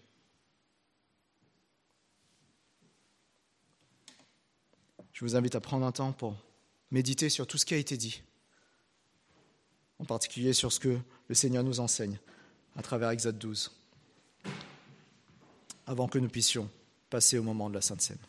Je 5.17 5.25
vous 5.25 5.35
invite 5.35 5.55
à 5.55 5.59
prendre 5.59 5.83
un 5.83 5.91
temps 5.91 6.11
pour 6.11 6.35
méditer 6.91 7.29
sur 7.29 7.47
tout 7.47 7.57
ce 7.57 7.65
qui 7.65 7.73
a 7.73 7.77
été 7.77 7.97
dit, 7.97 8.21
en 9.97 10.05
particulier 10.05 10.53
sur 10.53 10.71
ce 10.71 10.79
que 10.79 10.99
le 11.27 11.33
Seigneur 11.33 11.63
nous 11.63 11.79
enseigne 11.79 12.19
à 12.75 12.83
travers 12.83 13.09
Exode 13.09 13.39
12, 13.39 13.71
avant 15.87 16.07
que 16.07 16.19
nous 16.19 16.29
puissions 16.29 16.69
passer 17.09 17.39
au 17.39 17.41
moment 17.41 17.67
de 17.67 17.73
la 17.73 17.81
Sainte 17.81 18.01
Seine. 18.01 18.19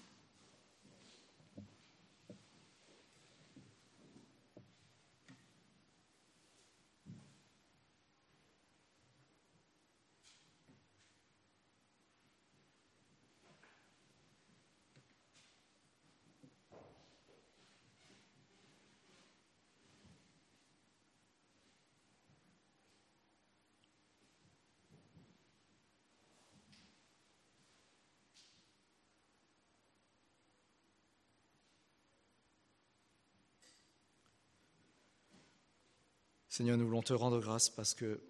Seigneur, 36.59 36.77
nous 36.77 36.87
voulons 36.87 37.03
te 37.03 37.13
rendre 37.13 37.39
grâce 37.39 37.71
parce 37.71 37.95
que 37.95 38.21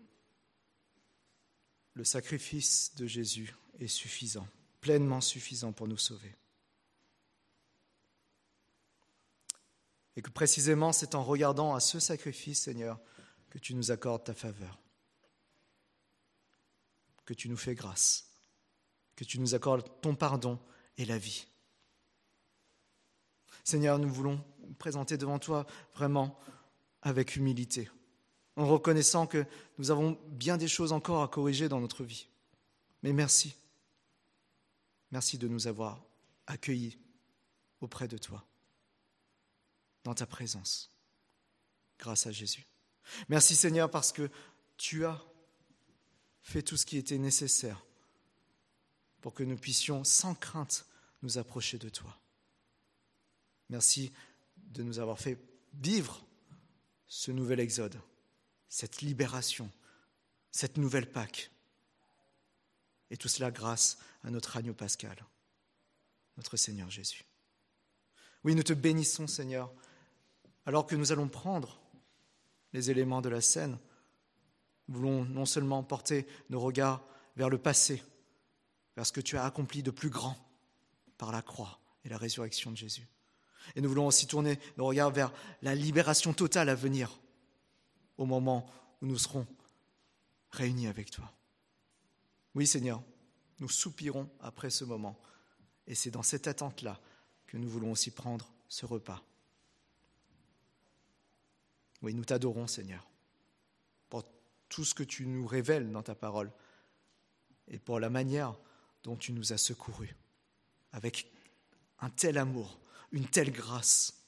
le 1.95 2.05
sacrifice 2.05 2.95
de 2.97 3.07
Jésus 3.07 3.57
est 3.79 3.89
suffisant, 3.89 4.47
pleinement 4.83 5.23
suffisant 5.23 5.73
pour 5.73 5.89
nous 5.89 5.97
sauver. 5.97 6.37
Et 10.15 10.21
que 10.21 10.29
précisément 10.29 10.93
c'est 10.93 11.15
en 11.15 11.25
regardant 11.25 11.75
à 11.75 11.81
ce 11.81 12.01
sacrifice, 12.01 12.61
Seigneur, 12.61 13.01
que 13.49 13.57
tu 13.57 13.75
nous 13.75 13.93
accordes 13.93 14.25
ta 14.25 14.35
faveur, 14.35 14.79
que 17.25 17.33
tu 17.33 17.49
nous 17.49 17.57
fais 17.57 17.75
grâce, 17.75 18.31
que 19.17 19.25
tu 19.25 19.41
nous 19.41 19.55
accordes 19.55 19.91
ton 20.03 20.15
pardon 20.15 20.61
et 20.99 21.07
la 21.07 21.17
vie. 21.17 21.47
Seigneur, 23.65 23.99
nous 23.99 24.13
voulons 24.13 24.45
nous 24.67 24.75
présenter 24.75 25.17
devant 25.17 25.39
toi 25.39 25.67
vraiment 25.95 26.39
avec 27.01 27.35
humilité 27.35 27.89
en 28.59 28.67
reconnaissant 28.67 29.29
que 29.29 29.47
nous 29.79 29.93
avons 29.93 30.19
bien 30.27 30.57
des 30.57 30.67
choses 30.67 30.93
encore 30.93 31.23
à 31.23 31.29
corriger 31.29 31.69
dans 31.69 31.81
notre 31.81 32.03
vie. 32.03 32.27
Mais 33.05 33.13
merci. 33.13 33.55
Merci 35.13 35.39
de 35.39 35.47
nous 35.47 35.69
avoir 35.69 36.05
accueillis 36.49 36.99
auprès 37.81 38.09
de 38.09 38.19
toi, 38.19 38.45
dans 40.03 40.15
ta 40.15 40.27
présence, 40.27 40.91
grâce 42.01 42.27
à 42.27 42.33
Jésus. 42.33 42.67
Merci 43.29 43.55
Seigneur 43.55 43.89
parce 43.91 44.11
que 44.11 44.29
tu 44.77 45.05
as 45.07 45.23
fait 46.43 46.63
tout 46.63 46.77
ce 46.77 46.85
qui 46.85 46.97
était 46.97 47.17
nécessaire 47.17 47.87
pour 49.21 49.35
que 49.35 49.45
nous 49.45 49.57
puissions 49.57 50.03
sans 50.03 50.35
crainte 50.35 50.85
nous 51.23 51.39
approcher 51.39 51.79
de 51.79 51.89
toi. 51.89 52.19
Merci 53.69 54.13
de 54.57 54.83
nous 54.83 54.99
avoir 54.99 55.21
fait 55.21 55.39
vivre 55.75 56.27
ce 57.07 57.31
nouvel 57.31 57.61
exode 57.61 58.01
cette 58.69 59.01
libération, 59.01 59.71
cette 60.51 60.77
nouvelle 60.77 61.11
Pâque. 61.11 61.51
Et 63.11 63.17
tout 63.17 63.29
cela 63.29 63.51
grâce 63.51 63.99
à 64.23 64.31
notre 64.31 64.57
agneau 64.57 64.75
pascal, 64.75 65.17
notre 66.37 66.57
Seigneur 66.57 66.91
Jésus. 66.91 67.25
Oui, 68.45 68.55
nous 68.55 68.63
te 68.63 68.73
bénissons, 68.73 69.27
Seigneur, 69.27 69.73
alors 70.67 70.87
que 70.87 70.97
nous 70.97 71.13
allons 71.13 71.29
prendre 71.29 71.81
les 72.73 72.91
éléments 72.91 73.23
de 73.23 73.29
la 73.29 73.41
scène. 73.41 73.79
Nous 74.89 74.97
voulons 74.97 75.25
non 75.25 75.47
seulement 75.47 75.83
porter 75.83 76.27
nos 76.51 76.61
regards 76.61 77.03
vers 77.37 77.49
le 77.49 77.59
passé, 77.59 78.03
vers 78.97 79.07
ce 79.07 79.13
que 79.13 79.21
tu 79.21 79.37
as 79.37 79.45
accompli 79.45 79.83
de 79.83 79.91
plus 79.91 80.11
grand 80.11 80.37
par 81.17 81.33
la 81.33 81.43
croix 81.43 81.81
et 82.05 82.09
la 82.09 82.19
résurrection 82.19 82.71
de 82.71 82.77
Jésus. 82.77 83.09
Et 83.75 83.81
nous 83.81 83.89
voulons 83.89 84.07
aussi 84.07 84.27
tourner 84.27 84.59
nos 84.77 84.87
regards 84.87 85.11
vers 85.11 85.33
la 85.63 85.75
libération 85.75 86.33
totale 86.33 86.69
à 86.69 86.75
venir 86.75 87.19
au 88.19 88.27
moment 88.27 88.69
où 89.01 89.07
nous 89.07 89.19
serons 89.19 89.47
réunis 90.51 90.89
avec 90.89 91.11
toi. 91.11 91.33
Oui 92.55 92.67
Seigneur, 92.67 93.03
nous 93.61 93.69
soupirons 93.69 94.29
après 94.41 94.71
ce 94.71 94.85
moment. 94.85 95.19
Et 95.87 95.95
c'est 95.95 96.11
dans 96.11 96.23
cette 96.23 96.47
attente-là 96.47 97.01
que 97.47 97.57
nous 97.57 97.69
voulons 97.69 97.93
aussi 97.93 98.11
prendre 98.11 98.53
ce 98.69 98.85
repas. 98.85 99.23
Oui, 102.03 102.15
nous 102.15 102.25
t'adorons 102.25 102.67
Seigneur 102.67 103.09
pour 104.09 104.25
tout 104.69 104.85
ce 104.85 104.95
que 104.95 105.03
tu 105.03 105.27
nous 105.27 105.47
révèles 105.47 105.91
dans 105.91 106.03
ta 106.03 106.15
parole 106.15 106.53
et 107.67 107.79
pour 107.79 107.99
la 107.99 108.11
manière 108.11 108.57
dont 109.03 109.17
tu 109.17 109.33
nous 109.33 109.53
as 109.53 109.59
secourus 109.59 110.15
avec 110.93 111.33
un 112.01 112.11
tel 112.11 112.39
amour, 112.39 112.79
une 113.11 113.27
telle 113.27 113.51
grâce. 113.51 114.25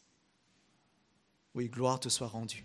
Oui, 1.55 1.68
gloire 1.68 2.01
te 2.01 2.09
soit 2.09 2.28
rendue. 2.28 2.64